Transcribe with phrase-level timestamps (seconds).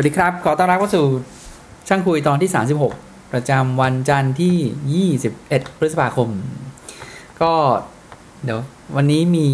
[0.00, 1.06] วัสดีครับ ขอต้อนรับเข้าสู่
[1.88, 2.50] ช่างคุยตอนที่
[2.90, 6.28] 36 ประจำวันจันทร์ที่ 21 พฤษภาคม
[7.40, 7.52] ก็
[8.44, 8.60] เดี๋ยว
[8.96, 9.46] วันนี้มี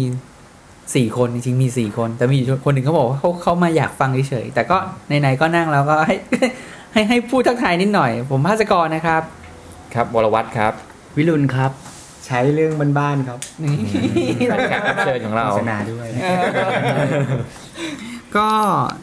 [0.55, 4.77] 4 คนจริงๆมี 4 คน แต่มีอยู่คนหนึ่งเขาบอกว่าเขาเขามาอยากฟังเฉยๆแต่ก็
[5.07, 6.15] ไหนๆก็นั่งแล้วก็ให้
[6.93, 9.21] ให้ให้พูดทักทายนิดหน่อย ผมภาสกรนะครับ
[9.93, 10.73] ครับวรวัตรครับ
[11.17, 11.71] วิรุณครับ
[12.25, 13.75] ใช้เรื่องบ้านๆครับนี่
[14.69, 16.07] แขกรับเชิญของเราโฆษณาด้วย
[18.37, 18.49] ก็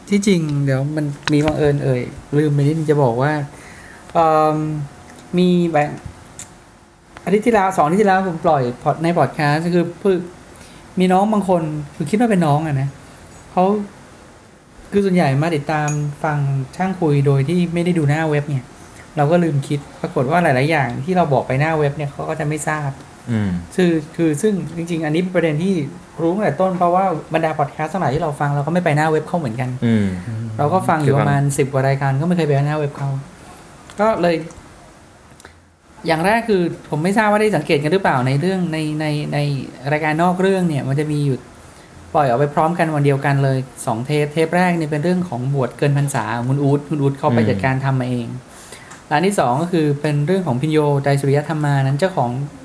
[0.09, 2.01] ที่จริงเดี๋ยวมันมีบังเอิญเอ่ย
[2.37, 3.33] ลืมไปนิดจะบอกว่า
[4.53, 4.55] ม
[5.37, 5.89] มีแบบ
[7.23, 10.17] อาทิตย์ที่แล้วสองอาทิตย์ที่แล้วผมปล่อยพอดในพอดแคสต์คือเพื่อ
[10.99, 11.61] มีน้องบางคน
[11.95, 12.89] คือคิดว่าเป็นน้องอะนะ
[13.51, 13.63] เขา
[14.91, 15.89] คือส่วนใหญ่มาติดตาม
[16.23, 16.37] ฟัง
[16.75, 18.63] ช่างคุยโดยที่ไม่ได้ดูหน้าเว็บเนี่ย
[19.17, 22.89] เราก็ลืมคิดปรากฏว่าหลาย ๆ อย่างที่เราบอกไปหน้าเว็บเนี่ยเขาก็จะไม่ทราบ
[23.75, 25.73] คือคือซึ่งจริง ๆ อันนี้เป็นประเด็นที่
[26.21, 30.07] รู้ตั้งแต่ต้นเพราะว่าบรรดาพอดแคสต์ทั้งหลายที่เราฟังเราก็ไม่ไปหน้าเว็บเขาเหมือนกันอืม
[30.57, 33.09] เราก็ฟังอคืยู่อปฟังระมาณสิบกว่ารายการก็ไม่เคยไปหน้าเว็บเขา
[33.99, 34.35] ก็เลย
[36.07, 39.37] อย่างแรกคือผมไม่ทราบว่าได้สังเกตกันหรือเปล่าในเรื่องในในใน
[39.91, 41.37] รายการนอกเรื่องเนี่ย มันจะมีอยู่
[42.13, 48.27] ปล่อยออกไปพร้อมกันวันเดียวกันเลยสองเทปเทปแรกเนี่ยเป็นเรื่องของบวชเกินพรรษาของคุณอูดคุณอูดเขาไปจัดการทำมาเอง
[49.11, 52.62] ร้านที่สองก็คือเป็นเรื่องของพิญโยไตรสุริยธรรมานั้นเจ้าของเอ๊ะ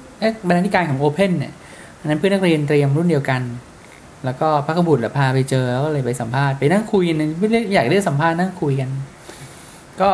[0.49, 1.53] บรรณาธิการของโอเพนเนี่ย
[2.01, 3.43] อันนั้นเพื่อนนักเรียนเตรียมรุ่นเดียวกัน
[4.25, 8.91] แล้วก็พระกบุตรพาไปเจอแล้วก็เลยไปสัมภาษณ์ไปนั่งคุยกันไม่ได้อยากได้สัมภาษณ์นั่งคุยกัน
[10.01, 10.11] ก็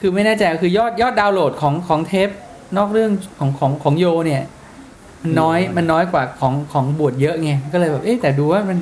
[0.00, 2.28] คือไม่แน่ใจคือยอดยอดดาวน์โหลดของของเทป
[2.76, 4.42] นอกเรื่องของของของโยเนี่ย
[5.22, 8.78] มันน้อยมันน้อยกว่าของของบวชเยอะไงก็เลยแบบเอ๊ะแต่ดูว่ามัน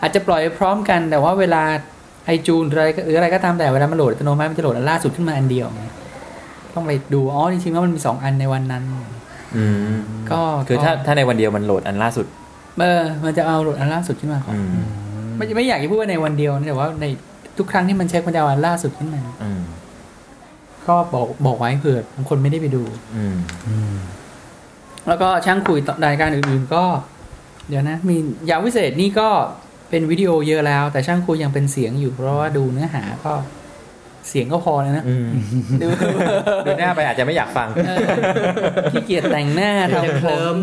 [0.00, 1.62] อาจจะปล่อยพร้อมกันแต่ว่าเวลา
[2.26, 5.84] ไอจูนอะไรหรืออะไรก็ตามแต่เวลามันโหลดอัตโนมัติมันจะโหลดอันล่าสุดขึ้นมาอันเดียวไง
[6.74, 8.84] ต้องไปดูอ๋อจริงๆแล้วมันมีสองอันในวันนั้น
[9.56, 9.98] อืม
[10.30, 12.26] ก็คือถ้าถ้าในวันเดียวมันโหลดอันล่าสุด
[12.78, 14.66] เออมันจะเอาโหลดอันล่าสุดขึ้นมาก่อนอืม
[15.36, 17.06] ไม่ไม่อยากจะพูดว่าในวันเดียวนะแต่ว่าใน
[17.58, 19.60] ทุกครั้งที่มันเช็คมันจะเอาอันล่าสุดขึ้นมาอืม
[20.86, 22.82] ก็บอกบอกไว้เผื่อบางคนไม่ได้ไปดู
[23.16, 23.36] อืม
[25.08, 26.84] แล้วก็ช่างคุยต่อรายการอื่น ๆ ก็
[27.68, 28.16] เดี๋ยวนะ มี
[28.50, 29.28] ยาววิเศษนี่ก็
[29.90, 33.32] เป็นวิดีโอเยอะแล้ว แต่ช่างคุยยังเป็นเสียงอยู่เพราะว่าดูเนื้อหาก็
[34.28, 35.28] เสียงก็พอแล้วนะอืม
[35.82, 35.86] ดู
[36.66, 38.06] ดูหน้าไปอาจจะไม่อยากฟังเออ
[38.92, 40.54] ขี้เกียจแต่งหน้าทำผม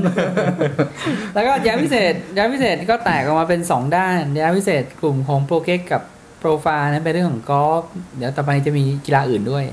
[1.34, 6.02] แล้วก็ยาวิเศษยาวิเศษก็แตกออกมาเป็นสองด้านยาวิเศษกลุ่มของโปรเกกกับ
[6.40, 7.84] โปรไฟล์นั้นเป็นเรื่องของกอล์ฟ
[8.18, 9.66] เดี๋ยวต่อไปจะมีกีฬาอื่นด้วย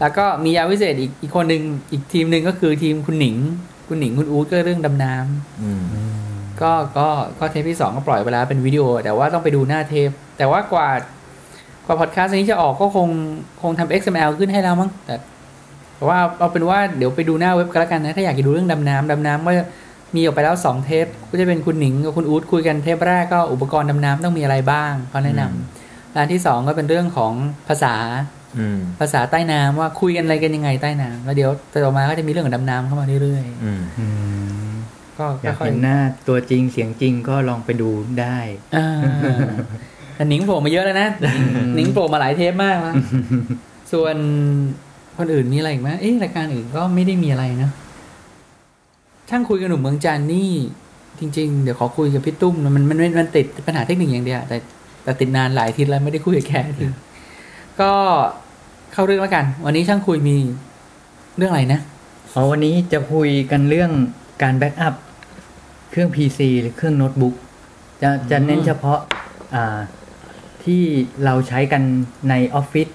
[0.00, 1.62] แล้วก็มียาวิเศษอีกอีกคนหนึ่ง
[1.92, 3.36] อีกทีมหนึ่งก็คือทีมคุณหนิง
[3.88, 5.82] คุณหนิงคุณอู๊ดก็เรื่องดำน้ำอืม
[6.62, 10.88] ก็ก็ก็เทปที่สองก็ปล่อยไปแล้วเป็นวิดีโอ แต่ว่าต้องไปดูหน้าเทป แต่ว่ากว่า
[11.88, 13.08] กว่าพอดแคสต์นี้จะออกก็คง
[13.62, 15.14] คงทำ XML ขึ้นให้แล้วมั้งแต่
[15.96, 19.52] แต่ว่าเอาเป็นว่าเดี๋ยวไปดูหน้าเว็บกันแล้วกันนะ ถ้าอยากจะดูเรื่องดำน้ำดำน้ำก็
[20.16, 27.32] มีออกไปแล้วสองเทป ก็จะเป็นคุณหนิงกับคุณอู๊ดคุยกันเทปแรกก็อุปกรณ์ดำน้ำต้องมีอะไรบ้างเขาแนะนำร้านที่สองก็เป็นเรื่องของ
[27.68, 27.94] ภาษา
[28.58, 34.06] อืมภาษาใต้น้ำว่าคุยกันอะไรกันยังไงใต้น้ำแล้วเดี๋ยวต่อมาก็จะมีเรื่องของดำน้ำเข้ามาเรื่อยอื
[34.70, 38.88] มๆก็อยากค่อยเห็นหน้าตัวจริงเสียงจริงก็ลองไปดูได้ๆอ่า
[39.18, 39.32] แต่
[40.28, 41.08] หนิงโผล่มาเยอะแล้วนะ
[41.74, 42.94] หนิงโผล่มาหลายเทปมากแล้ว
[43.92, 44.16] ส่วน
[45.18, 47.70] คนอื่นมีอะไรอีกไหมเอ๊ะรายการอื่นก็ไม่ได้มีอะไรนะ
[49.28, 50.50] ช่างคุยกับหนุ่มเมืองจันทร์นี่
[51.18, 54.56] จริง ๆ เดี๋ยวขอคุยกับพี่ตุ้มนะมันมันมันมันติดปัญหาเทคนิคอย่างเดียวแต่
[55.04, 56.86] แต่ติดนานหลายอาทิตย์แล้วไม่ได้คุยกับแกที
[57.80, 57.92] ก็
[58.92, 60.36] เข้าเรื่องแล้วกัน วันนี้ช่างคุยมี
[61.36, 61.80] เรื่องอะไรนะ
[62.32, 63.90] อ๋อวันนี้จะคุยกันเรื่อง
[64.42, 64.94] การแบ็กอัพ
[65.90, 67.34] เครื่อง PC หรือเครื่องโน้ตบุ๊ก
[68.02, 68.98] จะจะเน้นเฉพาะ
[69.54, 69.78] อ่า
[70.68, 70.82] ที่
[71.24, 71.82] เราใช้กัน
[72.30, 72.88] ในออฟฟิศ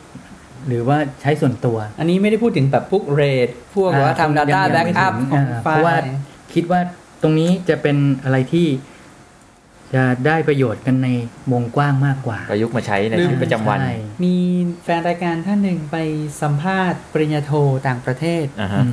[0.67, 6.13] หรือว่าใช้ส่วนตัว อันนี้ไม่ได้พูดถึงแบบพวกเรทพวกแบบว่าอ่าทำ Data ยังยังไม่ Backup ถึงของอ่าไฟเพราะว่าล์
[6.53, 6.79] คิดว่า
[7.21, 8.67] ตรงนี้จะเป็นอะไรที่
[9.93, 11.09] จะได้ประโยชน์กันใน
[11.51, 14.35] วงกว้างมากกว่า ประยุกต์มาใช้ในชีวิตประจำวันใช่มี
[14.83, 15.97] แฟนรายการท่านหนึ่งไป
[16.41, 17.51] สัมภาษณ์ปริญญาโท
[17.87, 18.89] ต่างประเทศอ่าฮะอื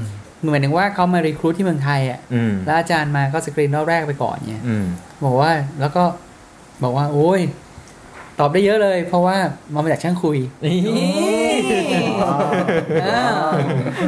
[0.46, 4.84] มหมายถึงว่าเขามารีครูทที่เมืองไทยอะอืมแล้วอาจารย์มาก็สกรีนรอบแรกไปก่อนเนี่ยอืม
[5.24, 6.04] บอกว่าแล้วก็
[6.82, 7.40] บอกว่า โอ้ย
[8.40, 9.36] ตอบได้เยอะเลย เพราะว่า
[9.74, 10.78] มาจากช่างคุยนี่
[13.04, 13.36] อ้าว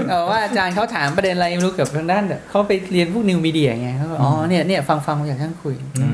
[0.08, 6.06] เออว่าอาจารย์เขาถามประเด็นอะไรไม่รู้เกี่ยวกับทางด้านเขาไปเรียนพวกนิวมีเดียไงเขาก็อ๋อเนี่ยเนี่ยฟังฟังมาจากช่างคุยอื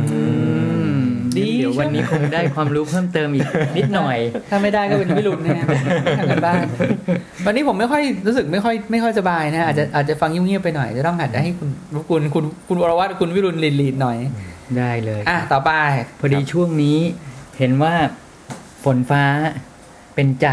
[1.01, 1.03] ม
[1.37, 3.47] ดีเดี๋ยววันนี้คงได้ความรู้เพิ่มเติมอีก
[3.77, 4.19] นิดหน่อย
[4.51, 5.67] ถ้าไม่ได้ก็เป็นวิรุณนะฮะ
[6.19, 6.65] ทำกันบ้าน
[7.47, 11.69] วันนี้ผมไม่ค่อยรู้สึกไม่ค่อยไม่ค่อยสบายนะอาจจะอาจจะฟังเงียบๆไปหน่อยจะต้องหัดให้คุณ
[12.11, 14.19] คุณคุณคุณวรวัตรคุณวิรุณลีดลีดหน่อย
[14.79, 15.71] ได้เลยอะต่อไป
[16.21, 16.99] พอดีช่วงนี้
[17.59, 17.95] เห็นว่า
[18.85, 19.25] ฝนฟ้า
[20.15, 20.47] เป็นใจ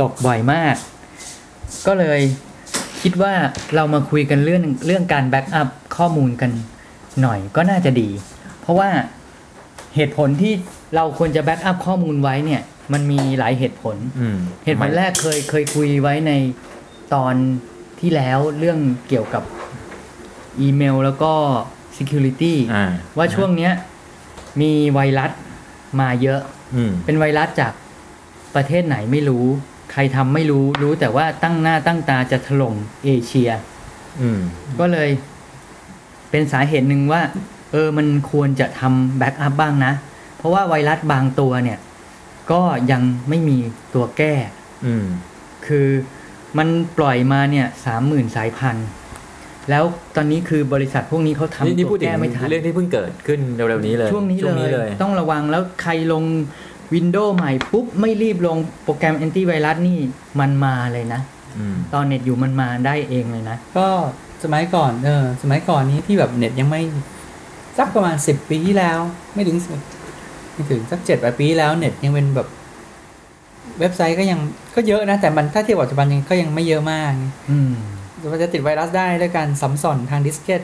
[0.00, 0.76] ตกบ่อยมาก
[1.86, 2.20] ก็เลย
[3.02, 3.34] คิดว่า
[3.74, 6.50] เรามาคุยกันเรื่องเรื่องการแบ็กอัพข้อมูลกัน
[7.22, 8.08] หน่อยก็น่าจะดี
[8.60, 8.90] เพราะว่า
[9.94, 10.52] เหตุผลที่
[10.94, 12.62] เราควรจะ backup ข้อมูลไว้เนี่ย
[12.92, 16.32] มันมีหลายเหตุผลอืมเหตุผลแรกเคยเคยคุยไว้ใน
[17.14, 17.34] ตอน
[18.00, 18.78] ที่แล้วเรื่อง
[19.08, 19.42] เกี่ยวกับ
[20.60, 21.32] อีเมลแล้วก็
[21.96, 22.84] security อ่า
[23.16, 23.72] ว่าช่วงเนี้ย
[24.60, 25.30] มีไวรัส
[26.00, 26.40] มาเยอะ
[26.76, 27.72] อืมเป็นไวรัสจาก
[28.54, 29.46] ประเทศไหนไม่รู้
[29.92, 32.74] ใครทำไม่รู้รู้แต่ว่าตั้งหน้าตั้งตาจะถล่ม
[33.04, 33.50] เอเชีย
[34.20, 34.40] อืม
[34.78, 35.10] ก็เลย
[36.30, 37.22] เป็นสาเหตุหนึ่งว่า
[37.72, 39.92] เออมันควรจะทำ backup บ้างนะ
[40.36, 41.78] เพราะว่าไวรัสบางตัวเนี่ย
[42.52, 43.58] ก็ยังไม่มี
[43.94, 44.34] ตัวแก้
[44.86, 45.04] อืม
[45.66, 45.88] คือ
[46.58, 46.68] มัน
[46.98, 48.86] ปล่อยมาเนี่ยสามหมื่นสายพันธุ์
[49.70, 49.84] แล้ว
[50.16, 54.38] ตอนนี้คือบริษัทพวกนี้เขานี่ทำนี่ตัวพูดถึงแก้ไม่ทันเรื่องที่เพิ่งเกิดขึ้นเร็วๆนี้เลย ช่วงนี้
[54.72, 56.24] เลย ต้องระวังแล้วใครลง
[56.94, 59.98] Windows ใหม่ปุ๊บ ไม่รีบลงโปรแกรมแอนตี้ไวรัสนี่
[60.40, 61.20] มันมาเลยนะ
[61.58, 63.86] อืมตอนเน็ตอยู่มันมาได้เองเลยนะ ก็
[64.44, 66.82] สมัยก่อนเออสมัยก่อนนี้ที่แบบเน็ตยังไม่
[67.78, 68.98] สักประมาณสิบปีที่แล้ว
[69.34, 69.58] ไม่ถึง
[70.06, 72.48] 10ไม่ถึงสักเจ็ดแปดปีที่แล้วเน็ตยังเป็นแบบ
[73.80, 74.38] เว็บไซต์ก็ยัง
[74.74, 77.12] ก็เยอะนะ แต่มันถ้าเทียบกับปัจจุบันยังก็ยังไม่เยอะมาก
[77.50, 77.58] อื
[78.26, 80.62] มมันจะติดไวรัสได้ด้วยการสำส่อนทางดิสเกต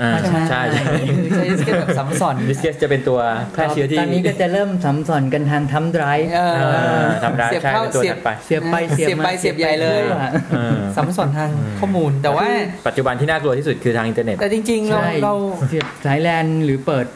[0.00, 0.82] อ่าใช่ไหมใช่ใช่
[1.22, 3.20] คือใช้ดิสเกตแบบสำส่อนดิสเกตจะเป็นตัว
[3.52, 10.20] แพร่เชื้อที่ตอนนี้ก็จะเริ่มสัมสอนกันทางทำไดรฟ์เออเออทำได้เสียบใช่เข้าเป็นตัวเสียบถัดไปเสียบไปเสียบไปมาเสียบใหญ่เลยทั่ว
[10.50, 12.46] เออสัมสอนทางข้อมูล แต่ว่า
[12.86, 15.34] ปัจจุบันที่น่ากลัวที่สุดคือทางอินเทอร์เน็ตแต่จริงๆเราใช่เรา
[15.68, 17.06] เสียบสายแลนหรือเปิด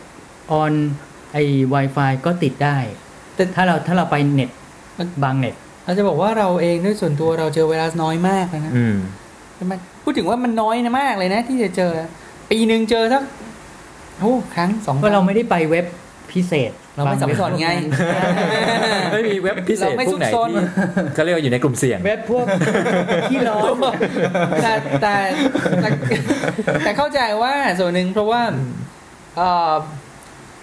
[0.53, 0.73] ออน
[1.33, 1.39] ไอ
[1.75, 2.77] Wi-Fi ก็ติดได้
[3.35, 4.51] แต่ถ้าเราถ้าเราไปเน็ต
[5.25, 5.55] บางเน็ต
[5.85, 9.30] เราจะบอกว่าเราเองด้วยส่วนตัวเราเจอไวรัสน้อยมากเลยนะอืมใช่
[9.67, 9.75] ไหม
[10.05, 11.93] พูดถึงว่ามันน้อยนะมากเลยนะ ที่จะเจอ
[12.51, 13.23] ปีหนึ่งเจอสัก
[14.21, 15.87] โอ้ครั้งสองคก็รั้งก็เราไม่ได้ไปเว็บ
[16.33, 17.69] พิเศษ เราไม่สำส่อนไง
[19.13, 20.65] ไม่มีเว็บพิเศษเราไม่พวกไหนซุกซนที่
[21.15, 22.47] เขาเรียกว่าอยู่ในกลุ่มเสี่ยง เว็บพวก
[23.31, 23.75] ที่ร้อน
[24.63, 24.73] แต่
[25.03, 25.17] แต่
[25.83, 25.89] แต่
[26.85, 28.43] แต่เข้าใจว่าส่วนหนึ่งเพราะว่า
[29.37, 29.75] เอ่อ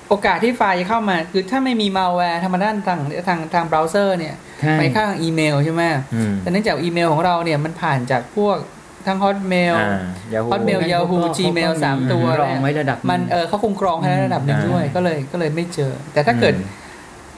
[0.09, 5.83] โอกาสที่ไฟล์จะเข้ามา คือถ้าไม่มีมาแวร์ธรรมดาทางทางทางเบราว์เซอร์เนี่ยใช่ไปเข้าทางอีเมลใช่ไหม
[6.13, 8.57] อืมแต่เนื่องจากอีเมลของเราเนี่ยมันผ่านจากพวก
[9.07, 9.99] ทั้งฮอตเมลอ่า
[10.33, 16.53] Yahoo Hotmail Yahoo เขาก็ Gmail สามตัวรองไว้ระดับหงมันเออเขาคงกรองให้ระดับหนึ่งอืมด้วยก็เลยก็เลยไม่เจอ แต่ถ้าเกิด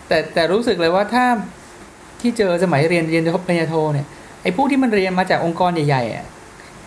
[0.08, 1.26] แต่แต่รู้สึกเลยว่าถ้า
[2.22, 4.06] ที่เจอสมัยเรียนเรียนปริญญาโทเนี่ย
[4.44, 6.26] ไอ้ผู้ที่มันเรียนมาจากองค์กรใหญ่ๆอะ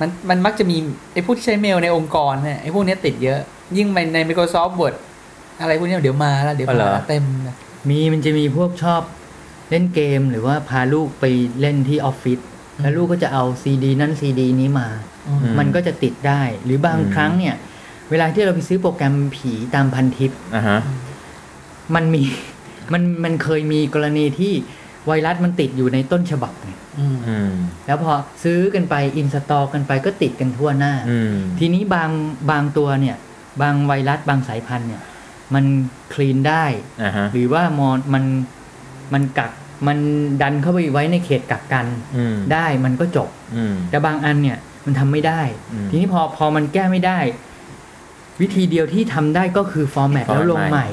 [0.00, 0.76] มันมันมักจะมี
[1.12, 3.40] ไอ้ผู้ที่ใช้เมลในองค์กรเนี่ยไอ้พวกเนี้ยติดเยอะ
[3.76, 4.94] ยิ่งในใน Microsoft Word
[5.60, 7.54] อะไรพวกเนี้ยเดี๋ยวมาแล้วเดี๋ยวอ๋อเหรมาอเต็มเลย
[7.90, 9.02] มีมันจะมีพวกชอบ
[9.70, 11.24] เล่นเกมหรือว่าพาลูกไป
[11.60, 12.38] เล่นที่ออฟฟิศ
[12.82, 14.88] แล้วลูกก็จะเอาซีดีนั่นซีดีนี้มา
[15.28, 17.54] อืมอืมันก็จะติดได้ หรือบางอืมครั้งเนี่ย
[18.10, 20.78] เวลาที่เราไปซื้อโปรแกรมผีตามพันทิปอ่าฮะ
[21.94, 22.22] มันมี
[22.92, 24.52] มันมันเคยมีกรณีที่
[25.06, 27.52] ไวรัสมันติดอยู่ในต้นฉบับไงอืมอืม
[27.86, 28.12] แล้วพอ
[28.44, 32.10] ซื้อกันไปอินสตอลกันไปก็ติดกันทั่วหน้าอืมทีนี้บาง
[32.50, 33.16] บางตัวเนี่ย
[33.62, 35.02] บางไวรัสบางสายพันธุ์เนี่ย
[35.54, 35.64] มัน
[36.14, 36.64] คลีนได้
[37.02, 38.24] อ่าฮะหรือว่ามอนมัน
[39.12, 39.52] มันกัก
[39.86, 39.98] มัน
[40.42, 41.86] ดันเข้าไปไว้ในเขตกักกัน
[42.16, 45.40] อืมได้มันก็จบอืมแต่บางอันเนี่ยมันทำไม่ได้
[45.72, 47.18] อืมทีนี้พอพอมันแก้ไม่ได้
[48.40, 50.88] วิธีเดียวที่ทำได้ก็คือฟอร์แมต format แล้วลงใหม่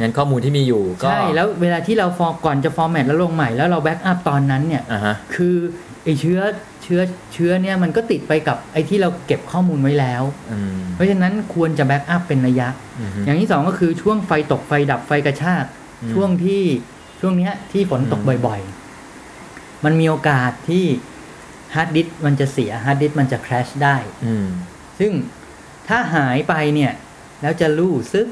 [0.00, 5.56] งั้นข้อมูลที่มีอยู่ก็ใช่แล้วเวลาที่เรา for ก่อนจะ format แล้วลงใหม่แล้วเรา backup ตอนนั้นเนี่ยอ่าฮะคือ
[6.04, 6.40] ไอเชื้อ
[6.82, 7.00] เชื้อ
[7.32, 10.22] เชื้อเนี่ยมันก็ติดไปกับไอที่เราเก็บข้อมูลไว้แล้ว
[10.52, 12.68] อืมเพราะฉะนั้นควรจะ backup เป็นระยะ
[13.00, 15.64] อืมอย่างที่สองก็คือช่วงไฟตกไฟดับไฟกระชาก
[16.02, 16.62] อืมช่วงที่
[17.20, 20.84] ช่วงเนี้ยที่ฝนตกอืมบ่อยๆ มันมีโอกาสที่
[21.74, 24.46] ฮาร์ดดิสก์มันจะเสียฮาร์ดดิสก์มันจะ crash ได้อืม
[24.98, 25.12] ซึ่ง
[25.88, 26.92] ถ้าหายไปเนี่ย
[27.42, 28.26] แล้วจะรู้สึก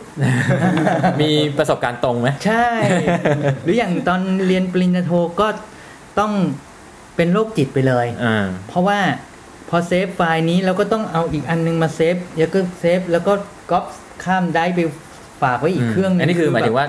[1.21, 2.69] มีประสบการณ์ตรงไหมใช่
[3.65, 5.49] หรืออย่างตอนเรียนปริญญาโทก็
[6.19, 6.33] ต้อง
[7.17, 9.01] เป็นโรคจิตไปเลยอ่าเพราะว่า
[9.69, 13.33] พอเซฟไฟล์นี้เราก็ต้องเอาอีกอันนึงมาเซฟแล้วก็เซฟแล้วก็
[13.71, 13.85] ก๊อป
[14.25, 14.81] ข้ามได้ไป
[15.43, 16.87] ฝากไว้อีกเครื่องนึงอันนี้คือหมายถึงว่า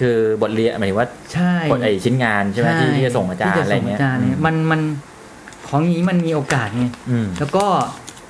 [0.00, 4.80] คือบทเรียนหมายถึงว่าใช่บทไอชิ้นงานใช่ไหมที่ที่จะส่งอาจารที่ย์อะไรเงี้ยส่าจารย์เนี่ยมันมัน
[5.68, 7.64] ของอย่างนี้มันมีโอกาสไงอืมแล้วก็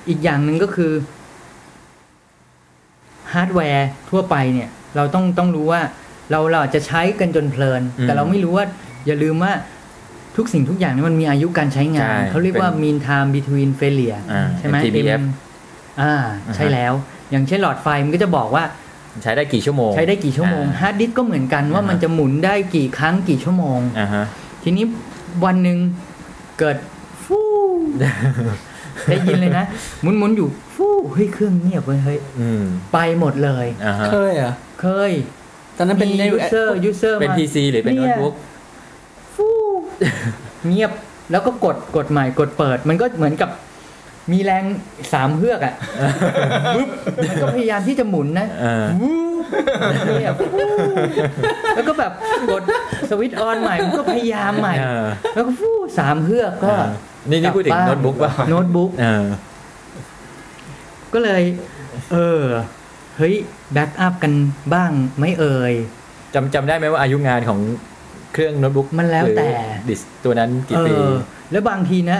[0.09, 0.91] อีกอย่างหนึ่งก็คือ
[3.33, 5.81] ฮาร์ดแวร์ทั่วไปเนี่ย เราต้องต้องรู้ว่า
[6.31, 8.65] เราเราอาจจะใช้กันจนเพลินอืมแต่เราไม่รู้ว่า
[9.05, 9.51] อย่าลืมว่า
[10.37, 15.23] ทุกสิ่งทุกอย่างเนี่ยมันมีอายุการใช้งานใช่เขาเรียกว่าเป็น mean time between failure อ่าใช่ไหม MTBF M
[16.01, 16.13] อ่า
[16.47, 16.93] อ่าฮะใช่แล้ว
[17.31, 18.63] อย่างเช่นหลอดไฟมันก็จะบอกว่า
[19.21, 24.23] ใช้ได้กี่ชั่วโมง ใช้ได้กี่ชั่วโมงอ่าฮาร์ดดิสก์ก็เหมือนกันว่าอ่าฮะมันจะหมุนได้กี่ครั้งกี่ชั่วโมงอ่าฮะ
[24.63, 24.85] ทีนี้
[25.45, 25.77] วันหนึ่ง
[26.59, 26.77] เกิด
[27.25, 27.39] ฟู
[29.07, 29.65] ได้ยินเลยนะ
[30.01, 35.11] หมุนหมุนๆอยู่ฟูเฮ้ยเครื่องเงียบเว้ยเฮ้ยอืมไปหมดเลยอ่าฮะเคยเหรอะเคย
[35.77, 38.33] ตอนนั้นเป็นมีใน user user เป็นมา PC หรือเป็นโน้ตบุ๊ก
[39.35, 39.47] ฟู
[40.67, 40.91] เงียบ
[41.31, 43.49] แล้วก็กดกดใหม่กดเปิด มันก็เหมือนกับ
[44.31, 44.63] มีแรง
[45.13, 45.73] สามเฮือกอะ
[46.75, 46.89] ปึ๊บ
[47.29, 49.13] มันก็พยายามที่จะหมุนนะเออวู
[49.43, 49.45] บ
[50.19, 50.65] เนี่ยฟู
[51.75, 52.11] แล้วก็แบบ
[52.49, 52.63] กด
[53.09, 56.85] สวิตช์ on ใหม่มันก็พยายามใหม่เออแล้วก็ฟูสามเฮือกก็เออ
[57.29, 59.25] นี่นี่พูดถึงกลับบ้านโน้ตบุ๊กป่ะโน้ตบุ๊กเออ
[61.13, 61.43] ก็เลย
[62.11, 62.41] เออ
[63.17, 63.33] เฮ้ย
[63.73, 64.33] backup กัน
[64.73, 65.73] บ้างไหมเอ่ย
[66.33, 67.59] จำจำได้ไหมว่าอายุงานของ
[68.33, 71.11] เครื่องโน้ตบุ๊กมันแล้วแต่หรือดิสตัวนั้นกี่ปี
[71.51, 72.19] แล้วเออบางทีนะ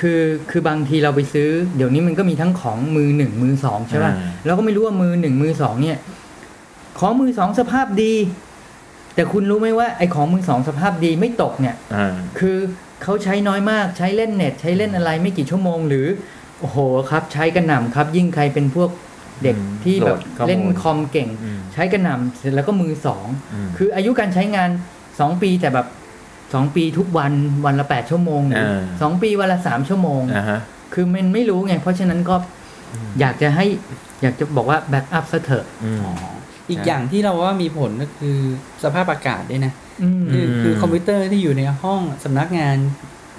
[0.00, 0.20] คือ
[0.50, 5.98] คือบางทีเราไปซื้อ เดี๋ยวนี้มันก็มีทั้งของมือหนึ่งมือสองใช่ป่ะอ่าเราก็ไม่รู้ว่ามือหนึ่งมือสองเนี่ย
[6.98, 8.14] ของมือสองสภาพดี
[9.14, 12.56] แต่คุณรู้ไหมว่าไอ้ของมือสองสภาพดีไม่ตกเนี่ยอ่าคือ
[13.02, 16.06] เขาใช้น้อยมากใช้เล่นเน็ต ใช้เล่นอะไรไม่กี่ชั่วโมง หรือ
[16.60, 16.78] โอ้โห
[17.10, 18.90] ครับ ใช้กระหน่ำครับ ยิ่งใครเป็นพวก
[19.42, 23.26] เด็กอืมที่แบบโหลดข้อมูลเล่นคอมเก่งอืมใช้กระหน่ำเสร็จแล้วก็มือสอง
[23.66, 24.70] มคืออายุการใช้งาน
[25.18, 25.86] สองปีแต่แบบ
[26.54, 27.32] สองปีทุกวัน
[27.66, 30.60] วันละแปดชั่วโมงหรืออ่าสองปีวันละสามชั่วโมงอ่าฮะ
[30.94, 32.36] คือมันไม่รู้ไง เพราะฉะนั้นก็
[33.20, 33.66] อยากจะให้
[34.22, 36.02] อยากจะบอกว่าแบ็กอัพซะเถอะอืม
[36.68, 38.36] อีกใช่อย่างที่เราว่ามีผลก็คือ
[38.82, 42.76] สภาพอากาศด้วยนะอืมคืออืมคือคอมพิวเตอร์ที่อยู่ในห้องสำนักงาน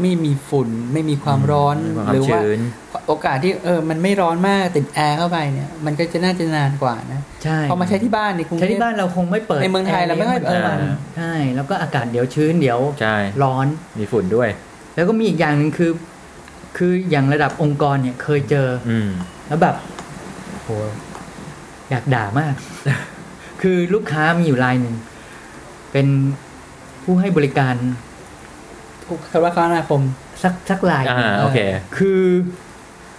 [0.01, 2.59] ไม่มีฝุ่น ไม่มีความร้อนมีความหรือว่าชื้น
[3.07, 13.67] โอกาสที่เออมันไม่ร้อนมากติดแอร์เข้าไปเนี่ย มันก็จะน่าจะนานกว่านะใช่พอมาใช้ที่บ้านในกรุงเทพใช้ที่บ้านเราคงไม่เปิดแอร์ทั้งวันในเมืองไทยเราไม่ค่อยเออใช่แล้วก็อากาศเดี๋ยวชื้นเดี๋ยวใช่ร้อน
[13.99, 14.49] มีฝุ่นด้วย
[14.95, 15.91] แล้วก็มีอีกอย่างหนึ่งคือ
[16.77, 19.09] คืออย่างระดับองค์กรเนี่ยเคยเจอ อืม
[19.47, 19.75] แล้วแบบ
[20.63, 20.69] โห
[21.89, 22.53] อยากด่ามาก
[23.61, 24.95] คือลูกค้ามีอยู่รายหนึ่ง
[25.91, 26.07] เป็น
[27.03, 27.75] ผู้ให้บริการ
[29.31, 30.01] คำว่าคมนาคม
[30.43, 31.59] สักสักรายอ่าโอเค
[31.97, 32.23] คือ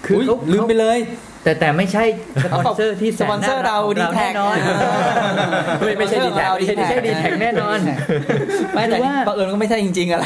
[0.06, 0.98] คืออยลืมไปเลย
[1.42, 2.04] แต่แต่ไม่ใช่
[2.44, 4.56] สปอนเซอร์ที่สปอนเซอร์เราดีแท็กแน่นอน
[5.80, 7.78] ไม่ไม่ใช่ ดีแทคไม่ไม่ใช่ ดีแทคแน่นอน
[8.74, 10.24] ไม่แต่ว่าบังเอิญก็ไม่ใช่จริงๆอะไร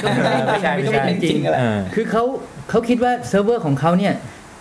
[0.51, 1.57] ไม่ใช่ไม่ใช่จริงๆอะไร
[1.95, 2.25] คือเขา
[2.71, 4.15] เขาคิดว่าเซิร์ฟเวอร์ของเขาเนี่ย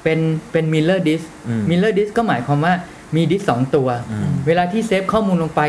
[0.03, 0.19] เป็น
[0.51, 1.21] เป็น mirror disk
[1.69, 2.73] mirror disk ก็หมายความว่า
[3.15, 3.87] มีดิสสองตัว
[4.47, 5.61] เวลาที่เซฟข้อมูลลงไป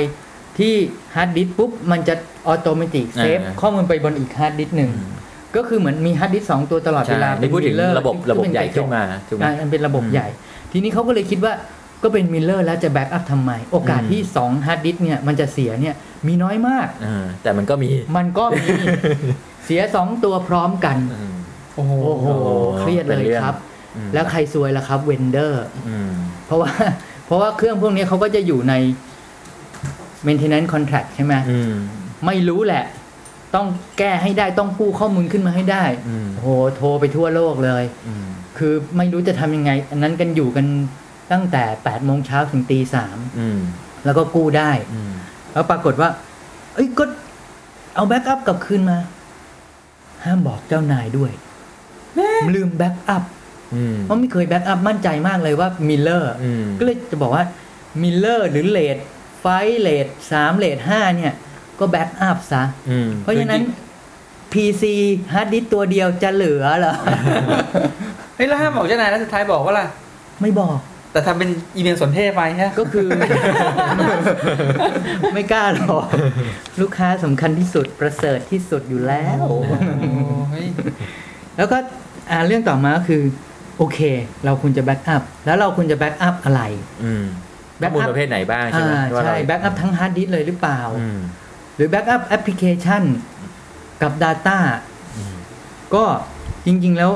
[0.58, 0.75] ที่
[1.14, 2.14] ฮาร์ดดิสปุ๊บ มันจะ
[2.47, 4.90] automatic เซฟข้อมูลไปบนอีกฮาร์ดดิสหนึ่ง
[5.57, 10.28] ก็คือเหมือนมีฮาร์ดดิสสองตัวตลอดเวลาใช่นี่พูดถึง mirror ระบบระบบใหญ่ขึ้นมาถูกไหมอ่ามันเป็นระบบอืมใหญ่
[10.73, 11.52] ทีนี้เขาก็เลยคิดว่า
[12.02, 15.95] ก็เป็น mirror แล้วจะ backup ทำไม โอกาสอืมที่2ฮาร์ดดิสเนี่ยมันจะเสียเนี่ย
[16.26, 18.66] มีน้อยมากเออแต่มันก็มีมันก็มี
[19.64, 21.37] เสียสองตัวพร้อมกันอืม
[21.75, 22.26] โอ้โหโอ้โห
[22.80, 23.54] เครียดเลยครับ
[23.97, 26.12] อืมแล้วใครซวยล่ะครับเวนเดอร์อืม
[26.47, 26.71] เพราะว่า
[27.26, 28.75] เพราะว่าเครื่องพวกนี้เขาก็จะอยู่ใน
[30.26, 31.75] maintenance contract ใช่ไหมอืม
[32.26, 32.85] ไม่รู้แหละ
[33.54, 33.66] ต้อง
[33.99, 38.26] แก้ให้ได้ต้องกู้ข้อมูลขึ้นมาให้ได้อืมโอ้โหโทรไปทั่วโลกเลยอืม
[38.59, 40.66] คือไม่รู้จะทำยังไง อันนั้นกันอยู่กัน
[41.33, 43.59] ตั้งแต่8ปดโมงเช้าถึงตีสามอืม
[44.04, 45.12] แล้วก็กู้ได้อืม
[45.52, 46.09] แล้วปรากฏว่า
[46.75, 47.04] เอ้ยก็
[47.95, 48.99] เอา backup กลับคืนมา
[50.25, 51.33] ห้ามบอกเจ้านายด้วย
[52.54, 53.25] ลืม backup
[53.75, 57.45] อืมเพราะไม่เคย backup มั่นใจมากเลยว่า mirror อืมก็เลยจะบอกว่า
[58.02, 58.97] mirror หรือ RAID
[59.40, 59.47] five
[59.80, 61.33] RAID สาม RAID ห้าเนี่ย
[61.80, 63.62] ก็ backup ซะอืมเพราะฉะนั้น
[64.52, 64.82] PC
[65.32, 66.94] ฮาร์ดดิสก์ตัวเดียวจะเหลือเหรอ
[68.37, 69.87] เฮ้ยแล้วห้ามบอกเจ้านายแล้วสุดท้ายบอกว่าล่ะ
[70.42, 70.78] ไม่บอก
[71.12, 73.06] แต่ทำเป็นอีเมลสนเท่ห์ไปฮะก็คือ
[75.34, 76.04] ไม่กล้าหรอก
[76.80, 79.58] ลูกค้าสำคัญที่สุดประเสริฐที่สุดอยู่แล้วโอ้
[80.50, 80.66] เฮ้ย
[81.56, 81.78] แล้วก็
[82.30, 83.22] อ่าเรื่องต่อมาก็คือ
[83.78, 83.99] โอเค
[84.44, 86.62] เราควรจะ backup แล้วเราควรจะ backup อะไร
[87.04, 87.25] อืม
[87.78, 91.18] backup ข้อกมูลประเภทไหนบ้างใช่ไหมอ่าว่าใช่เรา backup ทั้งฮาร์ดดิสก์เลยหรือเปล่าอืม
[91.50, 91.50] ห
[91.80, 93.02] รือ backup แอปพลิเคชัน
[94.02, 94.58] กับ Data
[95.16, 95.37] อืม
[95.94, 96.04] ก็
[96.66, 97.10] จริง ๆ แล้ว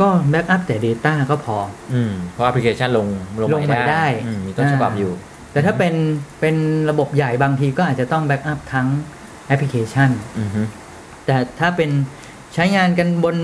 [0.00, 1.56] ก็แบ็กอัพแต่ Data ก็พอ
[1.92, 3.06] อืมเพราะแอปพลิเคชันลง
[3.42, 5.12] ลงลงใหม่ได้อืมมีต้นฉบับอยู่
[5.52, 5.94] แต่ถ้าเป็น
[6.40, 6.56] เป็น
[6.90, 8.88] ระบบใหญ่บางทีก็อาจจะต้อง backup ทั้ง
[9.46, 10.62] แอปพลิเคชันอือฮึ
[11.26, 11.90] แต่ถ้าเป็น
[12.54, 13.36] ใช้งานกันบน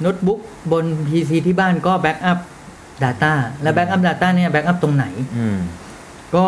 [0.00, 0.40] โน้ตบุ๊ก
[0.72, 2.38] บน PC ที่บ้านก็แบ็กอัพ
[3.04, 3.32] Data
[3.62, 5.06] และแบ็กอัพ Data เนี่ยแบ็กอัพตรงไหน
[5.38, 5.58] อืม
[6.36, 6.46] ก็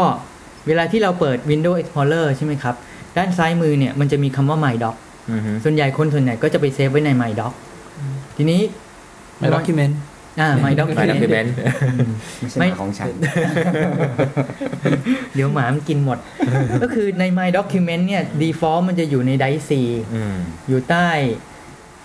[0.67, 2.75] เวลาที่เราเปิด Windows Explorer ใช่ไหมครับ
[3.17, 4.97] ด้านซ้ายมือเนี่ยมันจะมีคำว่า My Doc
[5.31, 7.53] อือฮึส่วนใหญ่คนส่วนใหญ่ก็จะไปเซฟไว้ใน My Doc
[8.37, 8.61] ทีนี้
[9.41, 9.95] My document
[10.41, 11.49] อ่า My หมาย Document ถึงเบน
[12.59, 13.11] ไม่ไม่ใช่หมาของฉัน
[15.35, 16.19] เดี๋ยวหมามันกินหมด
[16.83, 19.73] ก็คือใน My Document เนี่ย default มันจะอยู่ใน Drive C
[20.15, 20.37] อืม
[20.69, 21.09] อยู่ใต้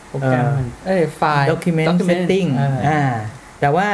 [0.08, 3.02] โปรแกรมมันเอ้ยไฟล์ document document setting อ่าอ่า
[3.60, 3.90] แต่ว่า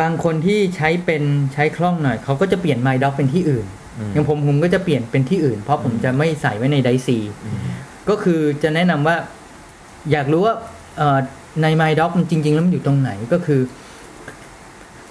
[0.00, 1.22] บางคนที่ใช้เป็น
[1.54, 3.66] ใช้คล่องหน่อย เขาก็จะเปลี่ยน My Doc เป็นที่อื่น
[3.98, 7.08] อืมอย่างผมผมก็จะเปลี่ยนเป็นที่อื่น เพราะผมจะไม่ใส่ไว้ใน Drive C
[7.44, 7.58] อืม
[8.08, 9.16] ก็คือจะแนะนำว่า
[10.12, 10.54] อยากรู้ว่า
[10.98, 11.18] เอ่อ
[11.62, 13.60] ใน My Doc มันจริง ๆ แล้วมันอยู่ตรงไหนก็คือ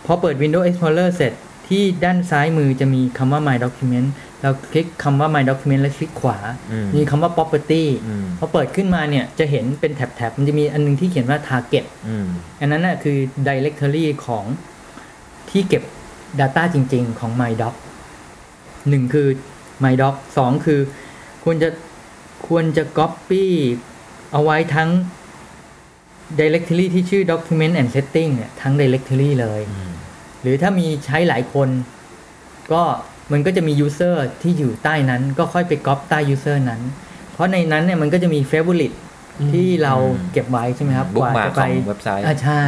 [0.06, 1.34] พอเปิด Windows Explorer เสร็จ
[1.68, 4.08] ที่ด้านซ้ายมือจะมีคำว่า my document
[4.42, 6.38] เราคลิกคำว่า my document แล้วคลิกขวา
[6.72, 12.26] อืมมีคำว่า property อืมพอเปิดขึ้นมาเนี่ยจะเห็นเป็นแท็บๆ มันจะมีอันนึงที่เขียนว่า target อืม
[12.60, 14.46] อันนั้นน่ะคือ directory ของ
[15.50, 15.84] ที่เก็บ
[16.40, 17.74] Data จริง ๆ ของ MyDoc
[18.90, 19.28] หนึ่งคือ
[19.84, 20.80] MyDoc สองคือ
[21.44, 21.70] ควรจะ
[22.48, 23.46] ควรจะ copy
[24.32, 24.90] เอาไว้ทั้ง
[26.40, 29.94] directory ที่ชื่อ document and setting เนี่ยทั้ง directory เลยอืม
[30.42, 31.70] หรือถ้ามีใช้หลายคน
[32.72, 32.84] ก็
[33.32, 36.82] มันก็จะมี user ที่อยู่ใต้นั้น ก็ค่อยไปก๊อปใต้ user นั้น
[37.34, 38.96] เพราะในนั้นเนี่ยมันก็จะมี favorite
[39.40, 39.94] อืมที่เรา
[40.32, 42.64] เก็บไว้ใช่ไหมครับบุ๊กกว่ามาจะขไปองเว็บไซต์อ่าใช่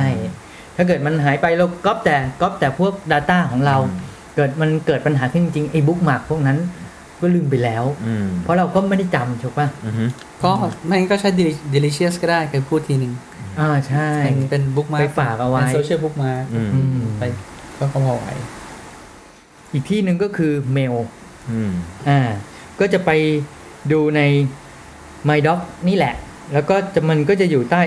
[0.76, 4.05] ถ้าเกิดมันหายไปเราก๊อปแต่ก๊อปแต่พวก Data ของเราอืม
[4.36, 6.58] เกิดมันเกิดปัญหาขึ้นจริงๆไอ้ bookmark พวกนั้น
[7.20, 10.06] ก็ลืมไปแล้วอืมเพราะเราก็ไม่ได้จำถูกป่ะอือฮึ
[10.44, 10.52] ก็
[10.86, 13.14] ไม่งั้นก็ใช้ deli- delicious ก็ได้เคยพูดทีหนึ่ง
[13.60, 17.24] อ่าใช่ เป็นเป็น bookmark ไปฝากเอาไว้ social bookmark อืมอืมไป
[17.78, 18.28] ก็พอไหว
[19.74, 20.96] อีกที่หนึ่งก็คือเมล
[21.52, 21.72] อืม
[22.10, 22.20] อ่า
[22.80, 23.12] ก็จะไป
[23.92, 24.22] ดูใน
[25.30, 26.14] MyDoc นี่แหละ
[26.54, 27.82] แล้วก็จะมันก็จะอยู่ใต้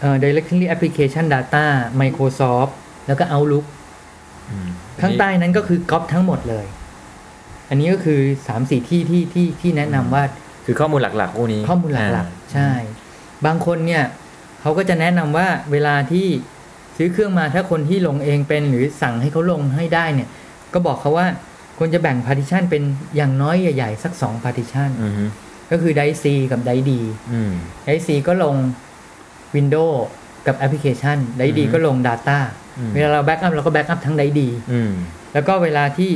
[0.00, 1.64] เอ่อ Directory Application Data
[2.00, 2.72] Microsoft
[3.06, 3.85] แล้วก็ Outlook อืม
[5.00, 6.66] ข้างใต้นั้นก็คือก๊อปทั้งหมดเลย
[7.70, 10.22] อันนี้ก็คือสามสี่ที่ที่ที่ที่แนะนำว่า
[10.66, 12.70] คือข้อมูลหลักๆพวกนี้ ข้อมูลหลักๆ ใช่
[13.46, 14.04] บางคนเนี่ย
[14.60, 16.26] เขาก็จะแนะนำว่าเวลาที่
[16.96, 20.28] ซื้อเครื่องมาถ้าคนที่ลงเองเป็นหรือสั่งให้เขาลงให้ได้เนี่ย
[20.74, 21.26] ก็บอกเขาว่า
[21.78, 22.82] ควรจะแบ่ง partition เป็น
[23.16, 25.24] อย่างน้อยใหญ่ๆ สัก2 partition อือฮึ
[25.70, 27.00] ก็คือไดซีกับได D
[27.32, 27.52] อืม
[27.84, 28.56] ไดซีก็ลง
[29.54, 29.96] Windows
[30.46, 34.92] กับแอปพลิเคชันไดดีอือฮึก็ลง Data อืม เวลาเรา backup เราก็ backup ทั้ง drive D อืม
[35.32, 36.10] แล้วก็เวลาที่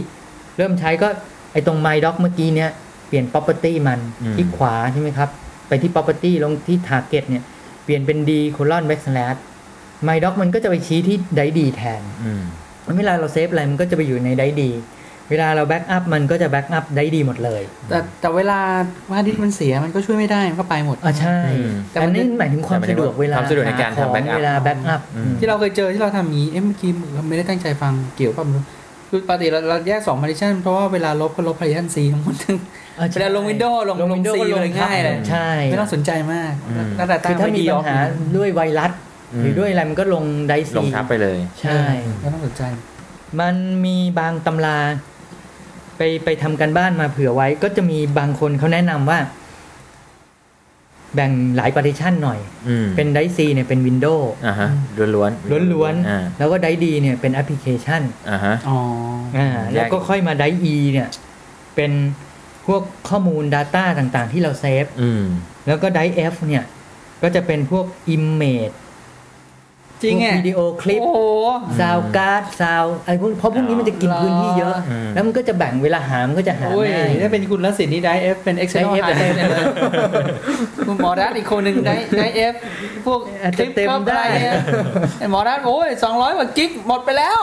[0.57, 1.09] เริ่มใช้ก็
[1.53, 2.71] ไอตรง MyDoc เมื่อกี้เนี่ย
[3.09, 5.29] เปลี่ยน property มันอืมที่ขวาใช่ไหมครับ
[5.69, 7.43] ไปที่ property ลงที่ target เนี่ย
[7.85, 9.39] เปลี่ยนเป็น d colon backslash
[10.09, 12.43] MyDoc มันก็จะไปชี้ที่ไดดีแทนอืม
[12.99, 14.71] เวลาเราเซฟอะไรมันก็จะไปอยู่ใน drive D
[15.31, 18.61] เวลาเรา backup มันก็จะ backup drive D หมดเลย แต่แต่เวลา
[19.11, 26.91] ว่าดิสก์มันเสียมันก็ช่วยไม่ได้มันก็ไปหมดอ่าใช่อืมแต่อันนี้หมายถึงความสะดวกเวลาความสะดวกในการทำหของ backup เวลาแบ็กอัพอืมที่เราเคยเจอที่เราทำอย่างนี้เอ๊ะเมื่อกี้
[27.29, 28.47] ไม่ได้ตั้งใจฟังเกี่ยวกับ
[29.13, 32.57] คือปกติเราเราแยกสอง partition เพราะว่าเวลาลบก็ลบ partition C ทั้งหมดทั้ง
[33.15, 37.97] เวลาลง Windows ลงลงลง Windows C ก็ลงเลยง่ายเลยใช่ไม่ต้องสนใจมากอืมแล้วแต่คือถ้ามีปัญหา
[38.37, 38.93] ด้วยไวรัส
[39.33, 41.81] อืมหรือด้วยอะไรมันก็ลงไดซีลงทับไปเลย ใช่
[42.21, 42.63] ไม่ต้องสนใจ
[43.41, 43.55] มัน
[43.87, 44.79] มีบางตำรา
[46.01, 49.19] ไปไปทำกันบ้านมาเผื่อไว้ ก็จะมีบางคนเขาแนะนำว่า
[51.15, 58.79] แบ่งหลาย partition หน่อย อืมเป็นไดซีเนี่ยเป็น Windows อ่าฮะล้วนล้วนๆล้วนอ่าๆ แล้วก็ไดดีเนี่ยเป็นแอปพลิเคชันอ่าฮะ อ๋อ
[59.39, 61.09] อ่าแยก แล้วก็ค่อยมาไดอีเนี่ย
[61.77, 61.93] เป็น
[62.67, 65.23] พวกข้อมูล Data ต่างๆ ที่เราเซฟ อืม
[65.67, 66.65] แล้วก็ไดเอฟเนี่ย
[67.23, 67.87] ก็จะเป็นพวก
[68.17, 68.75] Image
[70.03, 71.19] จริงพวไงกวิดีโอคลิปโอ้โห
[71.79, 79.47] ซาวการ์ดซาวไอ้พวกเพราะพวกนี้มันจะกินเหรอพื้นที่เยอะอืมแล้วมันก็จะแบ่งเวลาหามันก็จะหาโอ้ยง่ายถ้าเป็นคุณรัศินนี่ได้เอฟเป็น Excel Drive F hard drive เลย
[80.87, 82.55] คุณหมอรัฐอีกคนหนึ่งได้ได้เอฟ
[83.07, 84.55] พวกอาจคจะลิปเต็มก๊อปอะได้ไรเนี่ย
[85.19, 87.41] ไอหมอรัฐโอ้ยสองร้อยกว่ากิกหมดไปแล้ว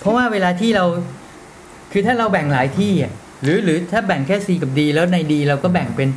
[0.00, 0.84] เพราะว่าเวลาที่เรา
[1.92, 6.08] คือถ้าเราแบ่งหลายที่อะหรือหรือถ้าแบ่งแค่ C กับ D แล้วใน D เราก็แบ่งเป็น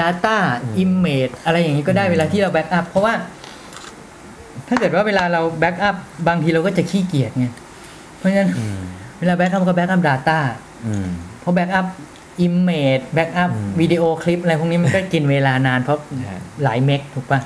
[0.00, 0.36] Data
[0.84, 3.14] Image อะไรอย่างนี้ก็ได้เวลาที่เรา backup เพราะว่า
[4.68, 5.96] ถ้าเกิดว่าเวลาเรา backup
[6.28, 7.46] บางทีเราก็จะขี้เกียจไง
[8.18, 8.80] เพราะฉะนั้นอืม
[9.18, 10.38] เวลาแบ็กอัพก็แบ็กอัพ Data
[10.86, 11.08] อืม
[11.40, 11.86] เพราะแบ็กอัพ
[12.46, 17.40] Image แบ็กอัพอืมวิดีโอคลิปอะไรพวกนี้มันก็กินเวลานานเพราะใช่หลาย meg ถูกปะ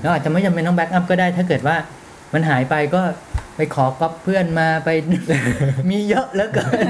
[0.00, 1.76] แล้วอาจจะไม่จำเป็นต้อง backup ก็ได้ ถ้าเกิดว่า
[2.34, 3.00] มันหายไปก็
[3.56, 4.88] ไปขอก๊อปเพื่อนมาไป
[5.90, 6.86] มีเยอะแล้วเกิน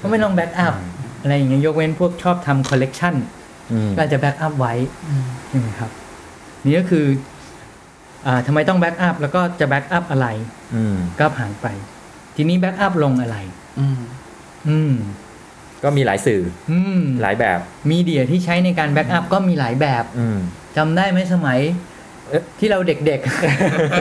[0.00, 0.74] ก็ไม่ต้อง backup
[1.22, 3.45] อะไรอย่างเงี้ยยกเว้นพวกชอบทำคอลเลกชันอืม
[3.96, 4.74] ก็อาจจะ backup ไว้
[5.48, 5.90] ใช่ไหมครับ
[6.64, 7.06] นี่ก็คือ
[8.26, 10.26] อ่าทำไมต้อง backup แล้วก็จะ backup อะไร
[10.74, 11.66] อืมก็ผ่านไป
[12.36, 13.36] ทีนี้ backup ลงอะไร
[13.78, 14.00] อืม
[14.68, 14.92] อืม
[15.82, 17.58] ก็มีหลายสื่อ อืมหลายแบบ
[17.90, 20.38] มีเดียที่ใช้ในการ backup ก็มีหลายแบบ อืม
[20.76, 21.58] จำได้ไหมสมัย
[22.28, 23.20] เอ่อที่เราเด็ก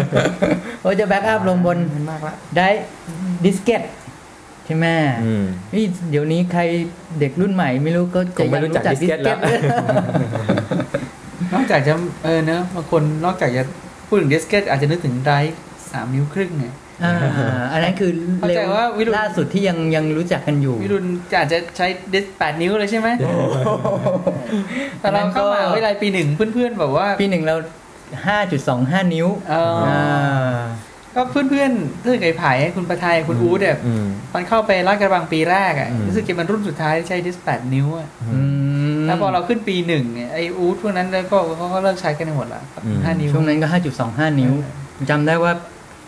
[0.02, 1.78] ๆเราจะ backup ลงบน
[2.10, 2.68] มากละได้
[3.46, 3.82] diskette
[4.66, 4.86] ใช่ไหม
[5.24, 6.62] อืมนี่เดี๋ยวนี้ใคร
[7.20, 9.38] เด็กรุ่นใหม่ไม่รู้ก็คงไม่รู้จัก diskette แล้ว
[11.54, 11.94] นอกจากจะ
[12.26, 13.64] เออเนอะบางคนนอกจากจะ
[14.08, 15.56] พูดถึง diskette อาจจะนึกถึง drive
[15.92, 16.66] สามนิ้วครึ่งไง
[17.04, 17.14] อ่า
[17.72, 23.08] อันนั้นคือเข้าใจว่าวิรุณล่าสุดที่ยังยังรู้จักกันอยู่ วิรุณจะอาจจะใช้ดิสแปดนิ้วเลยใช่ไหม
[25.00, 27.56] แต่เราเข้ามาวิทยาลัยปีหนึ่งเพื่อนๆแบบว่า ปีหนึ่งเรา
[28.28, 29.90] ห้าจุดสองห้านิ้วเอออ
[31.16, 38.42] ก็เพื่อนๆรู้สึกไอ้ไผ่คุณประทายคุณอู๊ดเนี่ยอืมมันเข้าไปลาดกระบังปีแรกอะอืมรู้สึกจะเป็นรุ่นสุดท้ายที่ใช้ดิสแปดนิ้วอะอื
[38.96, 42.62] มแล้วพอเราขึ้นปีหนึ่งเนี่ยไอ้อู๊ดพวกนั้นแล้วก็เขาก็เลิกใช้กันหมดละ
[43.06, 44.54] ห้านิ้วช่วงนั้นก็ห้าจุดสองห้านิ้ว
[45.10, 45.52] จำได้ว่า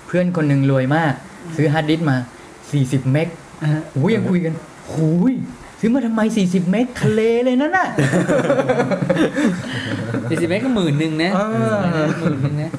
[0.08, 1.14] เพื่อนคนหนึ่งรวยมาก
[1.56, 2.18] ซื้อฮาร์ดดิสก์มา
[2.66, 3.28] 40 meg
[3.62, 4.54] อ่าฮะโอ้ยยังคุยกัน
[4.88, 5.34] โอ้ย
[5.80, 7.88] ซื้อมาทำไม 40 meg ทะเลเลยนั่นน่ะ
[10.30, 11.40] สี่สิบ meg ก็หมื่นหนึ่งนะเอ
[11.74, 11.76] อ
[12.20, 12.72] หมื่นหนึ่งนะ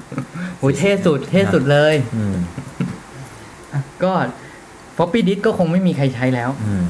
[0.58, 2.36] โอ้ยเท่สุดเท่สุดเลยอืม
[4.04, 4.12] ก็
[4.96, 6.84] floppy disk ก็คงไม่มีใครใช้แล้วอืม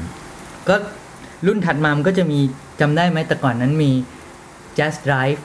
[0.69, 0.75] ก็
[1.47, 2.39] รุ่นถัดมามันก็จะมี
[2.81, 3.91] จำได้ไหมแต่ก่อนนั้นมี
[4.77, 5.39] Jazz Drive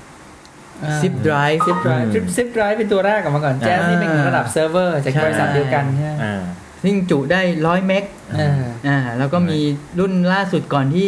[1.01, 6.43] Zip Drive Zip Drive Zip Drive เป็นตัวแรกออกมาก่อน แจ๊สนี่เป็นระดับเซิร์ฟเวอร์จากใช่บริษัทเดียวกันใช่ไหมอ่า
[6.83, 8.05] ซึ่งจุได้100 meg
[8.37, 9.59] เอออ่าแล้วก็มี
[9.99, 11.07] รุ่นล่าสุดก่อนที่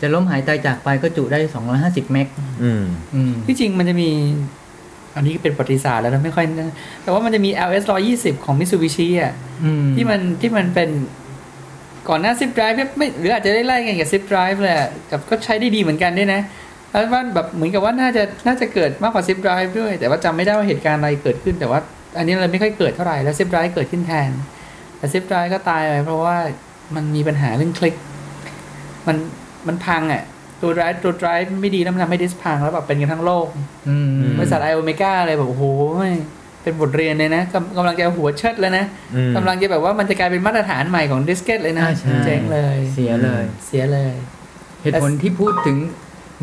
[0.00, 1.38] จะล้มหายตายจากไปก็จุได้
[1.76, 2.26] 250 meg
[2.62, 2.82] อืม
[3.14, 4.10] อืมที่จริงมันจะมี
[5.16, 9.32] อันนี้เป็นประวัติศาสตร์แล้วนะไม่ค่อยนะแต่ว่ามันจะมี LS 120 ของ Mitsubishi อะ
[9.64, 10.90] อืมที่มันที่มันเป็น
[12.08, 16.40] ก่อนหน้า Zip Drive ไม่หรืออาจจะได้ไล่กันกับ Zip Drive แหละกับก็ใช้ได้ดีเหมือนกันด้วยนะ
[16.90, 21.78] แล้วว่าแบบเหมือนกับว่าน่าจะน่าจะเกิดมากกว่า Zip Drive ด้วย แต่ว่าจำไม่ได้ว่าเหตุการณ์อะไรเกิดขึ้นแต่ว่า
[22.18, 24.30] อันนี้เราไม่ค่อยเกิดเท่าไหร่แล้ว Zip Drive เกิดขึ้นแทน
[24.98, 26.36] แต่ Zip Drive ก็ตายไปเพราะว่า
[26.94, 27.94] มันมีปัญหาเรื่องคลิก
[29.06, 29.16] มัน
[29.66, 30.22] มันพังอะ
[30.62, 33.46] ตัว drive ตัว drive ไม่ดีแล้วมันทำให้ดิสก์พังแล้วแบบเป็นกันทั้งโลก
[33.88, 35.64] อืมอืมบริษัทไอโอเมก้าเลยแบบโอ้โห
[35.96, 36.10] ไม่
[36.62, 44.14] เป็นบทเรียนเลยนะกำกำลังจะหัวเชิดเลยนะอืมกำลังจะแบบว่ามันจะกลายเป็นมาตรฐานใหม่ของ diskette เลยนะอ่าใช่เจ๊งเลย เสียเลย เสียเลย
[44.82, 45.76] เหตุผลที่พูดถึง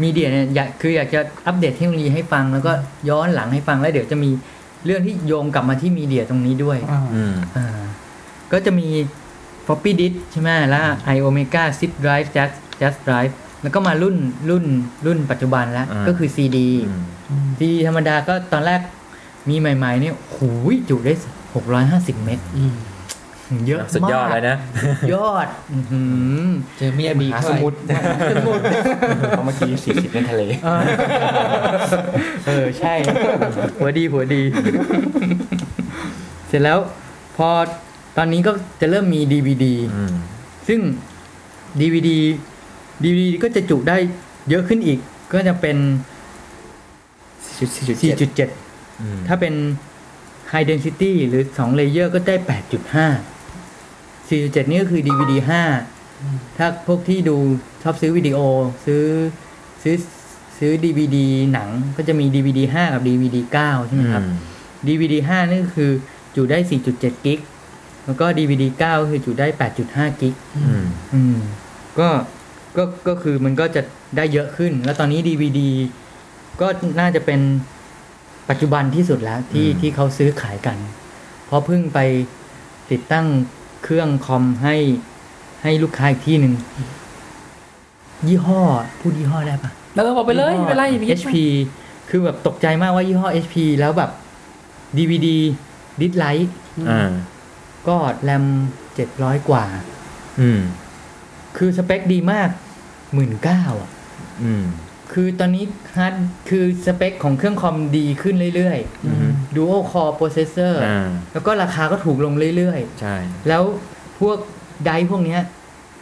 [0.04, 2.72] มีเดียเนี่ยอยากคืออยากจะอัปเดตเทคโนโลยีให้ฟังแล้วก็
[3.10, 4.32] ย้อนหลังให้ฟังแล้วเดี๋ยวจะมี
[4.86, 6.78] เรื่องที่โยงกลับมาที่มีเดียตรงนี้ด้วย
[7.16, 7.68] อืมอ่า
[8.52, 8.88] ก็จะมี
[9.66, 14.16] floppy disk ใช่ไหมแล้ว iOmega zip drive jazz jazz drive แล้วก็มารุ่น
[14.50, 14.66] รุ่น
[15.06, 16.58] รุ่นปัจจุบันแล้วอ่าก็คือ CD
[17.30, 18.82] อืม CD ธรรมดาก็ตอนแรก
[19.50, 21.14] มีใหม่ ๆ เนี่ยหูยจุได้
[21.70, 22.40] 650เมก
[23.68, 24.58] เยอะมากสุดยอดเลยนะ
[25.14, 26.02] ยอดอื้อหื
[26.44, 26.48] อ
[26.78, 27.74] เจอมีอบีหาเข้าสไปมุด
[28.30, 28.60] สมุด
[29.30, 30.44] เพราะเมื่อกี้สี่สิบเล่นทะเล
[32.48, 32.94] เออ ใช่
[33.78, 34.42] หัวดีหัวดี
[36.48, 36.78] เสร็จแล้ว
[37.38, 37.50] พอ
[38.18, 40.14] ตอนนี้ก็จะเริ่มมี DVD อืม
[40.68, 40.80] ซึ่ง
[41.80, 42.10] DVD
[43.04, 43.98] DVD ก็จะจุได้
[44.50, 45.00] เยอะขึ้นอีก
[45.34, 45.78] ก็จะเป็น
[47.58, 49.54] 4.7อืมถ้าเป็น
[50.52, 55.34] High Density หรือ 2 Layer ก็ได้ 8.5 4.7 นี่ก็คือ DVD
[55.92, 57.38] 5 ถ้าพวกที่ดู
[57.84, 58.40] ชอบซื้อวิดีโอ
[58.86, 59.04] ซื้อ
[59.84, 59.96] ซื้อ
[60.58, 61.18] ซื้อ DVD
[61.54, 64.24] หนังก็จะมี DVD 5 กับ DVD 9 ใช่ไหมครับ
[64.88, 65.92] DVD 5 นี่ก็คือ
[66.36, 66.60] จุได้
[66.92, 67.40] 4.7 กิก
[68.06, 69.48] แล้วก็ DVD 9ก็คือจุได้
[69.84, 71.38] 8.5 กิก อืมอืม
[72.00, 72.10] ก็
[72.78, 73.82] ก็ก็คือมันก็จะ
[74.18, 75.60] ได้เยอะขึ้น แล้วตอนนี้ DVD
[76.62, 76.68] ก็
[77.00, 77.40] น่าจะเป็น
[78.50, 80.78] ปัจจุบันที่สุดแล้วที่อืมที่เขาซื้อขายกัน
[81.46, 82.00] เพราะเพิ่งไป
[82.92, 83.26] ติดตั้ง
[83.84, 84.76] เครื่องคอมให้
[85.64, 86.54] ให้ลูกค้าอีกที่หนึ่ง
[88.28, 88.62] ยี่ห้อ
[89.00, 91.36] พูดยี่ห้อได้ปะแล้วก็บอกไปเลยไม่เป็นไรอย่าไปคิด HP
[92.10, 94.12] คือแบบตกใจมากว่ายี่ห้อ HP แล้วแบบ
[94.98, 95.28] DVD
[96.02, 96.56] ดิสไลท์
[96.90, 97.12] อ่า
[97.88, 98.44] ก็แรม
[98.96, 99.64] เจ็ดร้อยกว่า
[100.40, 100.60] อืม
[101.58, 102.50] คือสเปคดีมาก
[103.14, 103.90] หมื่นเก้าอะ
[104.44, 104.64] อืม
[105.14, 105.64] คือตอนนี้
[105.96, 106.14] ฮาร์ด
[106.50, 113.64] คือสเปคของเครื่องคอมดีขึ้นเรื่อยอืมๆ Dual Core Processor อ่าแล้วก็ราคาก็ถูกลงเรื่อยใช่ๆแล้ว
[114.20, 114.38] พวก
[114.86, 115.42] drive พวกเนี้ย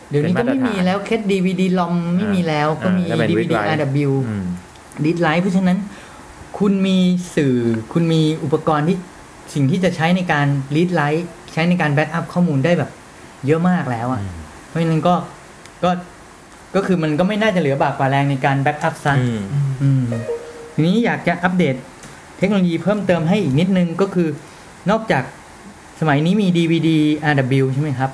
[0.10, 4.46] เดี๋ยวนี้ก็เป็นไม่มาตรฐานมีแล้วแค่ DVD ลอมไม่มีแล้วก็มีอ่าแล้วเป็น DVD read write RW อืม
[5.06, 5.78] disc write เพราะฉะนั้น
[6.60, 6.98] คุณมี
[7.36, 7.56] สื่อ
[7.94, 8.98] คุณมีอุปกรณ์ที่
[9.54, 12.90] สิ่งที่จะใช้ในการ read write ใช้ในการ backup ข้อมูลได้แบบ
[13.48, 14.22] เยอะมากแล้วอะ
[14.68, 15.16] เพราะฉะนั้นก็
[15.84, 15.90] ก็
[16.76, 19.40] ก็คือมันก็ไม่น่าจะเหลือบากกว่าแรงในการ backup ซะอืม
[19.82, 20.04] อืม
[20.74, 21.76] ทีนี้อยากจะอัปเดต
[22.38, 24.28] เทคโนโลยีเพิ่มเติมให้อีกนิดนึงก็คือ
[24.90, 25.24] นอกจาก
[26.00, 26.90] สมัยนี้มี DVD
[27.32, 28.12] RW ใช่ไหมครับ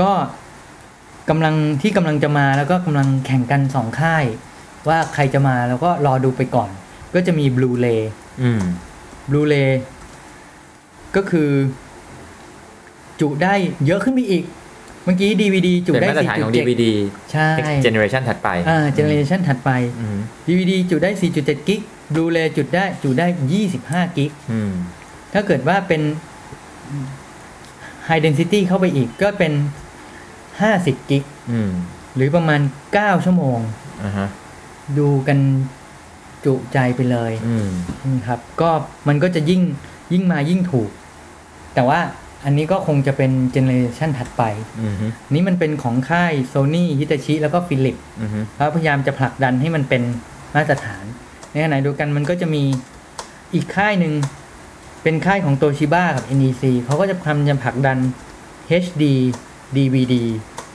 [0.00, 0.10] ก็
[1.30, 4.24] กำลังที่กำลังจะมาแล้วก็กำลังแข่งกันสองค่าย
[4.88, 6.70] ว่าใครจะมาแล้วก็รอดูไปก่อน
[7.14, 8.00] ก็จะมี Blu-ray
[8.42, 8.60] อืม
[9.30, 9.70] Blu-ray
[11.16, 11.50] ก็คือ
[13.20, 13.54] จุได้
[13.86, 14.44] เยอะขึ้นไปอีก
[15.04, 16.84] เมื่อกี้ DVD จุเป็นได้มาตรฐานของ 4.7 DVD
[17.32, 17.48] ใช่
[17.82, 21.80] เจเนอเรชันถัดไป อ่าเจเนเรชันถัดไป อืม DVD จุได้ 4.7 กิก
[22.14, 23.26] Blu-ray จุดได้จุได้
[23.72, 24.72] 25 กิก อืม
[25.32, 26.02] ถ้าเกิดว่าเป็น
[28.08, 29.52] High Density เข้าไปอีกก็เป็น
[30.30, 31.70] 50 กิก อืม
[32.16, 32.60] หรือประมาณ
[32.92, 33.58] 9 ชั่วโมง
[34.02, 34.28] อ่าฮะ
[34.98, 35.38] ดูกัน
[36.44, 37.68] จุใจไปเลยอืม
[38.14, 38.70] นะครับ ก็
[39.08, 39.62] มันก็จะยิ่ง
[40.12, 40.90] ยิ่งมายิ่งถูก
[41.74, 42.00] แต่ว่า
[42.44, 44.42] อันนี้ก็คงจะเป็นเจเนอเรชันถัดไป
[44.80, 44.94] อืม
[45.34, 50.02] นี่มันเป็นของค่าย Sony Hitachi แล้วก็ Philips อืมเขาพยายามจะผลักดันให้มันเป็น
[50.54, 51.04] มาตรฐาน
[51.50, 52.62] ในขณะเดียวกันมันก็จะมี
[53.54, 54.14] อีกค่ายหนึ่ง
[55.02, 57.98] เป็นค่ายของโตชิบ้ากับ NEC เขาก็จะทำจะผลักดัน
[58.84, 59.04] HD
[59.76, 60.14] DVD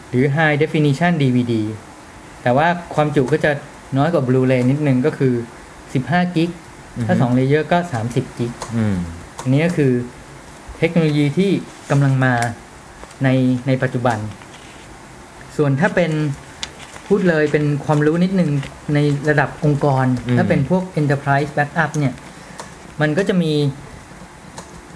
[0.10, 1.53] หรือ High Definition DVD
[2.43, 3.51] แต่ว่าความจุก็จะ
[3.97, 5.34] น้อยกว่า Blu-ray นิดนึงก็คือ
[5.86, 6.49] 15 กิก
[7.08, 7.77] ถ้า2เลเยอร์ก็
[8.10, 8.95] 30 กิกอืม
[9.41, 9.91] อันนี้ก็คือ
[10.79, 11.51] เทคโนโลยีที่
[11.91, 12.33] กำลังมา
[13.23, 13.29] ใน
[13.67, 14.17] ในปัจจุบัน
[15.57, 16.11] ส่วนถ้าเป็น
[17.07, 18.49] พูดเลยเป็นความรู้นิดนึง
[18.93, 22.13] ในระดับองค์กรอืมถ้าเป็นพวก enterprise backup เนี่ย
[23.01, 23.53] มันก็จะมี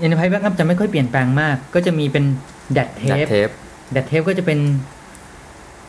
[0.03, 2.25] enterprise backup จะไม่ค่อยเปลี่ยนแปลงมาก ก็จะมีเป็น
[2.77, 3.49] DAT ดัด tape เทป
[3.95, 4.59] DAT tape ก็จะเป็น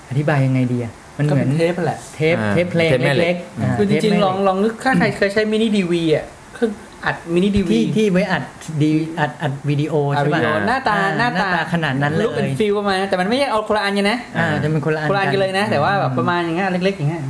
[0.09, 6.25] อธิบายยังไงดีอะมันก็เหมืเป็อนนเทปแหละ เทปอ่าเทปเพลงเทปแม่เหล็เล็กกๆาคือจเทปริงแม่ๆเหลล็อกงลองนึกถ้าใครเคยใช้มินิดีวีอะ
[6.55, 6.67] เครื่
[7.03, 8.45] องอัดมินิดีวีที่ที่ไว้อัด
[8.83, 17.23] ดีอัดอัดวิดีโอใช่ป่ะวิดีโอหน้าตาอ่หน้าตาขนาดนั้นเลยลุกเป็นฟิลประมาณนั้นแต่มันไม่ใช่เอาคนละอันกันนะอ่าจะเป็นคนละอันคนละอันกันเลยนะ แต่ว่าแบบประมาณอย่างเงี้ยเล็กๆอย่างเงี้ย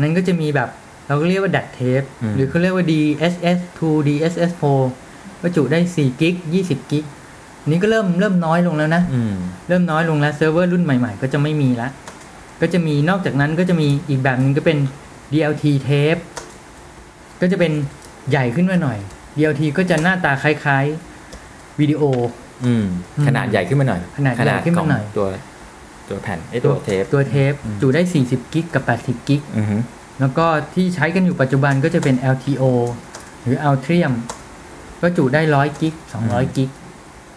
[0.00, 0.68] นั้นก็จะมีแบบ
[1.06, 4.50] เราก็เรียกว่าดัดเทปอืมหรือเขาเรียกว่า DSS 2 DSS
[4.96, 7.04] 4ก็จุได้4 gig 20 gig
[7.70, 9.34] นี้ก็เริ่มเริ่มน้อยลงแล้วนะอืม
[9.68, 11.88] เริ่มน้อยลงแล้วเซิร์ฟเวอร์รุ่นใหม่ๆ ก็จะไม่มีละ
[12.60, 14.78] ก็จะมีนอกจากนั้นก็จะมีอีกแบบหนึ่งก็เป็น
[15.32, 16.20] DLT tape
[17.40, 17.72] ก็จะเป็น
[18.30, 18.98] ใหญ่ขึ้นมาหน่อย
[19.36, 22.02] DLT ก็จะหน้าตาคล้ายๆวิดีโอ
[22.64, 22.84] อืม
[23.16, 25.26] อืม ขนาดใหญ่ขึ้นมาหน่อย ขนาดใหญ่ขึ้นมาหน่อยขดของตัว
[26.08, 29.76] ตัวแผ่นไอ้ตัวเทปตัวเทปอืมจุได้ 40 gig กับ 80 gig อือฮึ
[30.20, 32.62] แล้วก็ที่ใช้กันอยู่ปัจจุบันก็จะเป็น LTO
[33.42, 34.14] หรือ Ultrium
[35.02, 35.94] ก็จุได้ 100 gig
[36.24, 36.70] 200 gig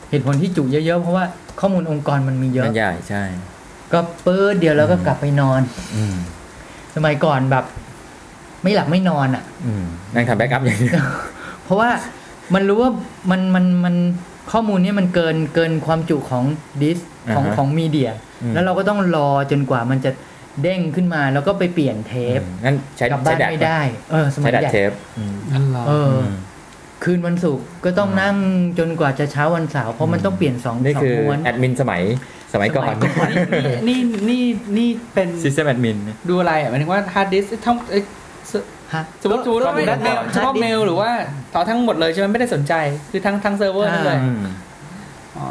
[0.10, 1.26] เหตุผลที่จุเยอะๆ เพราะว่า
[1.60, 3.24] ข้อมูลองค์กรมันมีเยอะมันใหญ่ใช่
[3.94, 5.62] ก็เปิดเดียวแล้วก็กลับไปนอน
[5.96, 6.16] อืม
[6.96, 7.66] สมัยก่อนแบบ
[8.64, 10.90] ไม่หลับไม่นอนอะอืมนั่งทำ backup อย่างนี้
[11.64, 11.90] เพราะว่า
[12.54, 12.92] มันรู้ว่า
[13.32, 13.96] มันมันมัน
[14.52, 16.44] ข้อมูลเนี้ยมันเกินเกินความจุของ
[16.82, 16.98] ดิส
[17.36, 18.12] ของอ่าฮะของ media
[18.44, 20.12] อืมแล้วเราก็ต้องรอจนกว่ามันจะ
[20.62, 26.36] เด้งขึ้นมาแล้วก็ไปเปลี่ยนเทปอืมงั้นใช้กลับใช้บ้านดัดไม่ได้ เออสมัใช้ยดัดใหญ่เทปอืมนั่นหรอเอออม
[27.04, 28.36] คืนวันศุกร์ก็ต้องนั่ง
[28.80, 32.02] จนกว่าจะเช้าวันเสาร์เพราะมันต้องเปลี่ยนสองนี่สองคือม้วนแอดมินสมัย
[32.54, 33.30] สมัยก่อนสมัยก่อน
[33.88, 34.44] นี่นี่
[34.78, 35.98] นี่เป็นซิสเต็มแอดมิน
[36.30, 38.27] ดูอะไรอะหมายถึงว่าฮาร์ดดิสทั้งเอ้ยส
[38.94, 41.10] ฮะสมมติสมมติว่าไม่ก็ได้เฉพาะเมลหรือว่า
[41.56, 42.74] ต่อทั้งหมดเลยใช่ไหมไม่ได้สนใจ
[43.12, 44.20] คือทั้งทั้งเซิร์ฟเวอร์นั่นเลย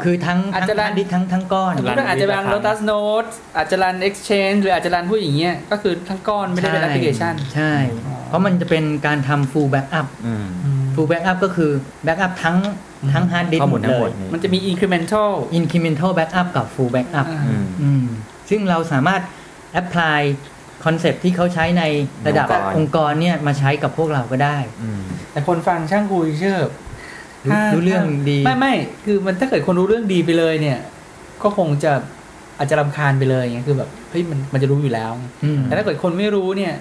[0.03, 7.73] คือทั้งอาจทั้งจะ run ฮาร์ดดิสก์ทั้งทั้งก้อนสมมติว่าอาจจะรัน Lotus Notes อาจจะ run Exchange หรืออาจจะ run ผู้อย่างเงี้ยก็คือทั้งก้อนไม่ได้เป็นแอปพลิเคชัน ใช่
[8.05, 10.45] อ๋อเพราะมันจะเป็นการทำ full backup อืม
[10.95, 11.71] full backup ก็คือ
[12.05, 12.57] backup ทั้ง
[13.13, 18.03] ทั้งฮาร์ดดิสก์ข้อมูลทั้งหมดหมดเลยนี่มันจะมี incremental incremental backup กับ full backup อ่าอืมอืม
[18.49, 19.21] ซึ่งเราสามารถ
[19.81, 20.19] apply
[20.85, 21.83] concept ที่เขาใช้ใน
[22.27, 26.57] ระดับองค์กรองค์กรเนี่ยมาใช้กับพวกเราก็ได้อืมแต่คนฟังช่างคุยเชื่อ
[27.45, 28.73] รู้ถ้ารู้เรื่องดีไม่ไม่
[29.05, 30.77] คือมันถ้าเกิดคนรู้เรื่องดีไปเลยเนี่ย
[31.43, 31.91] ก็คงจะ
[32.57, 36.73] อาจจะรำคาญไปเลยไงคือแบบเฮ้ยมันมันจะรู้อยู่แล้วไงอืมแต่ถ้าเกิดคนไม่รู้เนี่ย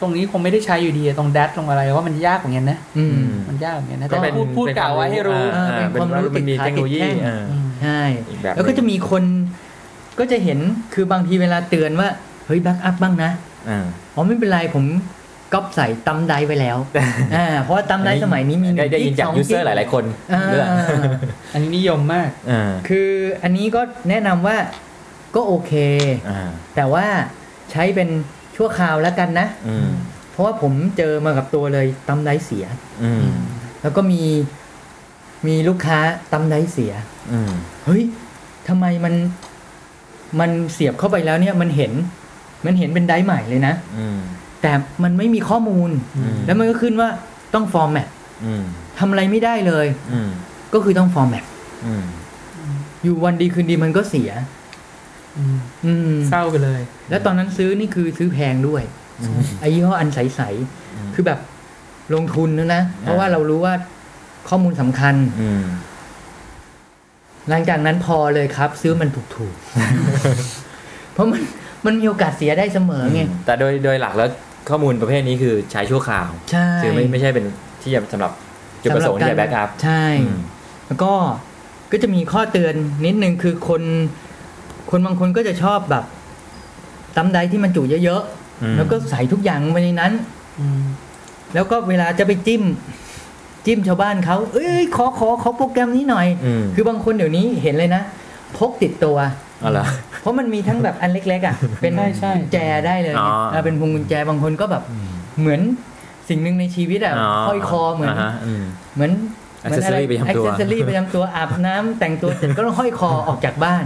[0.00, 3.12] ตรงนี้คงไม่ได้ใช้อยู่ดีตรงดัตรงอะไรว่ามันยากเหมือนกันนะอืม
[3.48, 9.24] มันยากเหมือนกันนะก็แต่พูดพูดกล่าวไว้ให้รู้อ่าอ่าเป็นความรู้มันมีติดขาเทคโนโลยีติดแข้งอ่าอืมใช่อีกแบบแล้วก็จะมีคน
[10.18, 10.58] ก็จะเห็น
[10.94, 13.30] คือบางทีเวลาเตือนว่าเฮ้ยแบ็กอัพบ้างนะ
[13.68, 13.84] อ่า
[14.14, 14.84] อ๋อไม่เป็นไรผม
[15.52, 16.76] ก๊อปใส่ตั้มไดไปแล้ว
[17.34, 20.66] อ่าเพราะว่าตั้มไดสมัยนี้มีหได้นึ่งได้ยินจากสงยูเซอร์หลายๆคนอ่าด้วย
[21.52, 23.08] อันนี้นิยมมากอ่าคือ
[23.42, 24.56] อันนี้ก็แนะนำว่า
[25.36, 25.72] ก็โอเค
[26.28, 26.40] อ่า
[26.76, 27.06] แต่ว่า
[27.70, 28.08] ใช้เป็น
[28.56, 29.88] ชั่วคราวแล้วกันนะอืม
[30.32, 32.66] เพราะว่าผมเจอมากับตัวเลยตั้มไดเสีย
[33.02, 33.24] อืม
[33.82, 34.22] แล้วก็มี
[35.46, 35.98] มีลูกค้า
[36.32, 36.92] ตั้มไดเสีย
[37.32, 37.52] อืม
[37.84, 38.02] เฮ้ย
[38.68, 39.14] ทำไมมัน
[40.40, 41.92] มันเสียบเข้าไปแล้วเนี่ยมันเห็น
[42.64, 44.18] มันเห็นเป็นไดร์ใหม่เลยนะอืม
[44.62, 47.08] แต่มันไม่มีข้อมูลอืมแล้วมันก็ขึ้นว่า
[47.54, 48.08] ต้องฟอร์แมต
[48.44, 48.62] อืม
[48.98, 50.30] ทำอะไรไม่ได้เลยอืม
[50.74, 51.44] ก็คือต้องฟอร์แมต
[51.86, 52.04] อืม
[53.02, 54.30] อยู่วันดีคืนดีมันก็เสีย
[55.38, 58.82] อืมอืมเศร้าไปเลย แล้วตอนนั้นซื้อนี่คือซื้อแพงด้วย
[59.20, 60.18] อืมไอ้ยี่ห้ออันใส
[60.94, 61.38] อืมๆคือแบบ
[62.14, 63.74] ลงทุนนะนะ เพราะอ่าว่าเรารู้ว่า
[64.48, 65.64] ข้อมูลสำคัญอืม
[67.48, 71.42] หลังจากนั้นพอเลยครับ ซื้อมันถูกๆ เพราะมัน
[71.86, 74.28] มันมีโอกาสเสียได้เสมอไงแต่โดยโดยหลักแล้ว
[74.68, 77.44] ข้อมูลประเภทนี้คือใช้ชั่วคราวใช่คือไม่ไม่ใช่เป็น
[77.82, 78.32] ที่จะสำหรับ
[78.82, 80.04] จุดประสงค์ที่จะ backup ใช่
[80.86, 81.12] แล้วก็
[81.92, 82.74] ก็จะมีข้อเตือน
[83.06, 83.82] นิดนึงคือคน
[84.90, 86.04] คนบางคนก็จะชอบแบบ
[87.16, 88.22] thumb drive ที่มันจุเยอะ
[88.62, 90.12] อืมๆแล้วก็ใส่ทุกอย่างลงไปในนั้น
[90.60, 90.82] อืม
[91.54, 92.62] แล้วก็เวลาจะไปจิ้ม
[93.66, 98.02] จิ้มชาวบ้านเขาเอ้ยขอขอขอโปรแกรมนี้หน่อยอืมคือบางคนเดี๋ยวนี้เห็นเลยนะ
[98.58, 99.16] พกติดตัว
[99.62, 99.86] อ๋อเหรอ
[100.20, 104.82] เพราะมันมีทั้งแบบอันเล็กๆอะเป็นใช่ใช่กุญแจได้เลยอ๋อเออเป็นพวงกุญแจบางคนก็แบบ
[105.40, 105.60] เหมือน
[106.28, 107.14] สิ่งหนึ่งในชีวิตอะ
[107.48, 108.62] ห้อยคอเหมือนาฮะอืม
[108.94, 109.12] เหมือน
[109.60, 113.84] เหมือนอะไร Accessory ประจำตัวอ็กเซอรี่ประจำตัวอาบน้ำแต่งตัวเสร็จก็ต้องห้อยคอออกจากบ้าน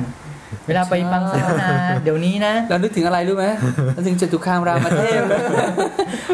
[0.69, 1.71] เวลาไปบังสัมมนา
[2.05, 3.47] เดี๋ยวนี้นะเรานึกถึงอะไรรู้ไหม
[3.95, 5.23] เราถึงจตุคามรามเทพ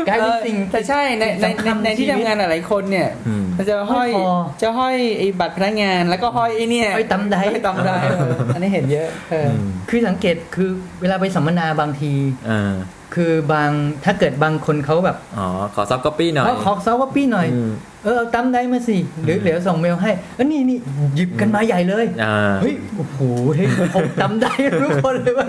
[0.08, 9.52] กลายเป็นสิ่งออแต่ใช่ในในสำคัในญในที่ในชีวิตทำงานหลายๆคนเนี่ยอืมมันจะห้อยห้อยคอจะห้อยไอ้บัตรพนักงาน แล้วก็ห้อยไอ้เนี่ยห้อย thumb drive ห้อย thumb drive เอออันนี้เห็นเยอะเอออ
[9.90, 12.12] คือสังเกตคือเวลาไปสัมมนาบางที
[12.50, 12.74] อ่า
[13.14, 13.70] คือบาง
[14.04, 17.70] ถ้าเกิดบางคนเขาแบบอ๋อขอ soft copy หน่อยเขาขอ soft copy หน่อยอืม
[18.04, 20.78] เออเอา thumb drive มาสิ หรืออืมเดี๋ยวส่งเมลให้เออนี่นี่
[21.16, 23.18] หยิบกันมาใหญ่เลยอ่าเฮ้ยโอ้โห
[23.56, 25.46] เฮ้ยผมจำได้ทุกคนเลยว่า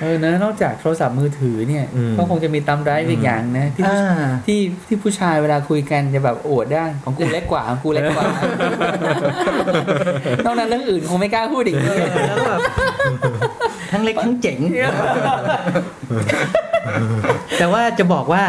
[0.00, 4.00] เออนะนอกจากโทรศัพท์มือถือเนี่ยอืมก็คงจะมีตำได้อีกอย่างนะที่อ่า
[4.46, 8.26] ที่ที่ผู้ชายเวลาคุยกันจะแบบโอวดได้ของกูเล็กกว่าของกูเล็กกว่า
[10.44, 12.60] นอกนั้นเรื่องอื่นคงไม่กล้าพูดอีกเลยแล้วก็แบบ
[13.94, 14.58] ทั้งเล็กทั้งเจ๋ง
[17.58, 18.42] แต่ว่าจะบอกว่า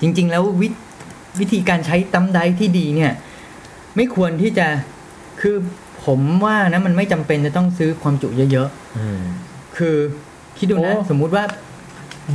[0.00, 0.68] จริง ๆ แล้ววิ
[1.40, 3.12] วิธีการใช้ตั้มไดที่ดีเนี่ย
[3.96, 4.66] ไม่ควรที่จะ
[5.40, 5.56] คือ
[6.04, 9.96] ผมว่านะมันไม่จำเป็นจะต้องซื้อความจุเยอะอืมๆคือ
[10.58, 11.44] คิดดูนะโอ้สมมุติว่า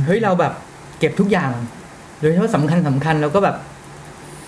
[0.06, 0.52] เฮ้ยเราแบบ
[0.98, 1.50] เก็บทุกอย่าง
[2.20, 3.56] โดยเฉพาะสำคัญสำคัญเราก็แบบ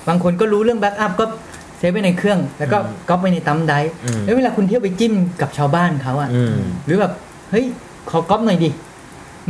[0.08, 6.54] บางคนก็รู้เรื่อง backup ก็ save ไว้ในเครื่อง แล้วก็อืมก๊อปไว้ใน thumb drive อืมแล้วเวลาคุณเที่ยวไปจิ้มกับชาวบ้านเขาอะอืม
[6.86, 7.12] หรือแบบ
[7.50, 7.64] เฮ้ย
[8.10, 8.70] ขอก๊อปหน่อยดิ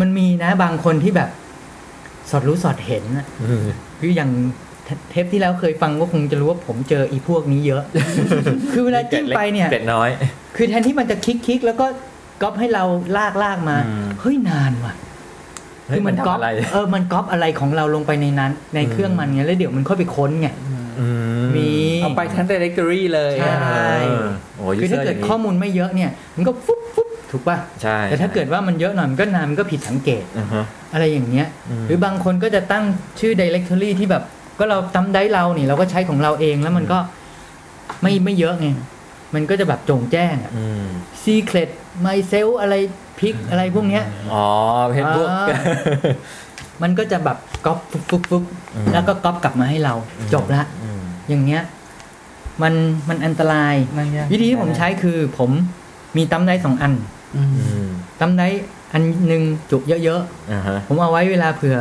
[0.00, 1.28] มันมีนะบางคนที่แบบ
[2.30, 3.66] สอดรู้สอดเห็นอะอืม
[4.00, 4.30] คืออย่าง
[4.84, 7.82] เทเทปที่แล้วเคยฟังก็คงจะรู้ว่าผมเจออีพวกนี้เยอะ
[8.72, 10.08] คือเวลาจิ้มไปเนี่ยเกร็ดน้อย
[10.56, 11.86] คือแทนที่มันจะคลิกคลิกแล้วก็
[12.42, 12.84] ก๊อปให้เรา
[13.16, 14.94] ลากลากมาอืมเฮ้ยนานว่ะ
[15.86, 20.48] เฮ้ยคือมันมันทำก๊อปอะไรเออมันก๊อปอะไรของเราลงไปในนั้น ในเครื่องมันไงแล้วเดี๋ยวมันค่อยไปค้นไง
[21.00, 21.31] อืมี
[22.02, 23.52] เอาไปทั้ง directory เลยใช่
[24.02, 24.26] เออ
[24.58, 32.84] โอ้ยคือถ้าเกิดข้อมูลไม่เยอะเนี่ย มันก็ฟุ๊บฟุ๊บถูกป่ะใช่แต่ถ้าเกิดว่ามันเยอะหน่อยมันก็นานมันก็ผิดสังเกตอือฮะอะไรอย่างเงี้ยอืมหรือบางคนก็จะตั้ง
[33.20, 34.22] ชื่อ directory ที่แบบ
[34.58, 36.98] ก็เราทำได้เรานี่เราก็ใช้ของเราเองแล้วมันก็
[38.02, 38.68] ไม่ไม่เยอะไง
[39.34, 40.86] มันก็จะแบบจงแจ้งอะอืม
[41.24, 41.70] secret
[42.06, 42.74] myself อะไร
[43.20, 44.46] พิกอะไรพวกเนี้ย อ๋อ
[44.88, 45.46] เพนพวกอ่า
[46.82, 49.94] มันก็จะแบบก๊อปฟุ๊บฟุ๊บฟุ๊บอืมแล้วก็ก๊อปกลับมาให้เรา
[50.34, 51.62] จบละอืมอย่างเงี้ย
[52.62, 52.74] มัน
[53.08, 55.50] มันอันตรายนั่นยากวิธีที่ผมใช้คือผม
[56.16, 56.92] มีตั้มได้สองอัน
[57.36, 57.88] อืมอืม
[58.20, 58.48] ตั้มได้
[58.92, 60.20] อันหนึ่งจุเยอะ
[60.50, 61.76] อ่าฮะๆผมเอาไว้เวลาเผื่อ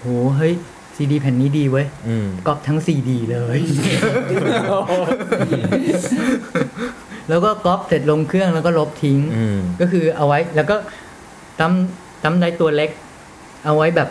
[0.00, 0.06] โห
[0.36, 0.52] เฮ้ย
[0.96, 3.58] ซีดีแผ่นนี้ดีเว้ยอืมก๊อปทั้งซีดีเลย
[7.28, 10.76] แล้วก็ก๊อปเสร็จลงเครื่องแล้วก็ลบทิ้งอืมก็คือเอาไว้แล้วก็
[11.60, 11.72] ตั้ม
[12.22, 12.90] ตั้มได้ตัวเล็ก
[13.64, 14.08] เอาไว้แบบ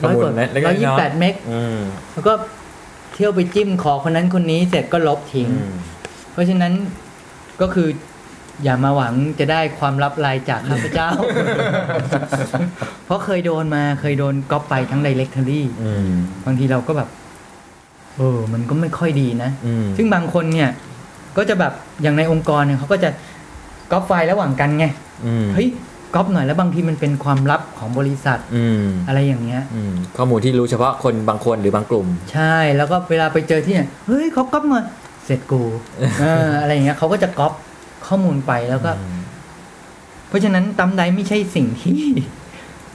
[0.00, 1.78] ข้อมูลร้อยกว่าเล็กๆร้อยยี่สิบแปดน้อยเมกอืม
[2.12, 2.32] แล้วก็
[3.14, 5.72] เที่ยวไปจิ้มขอคนนั้นคนนี้เสร็จก็ลบทิ้งอืม
[6.32, 6.72] เพราะฉะนั้น
[7.60, 7.88] ก็คือ
[8.62, 11.08] อย่ามาหวังจะได้ความลับลายจากข้าพเจ้า
[13.04, 16.08] เพราะเคยโดนมาเคยโดนก๊อปไปทั้ง directory อืม
[16.46, 17.08] บางทีเราก็แบบ
[18.16, 20.70] เออ มันก็ไม่ค่อยดีนะอืมซึ่งบางคนเนี่ย
[21.36, 21.72] ก็จะแบบ
[22.02, 23.10] อย่างในองค์กรเนี่ยเขาก็จะ
[23.92, 24.86] ก๊อปไฟล์ระหว่างกันไง
[25.26, 25.68] อืมเฮ้ย
[26.14, 34.80] ก๊อปหน่อยแล้วบางทีมันเป็นความลับของบริษัทอืมอะไรอย่างเงี้ยอืมข้อมูลที่รู้เฉพาะคนบางคนหรือบางกลุ่ม ใช่แล้วก็เวลาไปเจอที่เนี่ยเฮ้ยเขาก๊อปมา
[35.24, 35.62] เสร็จกู
[36.20, 37.52] เอออะไรอย่างเงี้ยเขาก็จะก๊อป
[38.06, 38.90] ข้อมูลไปแล้วก็
[40.28, 42.00] เพราะฉะนั้นตั้มไดไม่ใช่สิ่งที่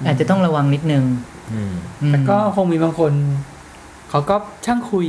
[0.06, 1.04] อาจจะต้องระวังนิดนึง
[1.54, 3.12] อืมอืมแต่ก็คงมีบางคน
[3.57, 5.08] เขาก็ช่างคุย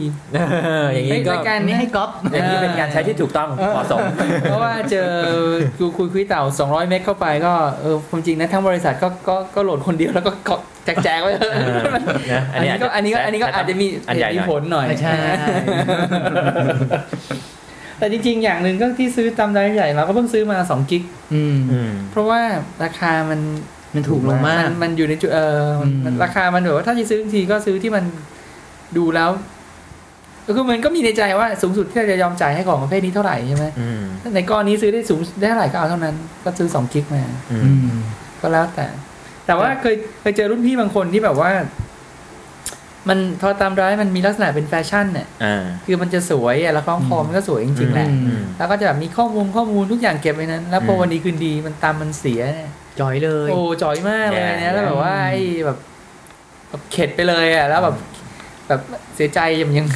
[0.95, 4.01] อย่างนี้ก็รายการอันนี้ให้ก๊อปอย่างนี้เป็นการใช้ที่ถูกต้องเหมาะสม
[4.43, 5.11] เพราะว่าเจอ
[5.79, 11.81] กูคุยคุยเต่า 200 เมกเข้าไปก็เออความจริงนะทั้งบริษัทก็ก็ก็โหลดคนเดียวแล้วก็ก็แจกแจกๆไว้เถอะเออ
[12.33, 15.13] นะอันนี้ก็อันนี้ก็อันนี้ก็อาจจะมีอันใหญ่มีหน่อยผลหน่อยใช่
[17.99, 21.03] แต่จริงๆ อย่างหนึ่งก็ที่ซื้อตามรายใหญ่เราก็เพิ่งซื้อมา2กิก
[21.35, 22.41] อืมอืมเพราะว่า
[22.85, 23.41] ราคามัน
[23.95, 28.05] มันถูกลงมากนมันอยู่ในจุดเออมันอืมมันราคามันแบบว่าถ้าจะซื้อทีก็ซื้อที่มัน
[28.97, 29.31] ดูแล้ว
[30.47, 38.01] ก็คือมันก็มีในใจว่าสูงสุดที่เราจะยอมจ่ายให้ของประเภทนี้เท่าไหร่ใช่ไหมอืมถ้าในก้อนนี้ซื้อได้สูงได้เท่าไหร่ก็เอาเท่านั้น ก็ซื้อสองกิกมาอือืมม
[38.41, 38.87] ก็แล้วแต่
[39.47, 41.51] แต่ว่าเคยเคยเจอรุ่นพี่บางคนที่แบบว่า
[43.09, 52.71] มันพอตามร้ายมันมีลักษณะเป็นแฟชั่นเนี่ยอ่าคือมันจะสวยอะแล้วคล้องคอมันก็สวยจริงๆแหละอืมอืมแล้วก็จะแบบมีข้อมูลข้อมูลทุกอย่างเก็บไว้นั้น แล้วพออืมวันดีคืนดีมันตามมันเสียเนี่ย
[53.01, 55.79] จอยเลย โอ้จ่อยมากเลยแย่เนี่ยแล้วแบบว่าไอ้แบบ
[56.69, 57.97] แบบเข็ดไปเลยอะแล้วแบบ
[58.69, 58.81] แบบ
[59.17, 59.87] เสียใจยังยัง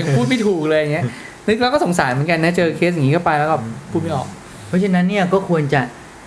[0.00, 1.04] ยังพูดไม่ถูกเลยอย่างเงี้ย
[1.46, 3.56] นึกแล้วก็สงสารเหมือนกันนะเจอเคสอย่างนี้ก็ไปแล้วก็
[3.90, 4.28] พูดไม่ออก
[4.68, 5.80] เพราะฉะนั้นเนี่ยก็ควรจะ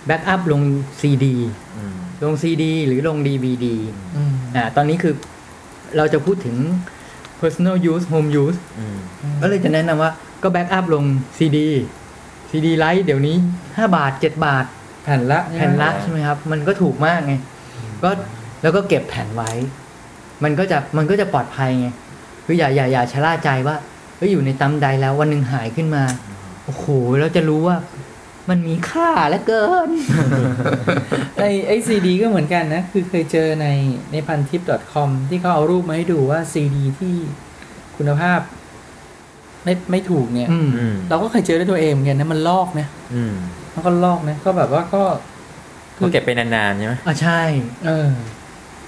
[0.06, 0.62] backup ลง
[1.00, 1.34] ซีดี
[1.76, 3.76] อืมลงซีดีหรือลงดีวีดี
[4.16, 5.14] อืมอ่าตอนนี้คือ
[5.96, 6.56] เราจะพูดถึง
[7.40, 8.96] personal use home use อืม
[9.42, 10.12] ก็เลยจะแนะนำว่า
[10.42, 11.04] ก็ backup ลง
[11.38, 11.68] ซีดี
[12.50, 13.36] ซีดี write เดี๋ยวนี้
[13.66, 14.64] 5 บาท 7 บาท
[15.04, 17.34] แผ่นละแผ่นละใช่ไหมครับ มันก็ถูกมากไง
[18.04, 18.10] ก็
[18.62, 19.50] แล้วก็เก็บแผ่นไว้
[20.44, 21.88] มันก็จะมันก็จะปลอดภัยไง
[22.46, 23.76] คืออย่าอย่าอย่าชะล่าใจว่า
[24.16, 26.04] เฮ้ยอยู่ในตำใดแล้ววันหนึ่งหายขึ้นมา
[26.64, 26.84] โอ้โห
[27.18, 27.76] แล้วจะรู้ว่า
[28.50, 29.90] มันมีค่าเหลือเกิน
[31.40, 33.66] ไอไอซีดีก็เหมือนกันนะ คือเคยเจอใน
[34.12, 34.62] ในพันทิป
[34.92, 37.14] .com ที่เขาเอารูปมาให้ดูว่าซีดีที่
[37.96, 38.40] คุณภาพ
[39.64, 43.34] ไม่ไม่ถูกเนี่ยอืมอืมเราก็เคยเจอด้วยตัวเองเหมือนกันนะมันลอกนะอืม
[43.74, 45.02] มันก็ลอกนะ ก็แบบว่าก็
[45.96, 47.40] เขาเก็บไปนานๆใช่ไหมอะใช่
[47.86, 48.08] เออ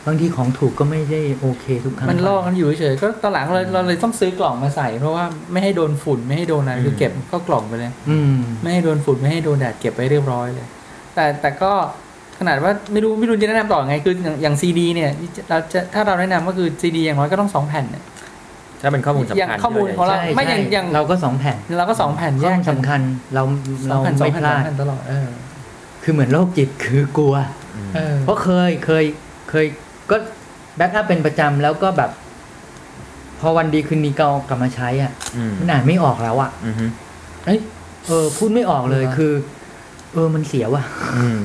[0.06, 10.66] บางทีของถูกก็ไม่ได้โอเคทุกครั้งมันลอกกันอยู่เฉยๆก็ตอนหลังเราเราเลยต้องซื้อกล่องมาใส่ เพราะว่าไม่ให้โดนฝุ่นไม่ให้โดนอะไรคือเก็บก็กล่องไปเลย อืมไม่ให้โดนฝุ่นไม่ให้โดนแดดเก็บไว้เรียบร้อยเลย
[11.14, 11.72] แต่แต่ก็
[12.38, 15.10] ขนาดว่าไม่รู้ไม่รู้จะแนะนำต่อไงคืออย่างอย่างซีดีเนี่ย
[15.48, 18.04] เราจะถ้าเราแนะนำก็คือซีดีอย่างน้อยก็ต้องสองแผ่นเนี่ย
[18.82, 23.00] ถ้าเป็นข้อมูลสำคัญอย่างข้อมูลของเราใช่ไม่ใช่อย่างอย่างเราก็สองแผ่นเราก็สองแผ่นข้แยอกมูลกันสำคัญ
[23.34, 23.42] เรา
[23.84, 25.28] สอเรางแผ่นสองไม่แผ่นพสอลางดแผ่นตลอดเออ
[26.02, 27.34] คือเหมือนโรคจิตคือกลัว
[27.76, 29.04] อืมเออเพราะเคยเคย
[29.50, 29.66] เคย
[30.10, 30.16] ก็
[30.76, 32.10] แบ็กอัพเป็นประจำแล้วก็แบบ
[33.40, 36.86] พอวันดีคืนดีก็เอากลับมาใช้อะอืมมันอ่านไม่ออกแล้วอะอืมฮึ
[37.46, 37.60] เอ้ย
[38.06, 39.32] เออ พูดไม่ออกเลยเหรอคือ
[40.12, 40.82] เออมันเสียว่ะ
[41.16, 41.38] อืม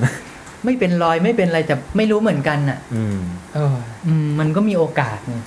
[0.66, 3.18] ไม่เป็นรอยไม่เป็นอะไรแต่ไม่รู้เหมือนกันอะอืม
[3.56, 3.76] เออ
[4.08, 5.38] อืม มันก็มีโอกาสไง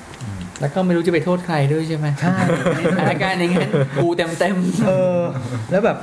[0.61, 2.37] แล้วก็ไม่รู้จะไปโทษใครด้วยใช่ไหมใช่
[2.93, 3.71] สถานการณ์อย่างนั้น
[4.03, 4.57] กูเต็มเต็ม
[4.87, 5.21] เออ
[5.71, 5.97] แล้วแบบ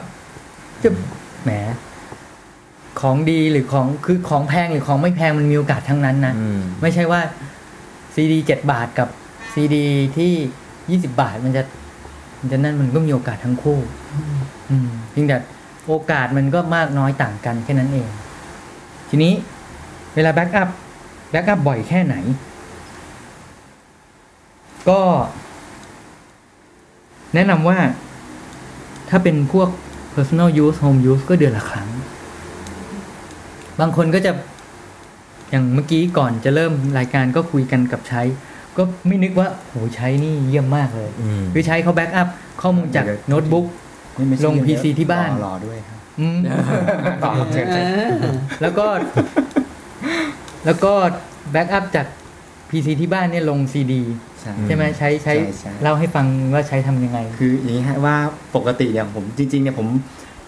[0.83, 0.89] จะ
[1.43, 1.51] แหม
[3.01, 7.21] ของดีหรือของคือของแพงหรือของไม่แพงมันมีโอกาสทั้งนั้นนะอืมไม่ใช่ว่า
[8.13, 9.07] ซีดีเจ็ดบาทกับ
[9.53, 9.85] ซีดี
[10.17, 10.33] ที่
[10.89, 11.63] ยี่สิบบาทมันจะ
[12.39, 13.79] มันจะนั่นมันก็มีโอกาสทั้งคู่
[14.71, 15.37] อืมเพียงแต่
[15.87, 18.07] โอกาสมันก็มากน้อยต่างกันแค่นั้นเอง
[19.09, 19.33] ทีนี้
[20.15, 20.69] เวลา backup
[21.31, 22.15] backup บ่อยแค่ไหน
[24.89, 25.01] ก็
[27.35, 27.77] แนะนำว่า
[29.09, 29.69] ถ้าเป็นพวก
[30.15, 31.87] personal use home use ก็เดือนละครั้ง
[33.79, 34.31] บางคนก็จะ
[35.51, 38.21] อย่างเมื่อกี้ก่อนจะเริ่มรายการก็คุยกันกับใช้
[38.77, 42.27] ก็ไม่นึกว่าโหใช้นี่เยี่ยมมากเลยอืมคือใช้เขาแบ็กอัพ
[42.61, 43.65] ข้อมูลจากโน้ตบุ๊ก
[44.17, 46.37] นี่ไม่ใช่ลง PC ที่บ้านรอรอด้วยครับอืม
[47.23, 47.85] ต่อครับเชิญเชิญ
[48.61, 48.87] แล้วก็
[50.65, 50.93] แล้วก็
[51.51, 52.07] backup จาก
[52.69, 54.01] PC ที่บ้านเนี่ยลงซีดี
[54.39, 58.15] ใช่ใช่ไหมใช้ใช้ใช่ใช่เล่าให้ฟังว่าใช้ทำยังไง คืออย่างนี้ฮะว่า
[58.55, 59.87] ปกติเนี่ยผมจริงๆเนี่ยผม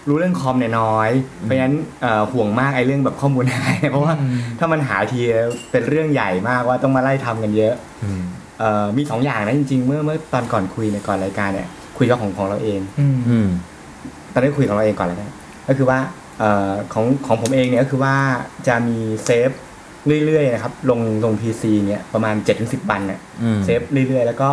[0.08, 1.10] รู้เรื่องคอมเนี่ยน้อย
[1.42, 5.20] เพราะฉะนั้นเอ่อห่วงมากไอ้เรื่องแบบข้อมูลหาย เพราะว่าอืมถ้ามันหายที
[5.70, 7.74] เป็นเรื่องใหญ่มากว่าต้องมาไล่ทำกันเยอะ
[8.04, 8.22] อืม
[8.58, 13.48] เอ่อมีสองอย่างนะจริงๆ เมื่อเมื่อตอนก่อนคุยในยก่อนรายการเนี่ย คุยกับของของเราเองอืมอืม
[14.32, 15.30] ตอนนี้คุยของเราเองก่อนแล้วกัน
[15.68, 15.98] ก็คือว่า
[16.38, 18.14] เอ่อของของผมเองเนี่ยก็คือว่า
[18.68, 19.50] จะมี save
[20.26, 24.48] เรื่อยๆนะครับลงลง PC เนี่ยประมาณ7-10วันเนี่ยอืม save เรื่อยๆ แล้วก็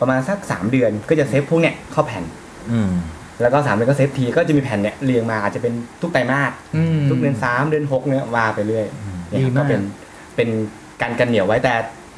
[0.00, 2.24] ประมาณสัก3เดือนก็จะ save พวกเนี่ยเข้าแผ่น
[2.72, 2.90] อืม
[3.40, 5.72] แล้วก็3เดือนก็ save ทีก็จะมีแผ่นเนี่ยเรียงมาอาจจะเป็น
[6.02, 8.86] ทุกไตรมาสอืมทุกเดือน3เดือน6เนี่ยว่าไปเรื่อย
[9.28, 9.80] เนี่ยดีมากก็เป็น
[10.36, 10.48] เป็น
[11.02, 11.72] การกันเหนียวไว้แต่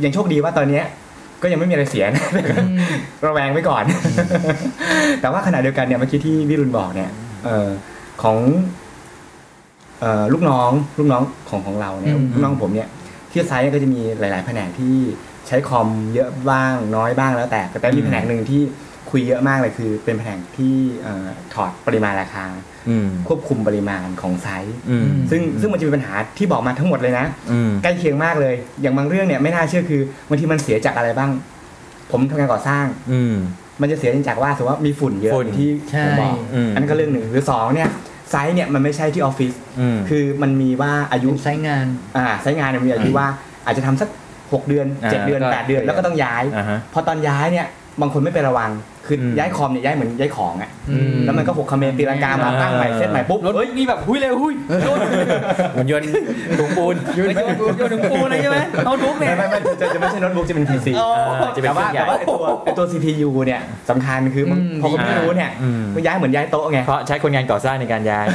[0.05, 0.85] ยังโชคดีว่าตอนเนี้ย
[1.43, 2.25] ก็ยังไม่มีอะไรเสียนะ
[2.61, 2.77] อืม
[3.27, 3.85] ระแวงไว้ก่อน
[5.21, 7.11] แต่ว่าขณะเดียวกันเนี่ยเมื่อกี้ที่วิรุณบอกเนี่ย
[7.45, 7.69] เออ
[8.23, 8.37] ของ
[10.01, 12.89] เอ่อลูกน้องลูกน้องของของเราเนี่ยอืมลูกน้องผมเนี่ย
[13.31, 14.97] ที่ไซต์ก็จะมีหลาย ๆ แผนกที่
[15.47, 18.63] ใช้คอมเยอะบ้างน้อยบ้างแล้วแต่แต่มีแผนกหนึ่งที่
[19.11, 22.45] คุยเยอะมากเลยคือเป็นแผนกที่เอ่อถอดปริมาณราคา
[22.89, 31.31] อืมควบคุมปริมาณของไซต์อืมซึ่งซึ่งมันจะมีปัญหาที่บอกมาทั้งหมดเลยนะอืมใกล้เคียงมากเลย อย่างบางเรื่องเนี่ยไม่น่าเชื่อคือบางทีมันเสียจากอะไรบ้าง
[32.11, 33.35] ผมทำงานก่อสร้าง อืม
[33.81, 37.91] มันจะเสียจากว่าสมมติว่ามีฝุ่นเยอะฝุ่นอย่างที่ใช่ผมบอกอืมอันนั้นก็เรื่องหนึ่งหรือสองเนี่ย
[38.31, 41.87] site เนี่ยมันไม่ใช่ที่ออฟฟิศอืมคือมันมีว่าอายุเป็น site งาน
[42.17, 43.27] อ่า site งานเนี่ยมีอายุอืมว่า
[43.67, 44.09] อาจจะทำสัก
[44.53, 47.67] หกเดือนอ่าเจ็ดเดือนก็แปดเดือนแล้วก็ต้องย้ายอ่าฮะพอตอนย้ายเนี่ย
[48.01, 48.71] บางคนไม่ไประวัง
[49.07, 54.55] คืออืมย้ายคอมเนี่ยย้ายเหมือนย้ายของอะอืมแล้วมันก็หกคอมเมนต์ตีลังกามาตั้งใหม่เซตใหม่ปุ๊บรถเฮ้ยนี่แบบหุ้ยเร็วหุ้ย
[54.85, 54.99] โดน
[55.79, 56.09] มันยนต์
[56.59, 56.95] ถุงปูน
[57.37, 61.11] ไม่โดนโดนถึงปูเลยใช่ไหมโน้ตบุ๊กเนี่ยไม่ไม่ไม่จะจะไม่ใช่โน้ตบุ๊กจะเป็น PC อ๋อ
[61.43, 68.27] อ่าจะเป็นแต่เครื่ว่าองใหญ่แต่ว่าไอตัวไอตัว CPU เนี่ยสำคัญคือมันอืมพอคุณไม่รู้เนี่ยอืมก็ย้ายเหมือนย้ายโต๊ะไงเพราะใช้คนงานก่อสร้างในการย้าย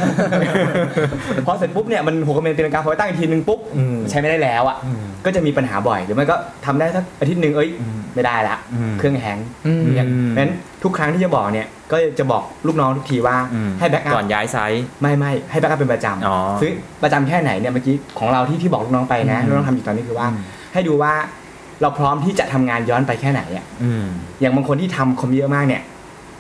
[1.45, 10.53] พอเสร็จปุ๊บเนี่ยมันหัวคอมเมนต์ตีลังกาพอไปตั้งอีกทีนึงปุ๊บอืมใช้ไม่ได้แล้วอะอืมก็จะมีปัญหาบ่อยหรือไม่ก็ทำได้สักอาทิตย์หนึ่งเอ้ยอืมไม่ได้ละอืมเครื่องแฮงก์อืมเนี่ยอืมเพราะฉะนั้น
[10.83, 16.71] ทุกครั้งที่จะบอกเนี่ยก็จะบอกลูกน้องทุกทีว่าอืมให้แบ็กอัก่พอนย้ายไซส์ไม่ไม่ให้แบ็กอัพเป็นประจอ๋อำซื้อ
[17.03, 20.43] ประจำแค่ไหนเนี่ยเมื่อกี้ของเราที่ที่บอกลูกน้องไปนะอืมลูกน้องทำอยู่ตอนนี้คือว่าอืม
[20.73, 21.13] ให้ดูว่า
[21.81, 24.05] เราพร้อมที่จะทำงานย้อนไปแค่ไหนอะอืม
[24.41, 25.81] อย่างบางคนที่ทำคอมเยอะมากเนี่ย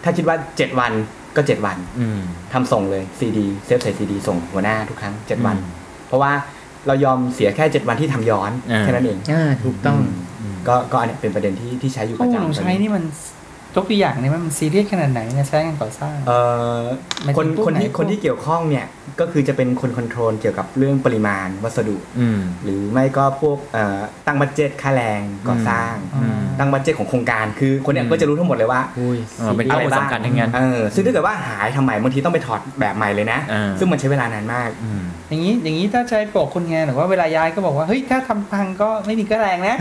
[0.03, 0.91] ถ้าคิดว่า7วัน
[1.35, 2.19] ก็7วันอืม
[2.53, 5.71] ทำส่งเลยซีดีเซฟใส่ซีดีส่งหัวหน้าทุกครั้ง7วันอืม
[6.07, 6.31] เพราะว่า
[6.87, 9.99] เรายอมเสียแค่7วันที่ทำย้อนอ่าแค่นั้นเองอ่าถูกต้อง
[10.53, 13.03] มก็ก็อันเนี้ยเป็นประเด็นที่ที่ใช้อยู่ข้ปอระมูลจำของใช้นี่มัน
[13.75, 16.39] ยกตัวอย่างเนี่ยมันซีเรียสขนาดไหนในใช้งานก่อสร้างเอ่
[16.77, 16.79] อ
[17.23, 18.85] หมายถึงคนพวกคนไหนที่พวกคนที่เกี่ยวข้องเนี่ย
[19.19, 39.75] ก็คือจะเป็นคน control เกี่ยวกับเรื่องปริมาณวัสดุอืมหรือไม่ก็พวกเอ่อตั้ง budget ค่าแรงก่อสร้างอืมตั้ง budget ของโครงการ คือคนเนี้ยก็จะรู้ทั้งหมดเลยว่าอุ้ยอ๋อเป็นข้อมูลสำคัญทั้งนั้นเออซึ่งถ้าเกิดว่าหายทำไมบางทีต้องไปถอดแบบใหม่เลยนะอ่าซึ่งมันใช้เวลานานมากอืมอย่างนี้อย่างนี้ถ้าใช้บอกคนงานหรือว่าเวลาย้ายก็บอกว่าเฮ้ยถ้าทำพังก็ไม่มีค่าแรงนะ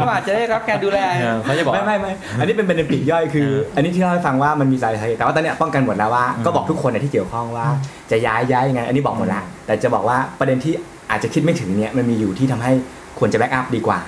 [0.00, 7.66] ก็อาจจะได้รับการดูแลเออเขาจะบอกไม่ไม่ไม่อันนี้เป็นประเด็นปลีกย่อยคือ อันนี้ที่เล่าให้ฟังว่ามันมีสาเหตุแต่ว่าตอนเนี้ยป้องกันหมดแล้วว่าอืมก็บอกทุกคนเนี่ยที่เกี่ยวข้องว่า
[8.10, 10.74] จะย้ายย้ายยังไง อันนี้บอกหมดละแต่จะบอกว่าประเด็นที่
[11.10, 12.72] อาจจะคิดไม่ถึงเนี่ยมันมีอยู่ที่ทำให้
[13.18, 13.98] ควรจะ backup ดีกว่า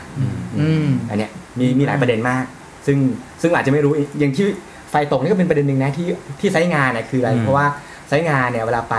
[0.58, 2.44] อืมอันเนี้ยมีมีหลายประเด็นมาก
[2.86, 2.98] ซึ่ง
[3.42, 4.46] ซึ่งอาจจะไม่รู้อย่างที่
[4.90, 6.06] ไฟตกนี่ก็เป็นประเด็นหนึ่งนะที่
[6.40, 7.66] ที่ site งานเนี่ยคืออะไรอืมเพราะว่า
[8.08, 8.96] site งานเนี่ยเวลาไป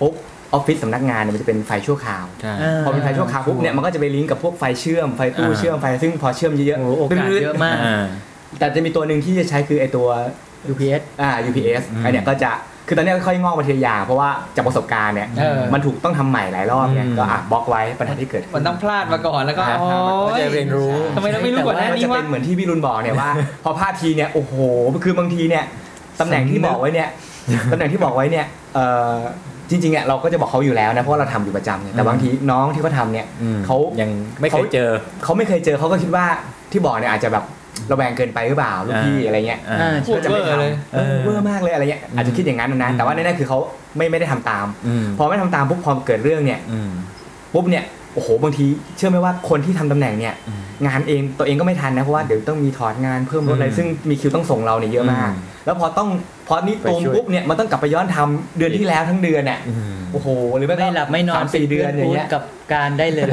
[0.00, 0.14] ปุ๊บ
[0.52, 8.04] ออฟฟิศสำนักงานเนี่ยมันจะเป็นไฟชั่วคราวใช่อ่าพอเป็นไฟชั่วคราวปุ๊บเนี่ยมันก็จะไปลิงก์กับพวกไฟเชื่อมไฟตู้อ่าเชื่อมไฟซึ่งพอเชื่อมเยอะโอ้โหโอกาสเยอะมากอ่า
[8.58, 10.06] แต่จะมีตัวหนึ่งที่จะใช้คือไอตัว
[10.72, 12.52] UPS อ่า UPS อืมอันเนี้ยก็จะ
[12.88, 19.88] คือตอนเนี้ยค่อยงอกมาทีละอย่างเพราะว่าจากประสบการณ์เนี่ยเออมันถูกต้องทำใหม่หลายรอบเนี่ยอืมก็อะบล็อกไว้ปัญหาที่เกิดขึ้มันต้องพลาดมาก่อนแล้วก็อ่าโอ้
[20.28, 23.30] ก็ยจะเรียนรู้ทำไมเราไม่รู้ก่อนหน้ามันนี้จะว่าเป็นเหมือนที่พี่รุนบอกเนี่ยว่า
[23.64, 24.54] พอพลาดทีเนี่ยโอ้โห
[25.04, 25.64] คือบางทีเนี่ย
[26.20, 27.08] ตำแหน่งที่บอกไว้เนี่ย
[27.72, 29.16] ตำแหน่งที่บอกไว้เนี่ยเอ่อ
[29.70, 34.90] จริงๆอะเราก็จะบอกเขาอยู่แล้วนะเพราะว่าเราทำอยู่ประจำเนี่ยแต่บางทีน้องที่เขาทำเนี่ยอืมเขายังไม่เคยเจอ
[35.24, 36.26] เขาไม่เคยเจอเขาก็คิดว่า
[36.72, 37.44] ที่บอกเนี่ยอาจจะแบบ
[37.90, 43.58] ระแวงเกินไปหรือเปล่าลูกพี่อะไรเงี้ยอ่าอ่าพูดจะเวไม่อร์เลยทำเออเวอร์มากเลยอะไรเงี้ยอาจจะคิดอย่างนั้นนะอืมแต่ว่าแน่ๆคือเขา
[43.96, 46.90] ไม่ไม่ได้ทำตามอืมพอไม่ทำตามปุ๊บพอเกิดเรื่องเนี่ยอืม
[47.54, 47.84] ปุ๊บเนี่ย
[48.14, 48.64] โอ้โหบางที
[48.96, 56.08] เชื่อไหมว่าคนที่ทำตำแหน่งเนี่ยอืมงานเองตัวเองก็ไม่ทันนะเพราะว่าเดี๋ยวต้องมีถอดงานเพิ่มรถอะไรอืมซึ่งมีคิวต้องส่งเราเนี่ยเยอะมากอืมแล้วพอต้อง
[56.48, 62.42] พอนี่ตูมไปช่วยปุ๊บเนี่ยมันต้องกลับไปย้อนทำเดือนที่แล้วทั้งเดือนเนี่ยอืมโอ้โหหรือไม่ก็ไม่หลับไม่นอนสามสี่เดือนอย่างเงี้ยกับ
[62.74, 63.24] การได้เลย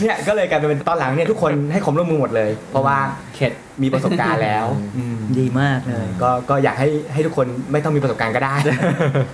[0.00, 2.98] เนี่ยก็เลยกลายเป็นตอนหลังเนี่ยทุกคนให้ความร่วมมือหมดเลย เพราะว่า
[3.34, 3.52] เข็ด
[3.82, 4.66] มีประสบการณ์แล้ว
[4.96, 8.54] อืมดีมากเลย ก็ก็อยากให้ให้ทุกคนไม่ต้องมีประสบการณ์ก็ได้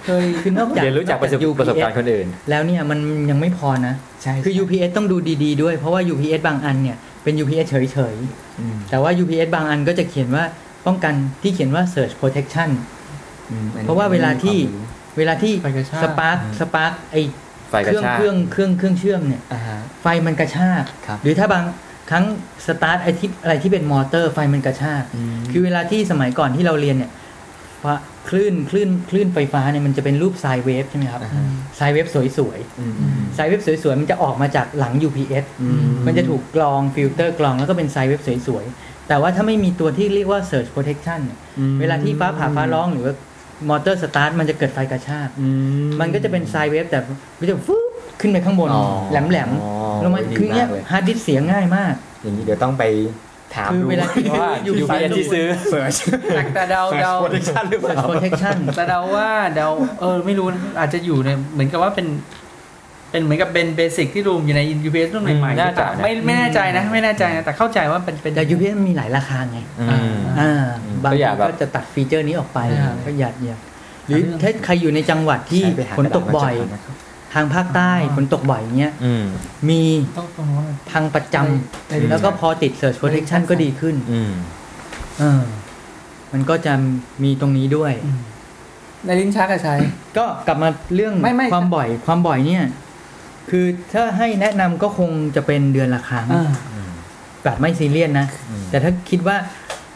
[0.07, 2.99] เคยคือนอกจากเรียนรู้จากประสบนอประสบการณ์คนอื่น แล้วเนี่ยมัน
[3.31, 10.45] ยังไม่พอนะใช่คือ UPS ต้องดูดีๆด้วย เพราะว่า UPS บางอันเนี่ยเป็น UPS เฉยๆแต่ว่า UPS บางอันก็จะเขียนว่า
[10.87, 12.71] ป้องกันที่เขียนว่า Search Protection
[13.85, 14.59] เพราะว่าเวลาที่
[15.19, 17.17] เวลาที่ไฟกระชาก spark spark ไอ
[17.71, 21.65] ไฟเคกระรื่องชากเครื่องเครื่องเครื่องเชื่อมเนี่ยอ่าฮะไฟมันกระชากครับหรือถ้าบาง
[22.11, 22.25] ครั้ง
[22.67, 25.05] สตาร์ทไอ้ที่อะไรที่เป็นมอเตอร์ไฟมันกระชาก
[25.51, 27.11] คือเวลาที่สมัยก่อนที่เราเรียนเนี่ย
[27.83, 27.95] ฟ้า
[28.29, 31.43] คลื่นคลื่นคลื่นไฟฟ้าเนี่ยมันจะเป็นรูป sine wave ใช่ไหมครับอ่าฮะ
[31.77, 32.17] sine wave ส
[32.49, 41.39] วยอืมอืมๆ sine wave สวยๆมันจะออกมาจากหลัง UPS อืมมันจะถูกกรองฟิลเตอร์กรองแล้วก็เป็น sine wave สวยๆแต่ว่าถ้าไม่มีตัวที่เรียกว่า Surge Protection เนี่ย
[41.81, 43.15] เวลาที่ฟ้าผ่าฟ้าร้องหรือว่า
[43.69, 45.49] มอเตอร์สตาร์ทมันจะเกิดไฟกระชากอื
[46.01, 46.99] มันก็จะเป็น sine wave แต่
[47.41, 47.88] ก็จะฟึ๊บ
[48.21, 52.85] ขึ้นไปข้างบนอ๋อแหลมอ๋อๆลงมาดีคือเนี้ยมากเลยฮาร์ดดิสก์เสียง่ายมาก อย่างนี้เดี๋ยวต้องไป
[53.57, 55.95] ถามคือดูเวลาที่ว่าอยู่ UPS ที่ซื้อ surge
[56.35, 59.69] แต่แต่เดาเดา protection หรือเปล่า Surge Protection แต่เดาว่าเดา
[60.01, 62.07] เออไม่รู้นะอาจจะอยู่ในเหมือนกับว่าเป็น
[63.11, 70.65] เป็นเหมือนกับเป็น basic ที่รวมอยู่ใน UPS รุ่นใหม่ๆน่าจะนะไม่ไม่แน่ใจนะ ไม่แน่ใจนะ แต่เข้าใจว่าเป็นเป็นแต่ UPS มันมีหลายราคาไงอืมอ่า
[71.05, 73.59] บางก็ทีอย่าแบบก็จะตัดฟีเจอร์นี้ออกไปอ่าก็อย่าอย่า
[74.07, 76.55] หรือถ้าใครอยู่ในจังหวัดที่ใช้ไปหาฝนตกบ่อย
[77.35, 79.25] กระดาษมาจากทางภาคใต้ฝนตกบ่อยเงี้ยอืม
[79.69, 79.83] มี
[80.19, 81.37] ต้องตรงนู้นเลยทางประจ
[81.89, 84.33] ในำแล้วก็พอติด Search Protection ก็ดีขึ้นอืม
[85.19, 85.43] เออ
[86.33, 86.73] มันก็จะ
[87.23, 87.93] มีตรงนี้ด้วย
[89.05, 89.75] ในลิ้นชักอะใช้
[90.19, 92.65] ก็กลับมาเรื่องไม่ไม่ความบ่อยความบ่อยเนี่ย
[93.51, 96.51] คือถ้าให้แนะนำก็คงจะเป็นเดือนละครั้งอ่า
[97.45, 99.37] แบบไม่ซีเรียสนะอืมแต่ถ้าคิดว่า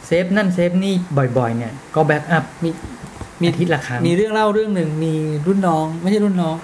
[0.07, 0.95] save นั่น save นี่
[1.39, 2.71] บ่อยๆ เนี่ย ก็ backup มี
[3.41, 5.15] มีอาทิตย์ละครั้งมีเรื่องเล่าเรื่องหนึ่งมี
[5.47, 6.57] รุ่นน้อง ไม่ใช่รุ่นน้อง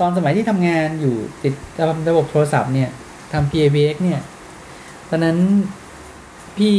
[0.00, 2.90] ตอนสมัยที่ทำงานอยู่ติดตั้งระบบโทรศัพท์เนี่ย
[3.32, 4.20] ทำ PABX เนี่ย
[5.08, 5.38] ตอนนั้น
[6.56, 6.74] พี่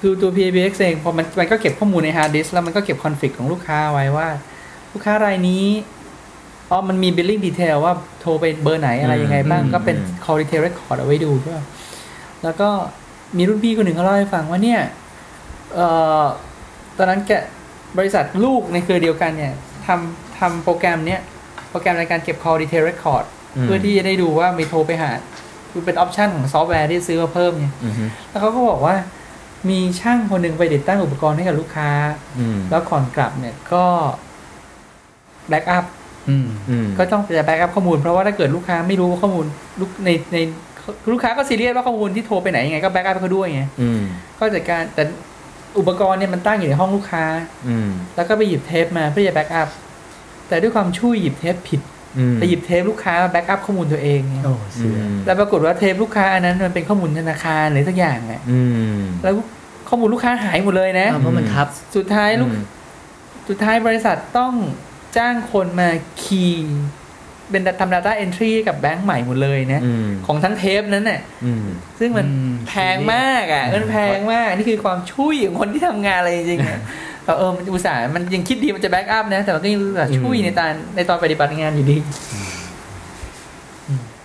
[0.00, 4.28] คือตัว PABX เองพอมันมันก็เก็บข้อมูลในฮาร์ดดิสก์แล้วมันก็เก็บ config ของลูกค้าไว้ว่า
[4.92, 5.64] ลูกค้ารายนี้
[6.70, 11.64] อ๋อมันมี billing detail ว่าโทรไปเบอร์ไหนอะไรยังไงบ้างอืมก็เป็นอืม call detail record เอาไว้ดูใช่ป่ะ
[12.42, 12.68] แล้วก็
[13.36, 14.80] มีรุ่นพี่คนหนึ่งเขาเล่าให้ฟังว่าเนี่ย
[15.74, 15.88] เอ่
[16.22, 16.24] อ
[16.96, 17.32] ตอนนั้นแก
[17.98, 19.52] บริษัทลูกในเครือเดียวกันเนี่ย
[19.86, 21.20] ทำทำโปรแกรมเนี้ย
[21.70, 23.24] โปรแกรมในการเก็บ call detail record
[23.56, 25.10] อืมเพื่อที่จะได้ดูว่ามีโทรไปหา
[25.70, 27.94] คือเป็น option ของซอฟต์แวร์ที่ซื้อมาเพิ่มเนี่ยอืม
[28.30, 28.96] แล้วเขาก็บอกว่า
[29.70, 31.90] มีช่างคนหนึ่งไปติดตั้งอุปกรณ์ให้กับลูกค้า
[32.38, 33.84] อืมแล้วก่อนกลับเนี่ยก็
[35.48, 35.84] backup
[36.28, 39.46] อืมอืมก็ต้องจะ backup ข้อมูล เพราะว่าถ้าเกิดลูกค้าไม่รู้ว่าข้อมูล
[39.80, 40.38] ลูกในใน
[41.12, 44.02] ลูกค้าก็ซีเรียสว่าข้อมูลที่โทรไปไหนยังไงก็ backup เขาด้วยไงอืม
[44.38, 45.02] ก็จัดการแต่
[45.78, 47.24] อุปกรณ์เนี่ยมันตั้งอยู่ในห้องลูกค้า
[47.68, 49.68] อืมแล้วก็ไปหยิบเทปมาเพื่อจะ backup
[50.48, 51.80] แต่ด้วยความซวยหยิบเทปผิด
[52.18, 58.60] อืมไปหยิบเทปลูกค้ามา backup ข้อมูลตัวเองไงโอ้เสียแล้วปรากฏว่าเทปลูกค้าอันนั้นมันเป็นข้อมูลธนาคารหรือสักอย่างไงอื
[58.94, 59.34] มแล้ว
[59.88, 61.66] ข้อมูลลูกค้าหายหมดเลยนะอ่าเพราะมันทับ
[61.96, 62.64] สุดท้ายลูกอืม
[63.48, 64.54] สุดท้ายบริษัทต้อง
[65.16, 65.88] จ้างคนมา
[66.22, 66.76] คีย์
[67.50, 71.66] เป็นทำ data entry ให้กับแบงก์ใหม่หมดเลยนะอืมของทั้งเทปนั้นน่ะอืม
[71.98, 76.80] ซึ่งมันอืมแพงมากอะมันแพงมาก นี่คือความช่วยของคนที่ทำงานอะไรจริงๆอะ
[77.26, 81.96] เออเออมันอุตส่าห์มันยังคิดดีมันจะแบ็กอัพนะ แต่มันก็ยังอุตส่าห์ช่วยอืมในตอนในตอนปฏิบัติงานอยู่ดี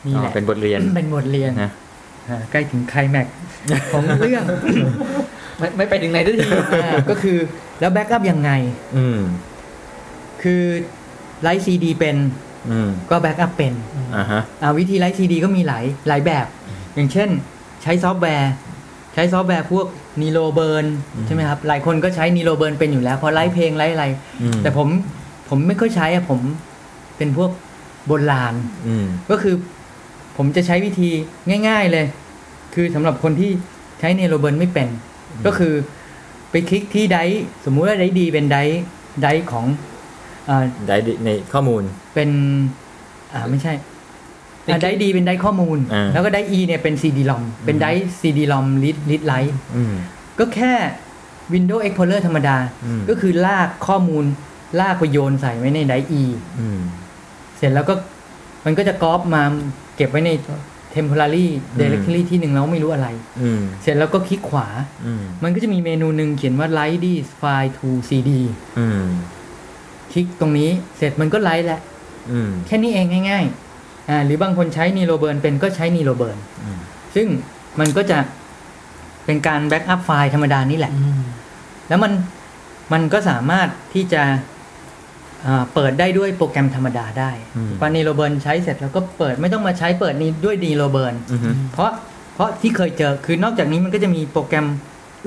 [0.05, 1.71] นี่อ๋แหอละเป็นบทเรียนเป็นบทเรียนนะ
[2.29, 3.33] อ่าใกล้ถึงไคลแม็กซ์
[3.91, 4.43] ของเรื่อง
[5.59, 6.47] ไม่ไม่ไปถึงไหนทันที
[6.83, 7.37] อ่าก็คือ
[7.79, 8.51] แล้ว backup ยังไง
[8.97, 9.19] อืม
[10.43, 10.63] คือ
[11.43, 12.17] write ซีดีเป็น
[12.69, 13.73] อืมก็ backup เป็น
[14.15, 16.45] อ่าฮะอ่าวิธี write ซีดีก็มีหลายหลายแบบ
[16.95, 17.29] อย่างเช่น
[17.83, 18.51] ใช้ซอฟต์แวร์
[19.13, 19.85] ใช้ซอฟต์แวร์พวก
[20.21, 20.85] Nero Burn
[21.15, 24.05] อืมใช่ไหมครับหลายคนก็ใช้ Nero Burn เป็นอยู่แล้วเพราะ write เพลง write อะไร
[24.41, 24.87] อืมแต่ผม
[25.49, 26.39] ผมไม่ค่อยใช้อะผม
[27.17, 27.51] เป็นพวก
[28.07, 28.55] โบราณ
[28.87, 29.55] อืมก็คือ
[30.37, 31.09] ผมจะใช้วิธี
[31.67, 32.05] ง่าย ๆเลย
[32.73, 33.51] คือสำหรับคนที่
[33.99, 34.87] ใช้ Nero Burn ไม่เป็น
[35.45, 35.73] ก็คือ
[36.51, 39.65] ไปคลิกที่ drive สมมุติว่า drive D เป็น drive drive ของ
[40.49, 41.83] อ่า drive D ในข้อมูล
[42.13, 42.29] เป็น
[43.33, 43.90] อ่าไม่ใช่เป็นอ่า
[44.81, 49.21] drive D เป็น drive ข้อมูลอ่าแล้วก็ drive E เนี่ยเป็น CD ROM เป็นไดร์ CD ROM read read
[49.27, 49.93] write อืม
[50.39, 50.73] ก็แค่
[51.53, 54.25] Windows Explorer ธรรมดาอืมก็คือลากข้อมูล
[54.79, 56.23] ลากไปโยนใส่ไว้ในไดร์ E
[56.59, 56.79] อืม
[57.57, 57.93] เสร็จแล้วก็
[58.65, 59.43] มันก็จะก๊อปมา
[59.95, 60.31] เก็บไว้ใน
[60.95, 61.45] temporary
[61.79, 63.07] directory ที่หนึ่งแล้วไม่รู้อะไร
[63.41, 64.67] อืมเสร็จแล้วก็คลิกขวา
[65.05, 68.31] อืมมันก็จะมีเมนูหนึ่งเขียนว่า write this file to CD
[68.79, 69.03] อืม
[70.11, 71.81] คลิกตรงนี้เสร็จมันก็ write แล้ว
[72.31, 73.70] อืมแค่นี้เองง่าย ๆ
[74.11, 76.79] อ่าหรือบางคนใช้ Nero Burn เป็นก็ใช้ Nero Burnอืม
[77.15, 77.27] ซึ่ง
[77.79, 78.17] มันก็จะ
[79.25, 80.93] เป็นการ backup ไฟล์ธรรมดานี่แหละ
[81.89, 82.11] แล้วมัน
[82.93, 84.21] มันก็สามารถที่จะ
[85.47, 91.91] อ่าเปิดได้ด้วยโปรแกรมธรรมดาได้อืมพอ Nero Burn ใช้เสร็จแล้วก็เปิดไม่ต้องมาใช้เปิดนี้ด้วย Nero Burn อืมเพราะ
[92.35, 94.65] เพราะที่เคยเจอคือนอกจากนี้มันก็จะมีโปรแกรม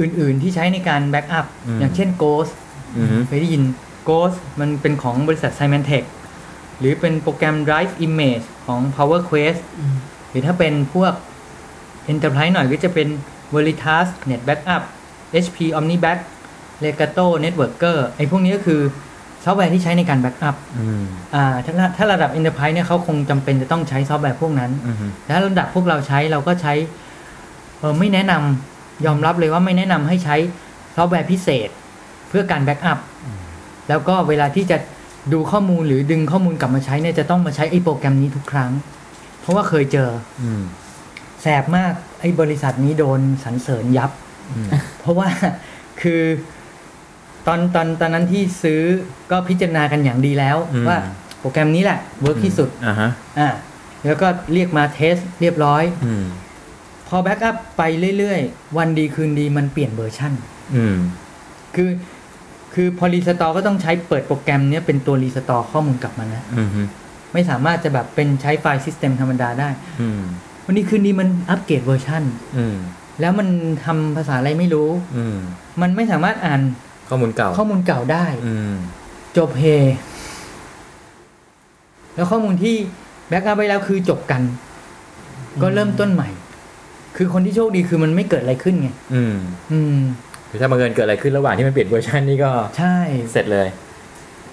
[0.01, 1.47] อื่น ๆ ที่ใช้ในการ backup
[1.81, 2.53] อย่างเช่น Ghost
[2.97, 3.63] อืมเคยได้ยิน
[4.09, 6.05] Ghost มันเป็นของบริษัท Symantec
[6.79, 9.61] หรือเป็นโปรแกรม Drive Image ของ Power Quest
[10.31, 11.13] หรือถ้าเป็นพวก
[12.13, 13.09] Enterprise หน่อยก็จะเป็น
[13.55, 14.83] Veritas NetBackup
[15.45, 16.19] HP OmniBack
[16.85, 18.81] Legato Networker ไอ้พวกนี้ก็คือ
[19.45, 21.05] ซอฟต์แวร์ที่ใช้ในการ backup อืม
[21.35, 24.97] อ่าถ้าถ้าระดับ Enterprise เนี่ยเขาคงจำเป็นจะต้องใช้ซอฟต์แวร์พวกนั้นอืม
[25.35, 26.75] ถ้าระดับพวกเราใช้เราก็ใช้
[27.79, 30.37] เออไม่แนะนำยอมรับเลยว่าไม่แนะนำให้ใช้
[30.97, 31.69] ซอฟต์แวร์พิเศษ
[32.29, 32.99] เพื่อการ backup
[33.89, 34.77] แล้วก็เวลาที่จะ
[35.33, 38.73] ดูข้อมูลหรือดึงข้อมูลกลับมาใช้เนี่ยจะต้องมาใช้ไอ้โปรแกรมนี้ทุกครั้ง
[39.41, 40.11] เพราะว่าเคยเจอ
[40.43, 40.63] อืม
[41.43, 44.11] แสบมากไอ้บริษัทนี้โดนสรรเสริญยับ
[44.55, 44.69] อืม
[45.01, 45.29] เพราะว่า
[46.03, 46.23] คือ
[47.47, 48.81] ตอนตอนตอนนั้นที่ซื้อ
[49.31, 50.57] ก็พิจารณากันอย่างดีแล้ว
[50.89, 50.99] ว่า
[51.41, 53.49] โปรแกรมนี้แหละ work ที่สุดอ่าฮะ อ่า
[54.05, 56.25] แล้วก็เรียกมา test เรียบร้อย อืม
[57.09, 57.83] พอ backup ไป
[58.19, 60.33] เรื่อยๆ วันดีคืนดีมันเปลี่ยนเวอร์ชัน
[60.77, 60.97] อืม
[61.75, 61.91] คือ
[62.75, 66.69] คือพอ restore ก็ต้องใช้เปิดโปรแกรมเนี้ยเป็นตัว restore ข้อมูลกลับมานะอืม
[67.33, 69.69] ไม่สามารถจะแบบเป็นใช้ file system ธรรมดาได้
[70.01, 70.21] อืม
[70.65, 72.23] วันดีคืนดีมันอัปเกรดเวอร์ชัน
[72.57, 72.77] อืม
[73.21, 73.49] แล้วมัน
[73.85, 75.37] ทำภาษาอะไรไม่รู้ อืม
[75.81, 76.61] มันไม่สามารถอ่าน
[77.09, 78.75] ข้อมูลเก่า ข้อมูลเก่าได้ อืม
[79.37, 79.65] จบเฮ
[82.15, 82.75] แล้วข้อมูลที่
[83.29, 84.43] backup ไปแล้วคือจบกัน
[85.63, 86.29] ก็เริ่มต้นใหม่
[87.17, 89.35] คือคนที่โชคดีคือมันไม่เกิดอะไรขึ้นไง อืม
[89.73, 89.99] อืม
[90.55, 92.97] คือถ้าบังเอิญเกิดอะไรขึ้นระหว่างที่มันเปลี่ยนเวอร์ชันนี่ก็ใช่
[93.33, 93.69] เสร็จเลย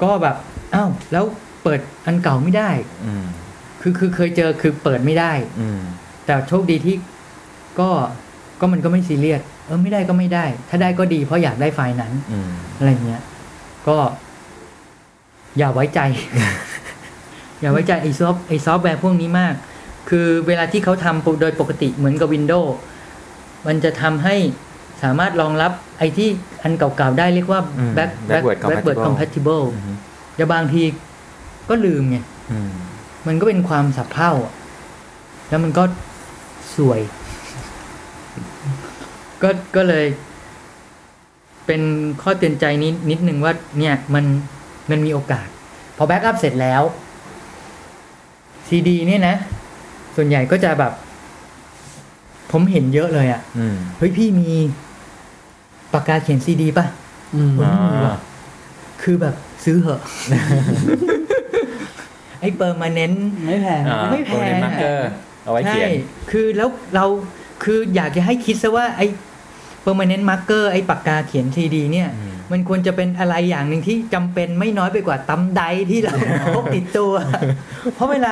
[0.03, 0.35] ก็แบบ
[0.73, 1.23] อ้าวแล้ว
[1.63, 2.69] เปิดอันเก่าไม่ได้
[3.05, 3.23] อืม
[3.81, 5.79] คือคือเคยเจอคือเปิดไม่ได้ อืม
[6.25, 6.95] แต่โชคดีที่
[7.79, 7.89] ก็
[8.59, 13.21] ก็มันก็ไม่ซีเรียสเออไม่ได้ก็ไม่ได้ ถ้าได้ก็ดีเพราะอยากได้ไฟล์นั้นอืมอะไรเงี้ย
[13.87, 13.97] ก็
[15.57, 15.99] อย่าไว้ใจ
[17.61, 19.53] อย่าไว้ใจไอ้ซอฟไอ้ซอฟต์แวร์พวกนี้มาก
[20.09, 22.69] คือเวลาที่เขาทำโดยปกติเหมือนกับ Windows
[23.67, 24.35] มันจะทำให้
[25.03, 26.29] สามารถรองรับไอ้ที่
[26.63, 29.97] อันเก่าๆได้เรียกว่าอืม back backward backward compatible compatible อืม
[30.35, 30.83] แต่บางที
[31.69, 32.17] ก็ลืมไง
[32.51, 32.69] อืม
[33.27, 34.53] มันก็เป็นความสับเพร่าอะ
[35.49, 35.83] แล้วมันก็
[36.75, 36.99] สวย
[39.41, 40.05] ก็ก็เลย
[41.67, 41.81] เป็น
[42.21, 44.25] ข้อเตือนใจนิดนิดนึงว่า เนี่ยมัน
[44.91, 45.47] มันมีโอกาส
[45.97, 46.81] พอ backup เสร็จแล้ว
[48.67, 49.35] ซีดีเนี่ยนะ
[50.15, 50.93] ส่วนใหญ่ก็จะแบบ
[52.51, 54.51] ผมเห็นเยอะเลยอะ่ะอืมเฮ้ยพี่มี
[55.93, 56.85] ปากกาเขียนซีดีป่ะ
[57.35, 58.17] อืมผมไม่มีว่ะ
[59.03, 59.35] คือแบบ
[59.65, 60.01] ซื้อเหอะ
[62.41, 63.13] ไอ้ permanent
[63.47, 65.09] ไม่แพงอ่าไม่แพง marker
[65.43, 67.05] เอาไว้เขียนใช่คือแล้วเรา
[67.63, 69.07] คืออยากจะให้คิดซะว่าไอ้
[69.85, 75.61] permanent marker ไอ้ปากกาเขียนซีดี เนี่ยอืมมันควรจะเป็นอะไรอย่างหนึ่งที่จำเป็นไม่น้อยไปกว่า thumb drive
[75.91, 76.15] ที่เรา
[76.55, 77.13] พกติดตัว
[77.95, 78.31] เพราะเวลา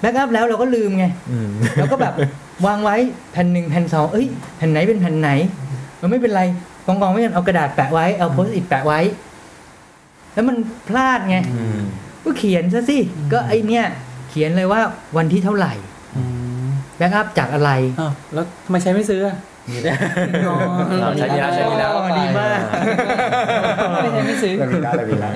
[0.00, 2.14] backup แล้วเราก็ลืมไงอืมเราก็แบบ
[2.66, 2.96] วางไว้
[3.32, 4.26] แผ่นหนึ่งแผ่นสองเอ้ย
[4.56, 5.30] แผ่นไหนเป็นแผ่นไหน
[6.00, 6.42] มันไม่เป็นไร
[6.86, 9.00] กองกองๆไว้กันเอากระดาษแปะไว้เอา Post-it แปะไว้
[10.34, 10.56] แล้วมัน
[10.88, 11.80] พลาดไงอืม
[12.24, 12.98] ก็เขียนซะสิ
[13.32, 13.84] ก็ไอเนี้ย
[14.30, 14.80] เขียนเลยว่า
[15.16, 15.72] วันที่เท่าไหร่
[16.16, 16.22] อื
[16.64, 16.66] ม
[16.96, 17.70] backup จากอะไร
[18.00, 19.36] อ้าวแล้วทำไมใช้ไม่ซื้ออะ
[21.00, 22.60] เราใช้มีแล้วใช้มีแล้วอ๋อดีมาก
[24.02, 25.32] ไม่ใช้ไม่ซื้อเรามีแล้วเรามีแล้ว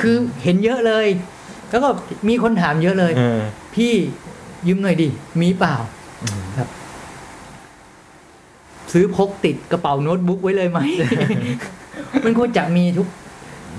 [0.00, 1.06] คือเห็นเยอะเลย
[1.70, 1.88] แล้วก็
[2.28, 3.40] มีคนถามเยอะเลยเออ
[3.74, 3.92] พี่
[4.66, 5.08] ยืมหน่อยดิ
[5.40, 5.74] มีเปล่า
[6.58, 6.68] ครับ
[8.94, 10.80] ซื้อพกติดกระเป๋าโน้ตบุ๊กไว้เลยไหม
[12.24, 13.08] มันควรจะมีทุก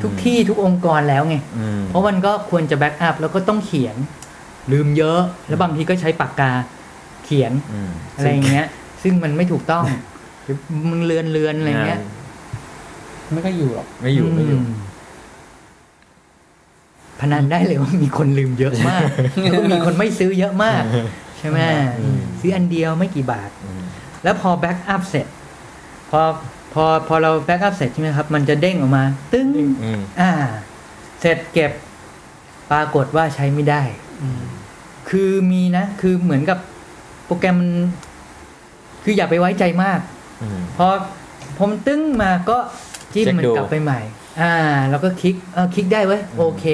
[0.03, 3.95] ทุกที่ทุกองค์กรแล้วไงอืมเพราะมันก็ควรจะแบ็กอัพแล้วก็ต้องเขียน
[4.71, 6.51] ลืมเยอะ แล้วบางทีก็ใช้ปากกา
[7.25, 8.65] เขียนอืมอะไรอย่างเงี้ย
[9.03, 9.83] ซึ่งมันไม่ถูกต้อง
[10.43, 10.57] หรือ
[10.89, 11.99] มึงเลือนเลือนอะไรเงี้ย
[13.31, 14.67] ไม่ก็อยู่หรอกไม่อยู่ไม่อยู่ม
[17.19, 19.07] พนันได้เลยว่ามีคนลืมเยอะมาก
[19.41, 20.83] แล้วก็มีคนไม่ซื้อเยอะมาก
[21.37, 21.59] ใช่ไหม
[21.99, 23.84] อืมซื้ออันเดียวไม่กี่บาทอืม
[24.25, 25.27] แล้วพอ backup เสร็จ
[26.09, 26.21] พอ
[26.73, 29.03] พอพอเรา backup เสร็จใช่ไหมครับ มันจะเด้งออกมา
[29.33, 29.49] ตึ้ง
[29.83, 30.31] อืมอ่า
[31.21, 31.71] เสร็จเก็บ
[32.71, 33.81] ปรากฏว่าใช้ไม่ได้
[34.21, 34.43] อืม
[35.09, 36.59] คือมีนะ คือเหมือนกับ
[37.25, 37.71] โปรแกรมมัน
[39.03, 39.99] คืออย่าไปไว้ใจมาก
[40.41, 40.87] อืมพอ
[41.57, 42.57] พอมันตึ้งมาก็
[43.13, 43.99] จิ้มเช็คมันดูกลับไปใหม่
[44.41, 44.53] อ่า
[44.89, 46.65] แล้วก็คลิกเออคลิกได้เว้ยโอเค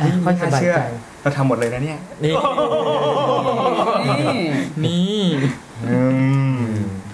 [0.00, 0.82] อะค่อยสบายเชื่อใจ
[1.22, 2.32] เราทำหมดเลยนะเนี่ย นี่
[4.08, 4.42] นี่
[4.84, 5.22] นี่
[5.84, 5.98] อื
[6.43, 6.43] ม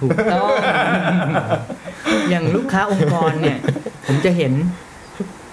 [0.01, 0.49] ถูกต้อง
[2.31, 3.59] อย่างลูกค้าองค์กรเนี่ย
[4.07, 4.53] ผมจะเห็น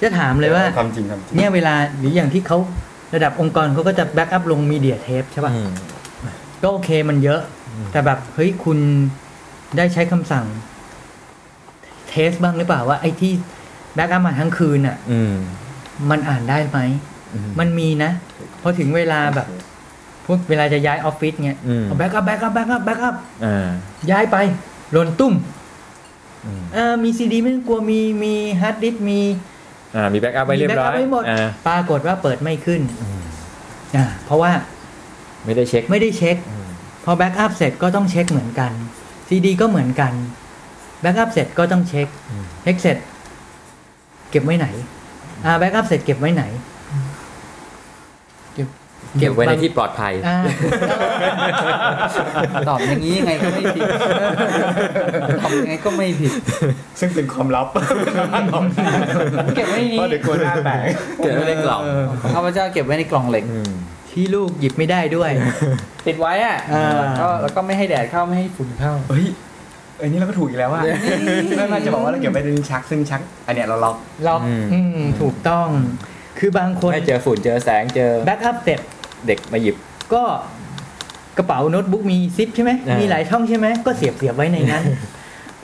[0.02, 2.58] จะถามเลยว่าความจริงความจริงเนี่ยเวลาหรืออย่างที่เขา
[3.16, 5.72] ระดับองค์กรเขาก็จะ backup ลง media tape ใช่ป่ะอืม
[6.62, 7.42] ก็โอเคมันเยอะ
[7.74, 8.80] อืมแต่แบบ เฮ้ยคุณ
[9.78, 10.46] ได้ใช้คำสั่ง
[12.10, 13.32] test บ้างหรือเปล่าว่า ไอ้ที่
[13.96, 15.34] backup มาทั้งคืนอะอืม
[16.10, 16.80] มันอ่านได้ไหม
[17.34, 18.12] อืมมันมีนะ
[18.62, 19.48] พอถึงเวลาแบบ
[20.28, 23.68] พวกเวลาจะย้ายออฟฟิศเงี้ยอืมเอา backup backup backup backup อ่า
[24.12, 24.38] ย้ายไป
[24.92, 25.34] หล่นตุ้ม
[26.46, 29.20] อืมเออมีซีดีไม่ต้องกลัวมีมีฮาร์ดดิสก์มี
[29.96, 33.24] อ่ามี backup ไว้เรียบร้อยมี backup ไว้หมดอ่าปรากฏว่าเปิดไม่ขึ้นอืม
[33.96, 34.52] อ่าเพราะว่า
[35.46, 36.70] ไม่ได้เช็คไม่ได้เช็คอืม
[37.06, 38.72] พอ backup เสร็จก็ต้องเช็คเหมือนกัน
[39.28, 40.14] ซีดีก็เหมือนกัน
[41.02, 42.98] backup เสร็จก็ต้องเช็คอืมเช็คเสร็จ
[44.30, 44.68] เก็บไว้ไหน
[45.46, 46.44] อ่าแบ็กอัพเสร็จเก็บไว้ไหน
[49.20, 50.38] เก็บไว้ในบางที่ปลอดภัยอ่า
[52.70, 53.88] ตอบอย่างนี้ยังไงก็ไม่ผิด
[55.44, 56.32] ตอบยังไงก็ไม่ผิด
[57.00, 57.68] ซึ่งเป็นความลับ
[59.56, 60.84] เก็บไว้ในนี้เพราะเดี๋ยวกลัวหน้าแตก
[61.18, 61.82] เก็บไว้ในกล่อง
[62.34, 63.72] ข้าพเจ้าเก็บไว้ในกล่องเหล็กอืม
[64.12, 65.32] ที่ลูกหยิบไม่ได้ด้วย
[66.08, 69.26] ติดไว้อะอ่าแล้วก็แล้วก็ไม่ให้แดดเข้าไม่ให้ฝุ่นเข้าเฮ้ย
[69.98, 70.82] เอ้ยนี่เราก็ถูกอีกแล้วว่า
[71.58, 73.98] ไม่ไม่จะบอกว่าเราเก็บไว้ในลิ้นชักซึ่งชัก อันเนี้ยเราล็อก
[74.28, 75.68] ล็อกอืมอืมถูกต้อง
[76.40, 78.80] คือบางคนไม่เจอฝุ่นเจอแสงเจอ backup เสร็จ
[79.28, 79.76] เด็กมาหยิบ
[80.14, 80.24] ก็
[81.38, 84.84] กระเป๋าโน้ตบุ๊กมีซิปใช่ไหมอ่ามีมีหลายช่องใช่ไหมก็เสียบเสียบไว้ในนั้น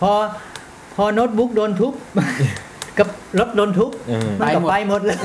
[0.01, 0.11] พอ
[0.95, 1.93] พอโน้ตบุ๊กโดนทุบ
[2.99, 3.07] กับ
[3.39, 5.17] รถโดนทุบอืมมันก็ไปไปหหมดเลย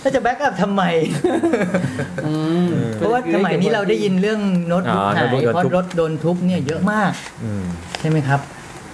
[0.00, 0.82] แล้วจะ backup ทำไม
[2.26, 2.32] อื
[2.66, 7.10] มเพราะว่าสมัยนี้เราได้ยินเรื่องโน้ตบุ๊กอ๋อหายโน้ตบุ๊กโดนเพราะทุบรถโดนทุบเนี่ยเยอะมาก
[7.44, 7.64] อืม
[8.00, 8.40] ใช่ไหมครับ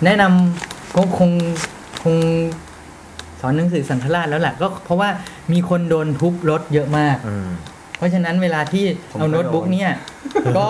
[0.05, 1.31] แนะนำก็คง
[2.03, 2.15] คง
[3.41, 5.09] สอนหนังสือสังฆราชแล้วแหละก็เพราะว่า
[5.53, 7.49] มีคนโดนทุบรถเยอะมากอืม
[8.01, 9.91] เพราะฉะนั้นเวลาที่ผมเอาก็โน้ตบุ๊กโดนเนี่ย
[10.59, 10.67] ก็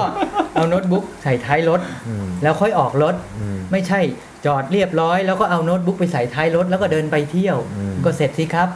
[0.55, 4.01] เอาโน้ตบุ๊กใส่ท้ายรถอืมแล้วค่อยออกรถอืมไม่ใช่
[4.47, 8.69] จอดเรียบร้อย แล้วก็เอาโน้ตบุ๊กไปใส่ท้ายรถ แล้วก็เดินไปเที่ยวอืมก็เสร็จสิครับ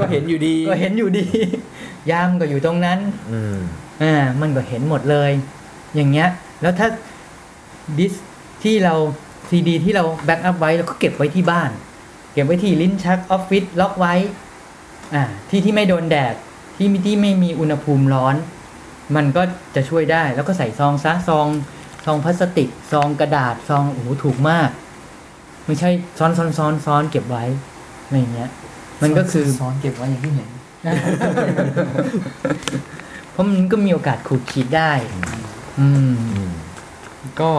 [0.00, 1.26] ก็เห็นอยู่ดีก็เห็นอยู่ดี
[2.10, 2.98] ยามก็อยู่ตรงนั้น
[3.32, 3.56] อืม
[4.02, 5.30] อ่ามันก็เห็นหมดเลย
[5.94, 6.28] อย่างเงี้ย
[6.62, 6.88] แล้วถ้า
[7.98, 8.12] ดิส
[8.62, 8.94] ที่เรา
[9.48, 11.70] ซีดีที่เราแบ็กอัพไว้แล้วก็เก็บไว้ที่บ้าน
[12.32, 14.14] เก็บไว้ที่ลิ้นชักออฟฟิศล็อกไว้
[15.14, 16.34] อ่าที่ที่ไม่โดนแดด
[16.82, 18.34] ที่มีที่ไม่มีอุณหภูมิร้อน
[19.16, 19.42] มันก็
[19.74, 21.46] จะช่วยได้ แล้วก็ใส่ซองซะซอง
[22.04, 24.70] ซองพลาสติกซองกระดาษซองโอ้โหถูกมาก
[25.66, 27.44] ไม่ใช่ซ้อนซ้อนซ้อนซ้อนเก็บไว้
[28.04, 28.50] อะไรอย่างเงี้ย
[29.02, 30.48] มันก็คือซ้อนเก็บไว้อย่างที่เห็น
[33.32, 34.92] เพราะมันก็มีโอกาสขูดขีดได้
[35.80, 36.52] อืมอืม
[37.40, 37.50] ก็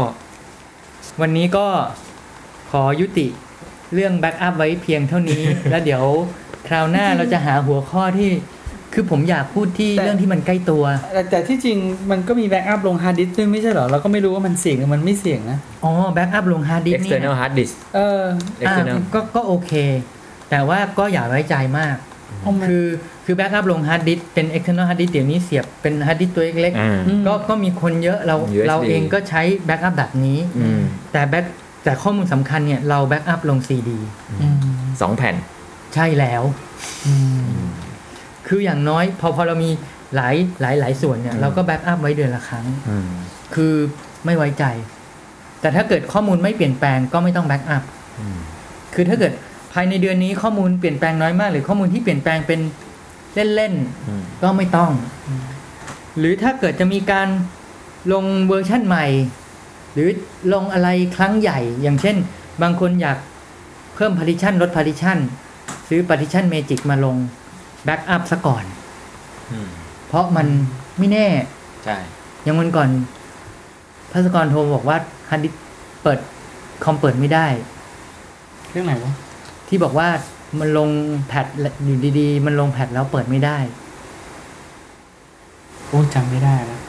[1.21, 1.67] วันนี้ก็
[2.71, 3.27] ขอยุติ
[3.93, 6.03] เรื่อง backup ไว้เพียงเท่านี้ แล้วเดี๋ยว
[6.67, 8.29] คราวหน้าเราจะหาหัวข้อที่
[8.93, 10.83] คือผมอยากพูดที่แต่เรื่องที่มันใกล้ตัว
[11.13, 11.77] แต่แต่ที่จริง
[12.11, 18.21] มันก็มี backup ลงฮาร์ดดิสก์ด้วยไม่ใช่เหรอ เราก็ไม่รู้ว่ามันเสี่ยงหรือมันไม่เสี่ยงนะ อ๋อ backup ลงฮาร์ดดิสก์นี่ external hard disk เออ
[18.67, 19.71] อ่า external ก็ก็โอเค
[20.49, 21.95] แต่ว่าก็อย่าไว้ใจมาก
[22.41, 22.85] เอามันคือ
[23.25, 30.81] คือ backup ลงฮาร์ดดิสก์เป็น external hard disk เดี๋ยวนี้เสียบเป็นฮาร์ดดิสก์ตัวเล็กอ่าอืมๆก็ก็มีคนเยอะเรา USB เราเองก็ใช้ backup แบบนี้ อืม
[31.11, 31.45] แต่ back
[31.83, 33.99] แต่ข้อมูลสำคัญเนี่ยเรา backup ลงซีดี
[34.41, 34.57] อืม
[35.01, 35.35] สองแผ่น
[35.93, 36.43] ใช่แล้ว
[37.05, 37.13] อื
[37.49, 37.51] ม
[38.53, 39.69] คืออย่างน้อย พอพอเรามี
[40.15, 43.07] หลายหลายหลายส่วนเนี่ยอืมเราก็ backup ไว้เดือนละครั้งอืม
[43.55, 43.73] คือ
[44.25, 44.65] ไม่ไว้ใจ
[45.61, 47.83] แต่ถ้าเกิดข้อมูลไม่เปลี่ยนแปลงก็ไม่ต้อง backup
[48.19, 48.37] อืม
[48.93, 49.33] คือถ้าเกิด
[49.73, 52.59] ภายในเดือนนี้ข้อมูลเปลี่ยนแปลงน้อยมาก หรือข้อมูลที่เปลี่ยนแปลงเป็น
[53.33, 53.73] เล่น
[54.07, 54.91] อืมๆก็ไม่ต้อง
[56.17, 57.27] หรือถ้าเกิดจะมีการ
[58.13, 59.05] ลงเวอร์ชั่นใหม่
[59.93, 60.09] หรือ
[60.53, 62.15] ลงอะไรครั้งใหญ่ อย่างเช่น
[62.61, 63.17] บางคนอยาก
[63.95, 65.17] เพิ่ม partition ลด partition
[65.89, 67.17] ซื้อ partition magic มาลง
[67.85, 68.63] backup ซะก่อน
[69.51, 69.69] อืม
[70.07, 70.47] เพราะมัน
[70.99, 71.27] ไม่แน่
[71.85, 71.97] ใช่
[72.43, 72.89] อย่างวันก่อน
[74.11, 74.97] พัสกรโทรบอกว่า
[75.29, 75.61] ฮาร์ดดิสก์
[76.03, 76.19] เปิด
[76.83, 77.47] คอมเปิดไม่ได้
[78.71, 79.13] เรื่องไหนวะ
[79.67, 80.07] ที่บอกว่า
[80.59, 80.89] มันลง
[81.27, 81.45] แพท
[81.85, 83.57] อยู่ดีๆ มันลงแพทแล้วเปิดไม่ได้
[85.87, 86.79] โอ้จำไม่ได้แล้ว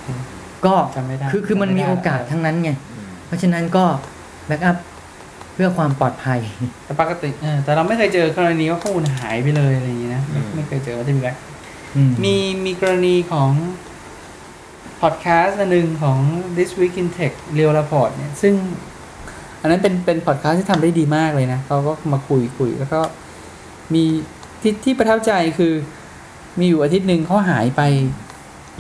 [0.67, 3.85] ก็จำไม่ได้คือคือมันมีจำไม่ได้โอกาสแล้วทั้งนั้นไงอืมเพราะฉะนั้นก็
[4.47, 4.77] แบ็กอัพ
[5.55, 6.41] เพื่อความปลอดภัย
[6.85, 11.37] แต่ปกติเออแต่เราไม่เคยเจอกรณีว่าข้อมูลหายไปเลยอะไรอย่างนี้นะไม่ไม่เคยเจอว่าจะมีแบ็ค
[11.97, 13.51] อืมีมีกรณีของ
[15.01, 16.19] พอดแคสต์อันหนึ่งของ
[16.57, 18.55] This Week in Tech Real Report เนี่ย ซึ่ง
[19.61, 23.01] อันนั้นเป็นเป็นพอดแคสต์ที่ทำได้ดีมากเลยนะเขาก็มาคุยคุยแล้วก็
[23.95, 24.05] มี
[24.63, 25.73] ที่ที่ประทับใจคือ
[26.59, 27.83] มีอยู่อาทิตย์หนึ่งเขาหายไป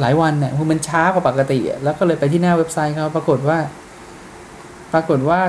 [0.00, 3.58] หลายวันเนี่ยคือมันช้ากว่าปกติอะแล้วก็เลยไปที่หน้าเว็บไซต์เขาปรากฏว่า
[4.92, 5.40] ปรากฏว่า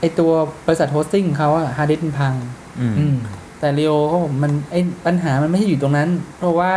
[0.00, 0.32] ไอตัว
[0.66, 2.34] บริษัท hosting ของเขาอะฮาร์ดดิสก์มันพัง
[2.80, 3.14] อืมอืม
[3.60, 6.74] แต่ Leo เขาบอกมันไอ้ปัญหามันไม่ใช่อยู่ตรงนั้น เพราะว่า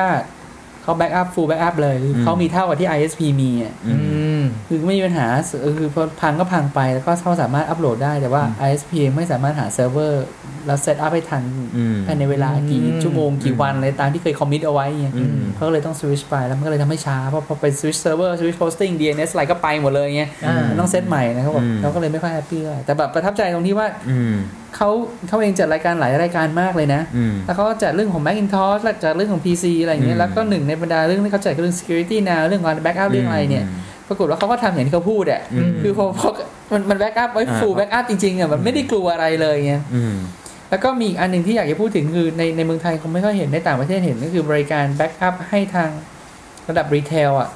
[0.84, 3.96] เขา backup full backup เลยคืออืมเขามีเท่ากับที่ ISP มีอะอือื
[4.38, 5.28] มมคือไม่มีปัญหา
[5.62, 10.26] เออคือพอพังก็พังไปแล้วก็เขาสามารถอัปโหลดได้แต่ว่าอืม ISP ไม่สามารถหาเซิร์ฟเวอร์
[10.68, 11.44] แล้ว set up ให้ทัน
[11.78, 24.36] อืมภายในเวลากี่อืมชั่วโมงกี่วันอะไรตามที่เคย commit เอาไว้เงี้ยอืมเขาก็เลยต้องสวิชไปแล้วมันก็เลยทำให้ช้าเพราะพอไปสวิชเซิร์ฟเวอร์ switch hosting DNS อะไรก็ไปหมดเลยเงี้ยอ่ามันต้องเซตใหม่นะเขาบอกอืมเขาก็เลยไม่ค่อย happy เท่าไหร่แต่แบบประทับใจตรงที่ว่าอืม
[24.76, 24.90] เขา
[25.28, 33.66] เขาเองจัดรายการหลายรายการมากเลยนะอืมแล้วเขาก็จัดเรื่องของ Macintosh แล้วจัดเรื่องของ PC อะไรอย่างเงี้อืยมแล้วก็หนึ่งในบรรดาเรื่องที่เขาจัดก็เรื่อง security now เรื่องการ backup เรื่องอะไรเนี่ย
[34.10, 36.30] ปรากฏว่าเขาก็ทำอย่างที่เขาพูดอะอืมคือพอพอ
[36.72, 40.16] มันมัน backup ไว้อ่า full backup จริงๆอะมันไม่ได้กลัวอะไรเลยไงอืม
[40.70, 45.90] แล้วก็มีอีกอันหนึ่งที่อยากจะพูดถึงคือในในเมืองไทยคงไม่ค่อยเห็นในต่างประเทศเห็นก็คือบริการ backup ให้ทาง
[46.70, 47.50] ระดับรีเทลอะ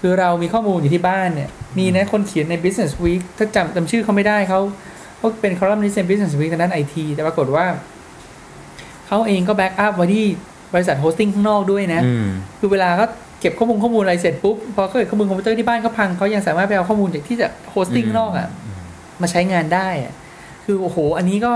[0.00, 4.60] คือเรามีข้อมูลอยู่ที่บ้านเนี่ย มีนะคนเขียนใน business week ถ้าจำจำชื่อเขาไม่ได้เขา
[5.18, 7.66] เขาเป็นคอลัมนิสต์ใน business week ทางด้านไอทีแต่ปรากฏว่า
[9.06, 10.26] เขาเองก็ backup ไว้ที่
[10.74, 12.26] บริษัท hosting ข้างนอกด้วยนะอืม
[12.58, 13.06] คือเวลาเขา
[13.42, 18.48] เก็บข้อมูลข้อมูลอะไรเสร็จปุ๊บพอเขาเกิดข้อมูลคอมพิวเตอร์ที่บ้านเขาพังเขายังสามารถไปเอาข้อมูลจากที่จะ hosting ข้างนอกอะ
[19.22, 20.12] มาใช้งานได้อะ
[20.64, 21.52] คือโอ้โห อันนี้ก็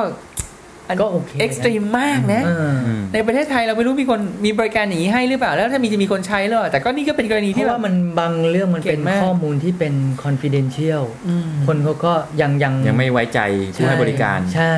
[0.88, 13.40] อันก็โอเคนะ extreme มากนะเอออืมในประเทศไทยเราไม่รู้มีคนมีบริการอย่างนี้ให้หรือเปล่า แล้วถ้ามีจะมีคนใช้หรือเปล่าแต่ก็นี่ก็เป็นกรณีที่แบบว่าเพราะมันบางเรื่องมันเป็นเก่งมากข้อมูลที่เป็น confidential อืมคนเขาก็ยังยังยังไม่ไว้ใจ
[13.74, 14.76] ผู้ให้บริการ ใช่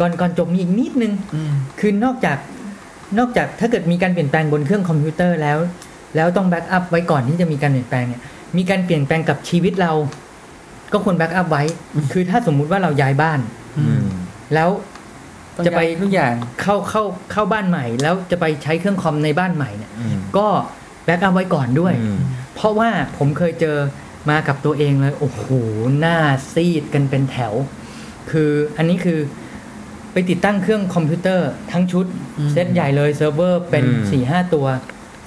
[0.00, 2.38] ก่อนก่อนจบมีอีกนิดนึงอืมคือนอกจาก
[3.18, 5.58] นอกจากถ้าเกิดมีการเปลี่ยนแปลงบนเครื่องคอมพิวเตอร์แล้ว
[6.16, 8.22] แล้วต้อง backup ไว้ก่อนที่จะมีการเปลี่ยนแปลงเนี่ย
[8.56, 9.92] มีการเปลี่ยนแปลงกับชีวิตเรา
[10.92, 11.62] ก็ควร backup ไว้
[12.12, 13.40] คือถ้าสมมุติว่าเราย้ายบ้าน
[13.78, 14.04] อืม
[14.54, 14.68] แล้ว
[15.56, 17.02] ต้องจะไปย้ายทุกอย่างเข้าเข้า
[17.32, 20.46] เข้าบ้านใหม่ แล้วจะไปใช้เครื่องคอมในบ้านใหม่เนี่ยอืมก็
[21.04, 22.18] backup ไว้ก่อนด้วยอืม
[22.54, 23.76] เพราะว่าผมเคยเจอ
[24.30, 25.44] มากับตัวเองเลย โอ้โห
[25.98, 26.16] หน้า
[26.52, 27.52] ซีดกันเป็นแถว
[28.30, 29.18] คืออันนี้คือ
[30.12, 32.06] ไปติดตั้งเครื่องคอมพิวเตอร์ทั้งชุด
[32.38, 34.66] อืมเซตใหญ่เลยเซิร์ฟเวอร์เป็นอืมสี่ห้าตัว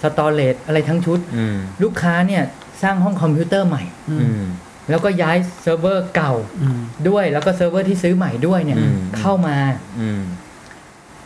[0.01, 2.43] storage อะไรทั้งชุดอืมลูกค้าเนี่ย
[2.81, 4.43] สร้างห้องคอมพิวเตอร์ใหม่อืมอืม
[4.89, 6.79] แล้วก็ย้ายเซิร์ฟเวอร์เก่าอืม
[7.09, 9.57] ด้วยแล้วก็เซิร์ฟเวอร์ที่ซื้อใหม่ด้วยเนี่ยอืมเข้ามา
[10.01, 10.21] อืม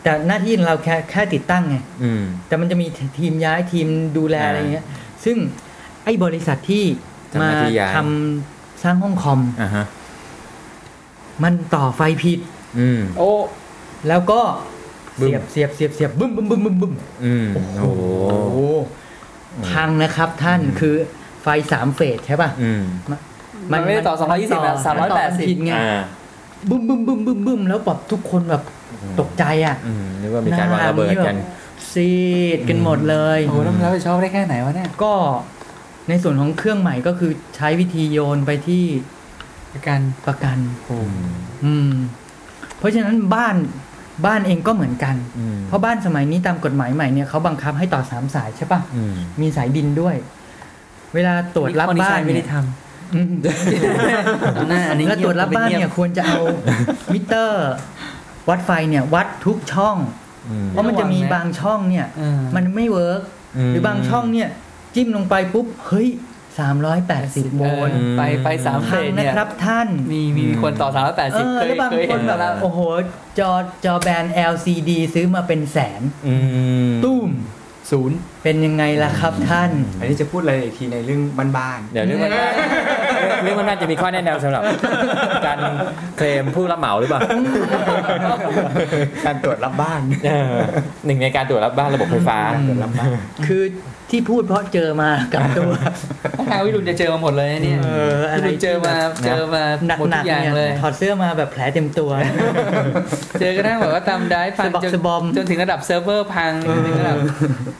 [0.02, 2.86] แต่หน้าที่ของเราแค่แค่ติดตั้งไงอืมแต่มันจะมี
[3.18, 4.86] ทีมย้ายทีมดูแลอ่าอะไรเงี้ย
[5.24, 5.36] ซึ่ง
[6.04, 6.84] ไอ้บริษัทที่
[7.32, 9.84] ทำหมาน้าที่ย้ายทำสร้างห้องคอมอ่าฮะ
[11.42, 12.38] มันต่อไฟผิด
[12.78, 13.30] อืมโอ้
[14.08, 14.79] แล้วก็บึ้ม
[15.20, 16.92] เสียบเสียบเสียบเสียบบึ้มบึ้มบึ้มบึ้มบึ้ม
[17.24, 17.46] อืม
[17.80, 18.58] โอ้โหโอ้โห
[19.70, 20.94] พังนะครับท่านอืมคือ
[21.42, 22.82] ไฟสามเฟสใช่ป่ะอืม
[23.72, 25.10] มันไม่ได้ต่อ220นะต่อมัน
[25.48, 26.00] ผิด380ไงอ่า
[26.70, 28.62] บึ้มบึ้มบึ้มบึ้มบึ้มแล้วแบบทุกคนแบบ
[29.20, 31.36] ตกใจอะอืมนึกว่ามีการวางระเบิดกัน
[31.92, 32.10] ซี
[32.56, 35.12] ดกันหมดเลยโหแล้วมันรับผิดชอบได้แค่ไหนวะเนี่ยก็
[36.08, 38.84] ในส่วนของเครื่องใหม่ก็คือใช้วิธีโยนไปที่
[39.72, 40.58] ประกันประกัน
[40.90, 41.10] อืม
[41.64, 41.90] อืม
[42.78, 43.56] เพราะฉะนั้นบ้าน
[44.26, 50.16] บ้านเองก็เหมือนกันอืมเพราะบ้านสมัยนี้ตามกฎหมายใหม่เนี่ยเขาบังคับให้ต่อสามสายใช่ปะอืมมีสายดินด้วย
[51.14, 52.56] เวลาตรวจรับข้อนี้บ้าใช้นไม่ได้เนี่ยท
[53.14, 56.40] อืมำหน้าอันนี้แล้วตรวจรับบ้านเนี่ยควรจะเอา
[57.12, 57.70] มิเตอร์
[58.48, 59.96] วัดไฟเนี่ยวัดทุกช่อง
[60.50, 63.22] อืมเพราะมันจะมีบางช่องเนี่ยเออมันไม่เวิร์ก
[63.56, 64.48] อืมหรือบางช่องเนี่ย
[64.94, 66.08] จิ้มลงไปปุ๊บ เฮ้ย
[66.58, 72.80] สามร้อยแปดสิบโวลต์เออไปไปสามเฟพังสนะเนี่ยครับท่าน มีมีมีคนต่อสามร้อยแปดเอสิบอเคยแล้วบางเคยคเห็นนแบบแล้วโอ้โห
[73.38, 73.50] จอ
[73.84, 76.34] จอแบน LCD ซื้อมาเป็นแสนอื
[76.90, 77.28] มตุ้ม
[77.90, 79.70] ศูนย์ เป็นยังไงล่ะครับท่าน
[80.00, 81.20] อันนี้จะพูดอะไรอีกทีในเรื่อง
[81.56, 82.32] บ้านๆ เดี๋ยวเรื่องมัน
[83.42, 84.62] เรื่องมันน่าจะมีข้อแนะนำสำหรับ
[85.46, 85.58] การ
[86.16, 87.20] เคลมผู้รับเหมาหรือเปล่า
[89.26, 90.56] การตรวจรับบ้านเออ
[91.06, 92.76] หนึ่งในการตรวจรับบ้านระบบไฟฟ้าอืม
[93.48, 93.64] คือ
[94.14, 95.70] ที่พูดเพราะเจอมากับตัว
[96.50, 102.10] ทางวิรุณจะเจอมาหมดเลยนะเนี่ยเอออะไร วิรุณเจอมาเจอมาหนักหมดหนัทุกกอย่างเนี่ยเลย ถอดเสื้อมาแบบแผลเต็มตัว
[103.40, 107.16] เจอกระทั่งแบบว่าตามได้ฟันสะบักจนสะบอม จนถึงระดับเซิร์ฟเวอร์พังจนถึงระดับ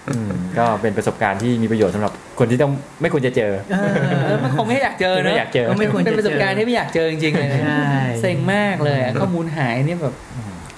[0.08, 0.28] อืม
[0.58, 3.76] ก็เป็นประสบการณ์ที่มีประโยชน์สำหรับคนที่ต้องไม่ควรจะเจอเอ
[4.24, 7.86] เออมันคงไม่อยากเจอไม่เนอะอยากเจอก็ไม่ควรเป็นจะประสบการณ์ที่ไม่อยากเจอจริงๆเลยนะใช่
[8.20, 10.14] เซ็งมากเลยอะข้อมูลหายนี่แบบ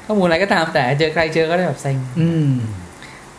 [0.07, 2.49] ข้อมูลอะไรก็ตามแต่เจอใครเจอก็ได้แบบเซ็งอืม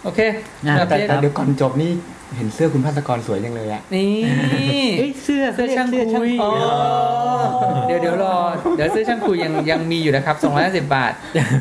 [0.04, 0.20] โอเค
[0.68, 1.92] อะแบบแต่นี้แต่เดี๋ยวก่อนจบนี่
[2.38, 4.14] เห็นเสื้อคุณพัสกรสวยจังเลยอะนี่
[5.00, 6.52] เอ้ยเสื้อเสื้อช่างเสื้อช่างคุยอ๋อ
[7.88, 8.36] เดี๋ยวเดี๋ยวรอ
[8.76, 11.14] เดี๋ยวเสื้อช่างคุยยังยังมีอยู่นะครับ250บาท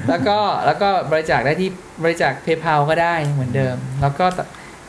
[0.08, 1.68] แล้วก็แล้วก็บริจาคได้ที่
[2.02, 4.26] บริจาค PayPal ก็ได้เหมือนเดิม แล้วก็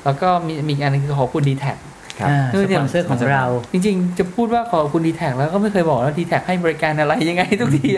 [0.06, 1.74] แล้วก็มีมีอีกอันหนึงคือขอบคุณดีแทค
[2.20, 7.90] ครับอ่าคือเนี่ยสปอนเซอร์ของเรา จริง ๆ จะพูดว่าขอบคุณดีแทคแล้วก็ไม่เคยบอกว่าดีแทคให้บริการอะไรยังไงทุกที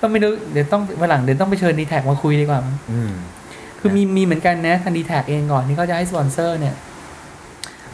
[0.00, 3.10] ก็ไม่รู้เดี๋ยวต้องวันหลังเดี๋ยวต้องไปเชิญดีแทคมาคุยดีกว่ามั้งอืม
[3.80, 6.74] คือมีมีเหมือนกันนะทางดีแทคเองก่อนที่เขาจะให้สปอนเซอร์เนี่ย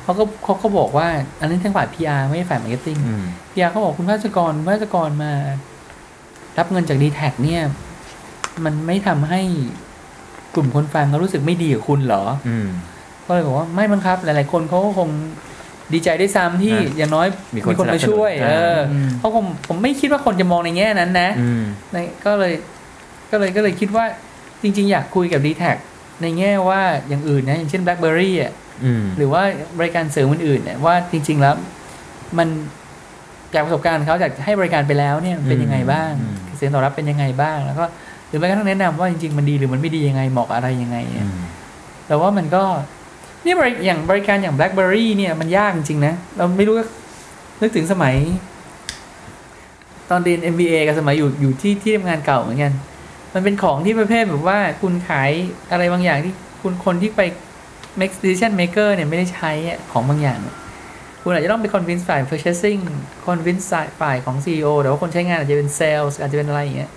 [0.03, 1.09] เขาก็เขาก็บอกว่า
[1.41, 5.33] อันนี้นทางฝ่าย PR ไม่ใช่ฝ่าย marketing อืม PR เขาบอกคุณภาสกรคุณภาสกรมา
[6.59, 7.62] รับเงินจากดีแทคเนี่ย
[8.64, 9.41] มันไม่ทำให้
[10.55, 12.69] กลุ่มคนฟังเขารู้สึกไม่ดีกับคุณเหรอ อืม
[13.29, 15.09] ก็เลยบอกว่าไม่บังคับ หลาย ๆ คนเขาก็คง
[15.93, 21.62] ดีใจด้วยซ้ำที่อะอย่างน้อยมีคนคนมาช่วยสนับสนุนเอออมเขาคงผมไม่คิดว่าคนจะมองในแง่นั้นนะอืม
[21.93, 22.53] ในก็เลย
[23.31, 24.05] ก็เลยก็เลยคิดว่า
[24.62, 25.73] จริง ๆ อยากคุยกับดีแทค
[26.22, 28.53] ในแง่ว่าอย่างอื่นนะ อย่างเช่น BlackBerry อะ
[28.85, 29.43] อืมหรือว่า
[29.79, 31.55] บริการเสริมอื่นๆเนี่ยว่าจริง ๆ แล้ว
[32.39, 32.49] มัน
[33.55, 37.85] จากประสบการณ์เขาจากให้บริการไปแล้วเนี่ยมันเป็นยังไงบ้างอืมเสียงตอบรับเป็นยังไงบ้าง แล้วก็
[38.29, 41.45] หรือแม้กระทั่งแนะนำว่าจริง ๆ มันดีหรือมันไม่ดียังไงเหมาะกับอะไรยังไงเนี่ยอืม
[42.07, 42.64] แต่ว่ามันก็
[43.49, 46.87] นี่บริอย่างบริการอย่าง BlackBerry เนี่ยมันยากจริงๆนะ เราไม่รู้ว่า
[47.61, 48.15] นึกถึงสมัย
[50.11, 52.73] ตอนเรียน MBA กับสมัยอยู่อยู่ที่ที่ทำงานเก่าเหมือนกัน
[53.35, 55.31] มันเป็นของที่ประเภทแบบว่าคุณขาย
[55.73, 56.33] อะไรบางอย่างที่
[56.63, 57.21] คุณคนที่ไป
[58.01, 60.57] make decision maker เนี่ยไม่ได้ใช้อะของบางอย่างเนี่ย
[61.23, 62.81] คุณอาจจะต้องไป convince ฝ่าย purchasing
[63.27, 63.65] convince
[64.01, 66.91] ฝ่ายของ CEO แต่ว่าคนใช้งานอาจจะเป็น sales อาจจะเป็นอะไรอย่างเงี้ย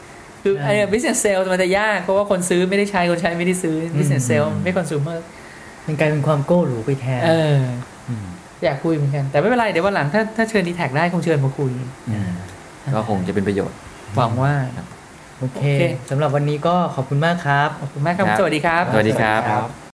[0.44, 5.18] คือใช่ไอ้ business sales มันจะยากเพราะว่าคนซื้อไม่ได้ใช้คนใช้ไม่ได้ซื้อ business อืม sales ไม่ consumer
[5.92, 7.60] มันกลายเป็นความโก้หรูไปแทนเออ
[8.10, 8.26] อืม
[8.64, 11.72] อยากคุยเหมือนกัน แต่ไม่เป็นไร เดี๋ยววันหลังถ้าถ้าเชิญดีแท็ได้คงเชิญมาคุย
[12.10, 12.30] อืม
[12.94, 13.78] ก็คงจะเป็นประโยชน์
[14.18, 14.54] หวังว่า
[15.40, 19.81] โอเคโอเคสำหรับวันนี้ก็ขอบคุณมากครับ ขอบคุณมากครับครับสวัสดีครับ สวัสดีครับครับ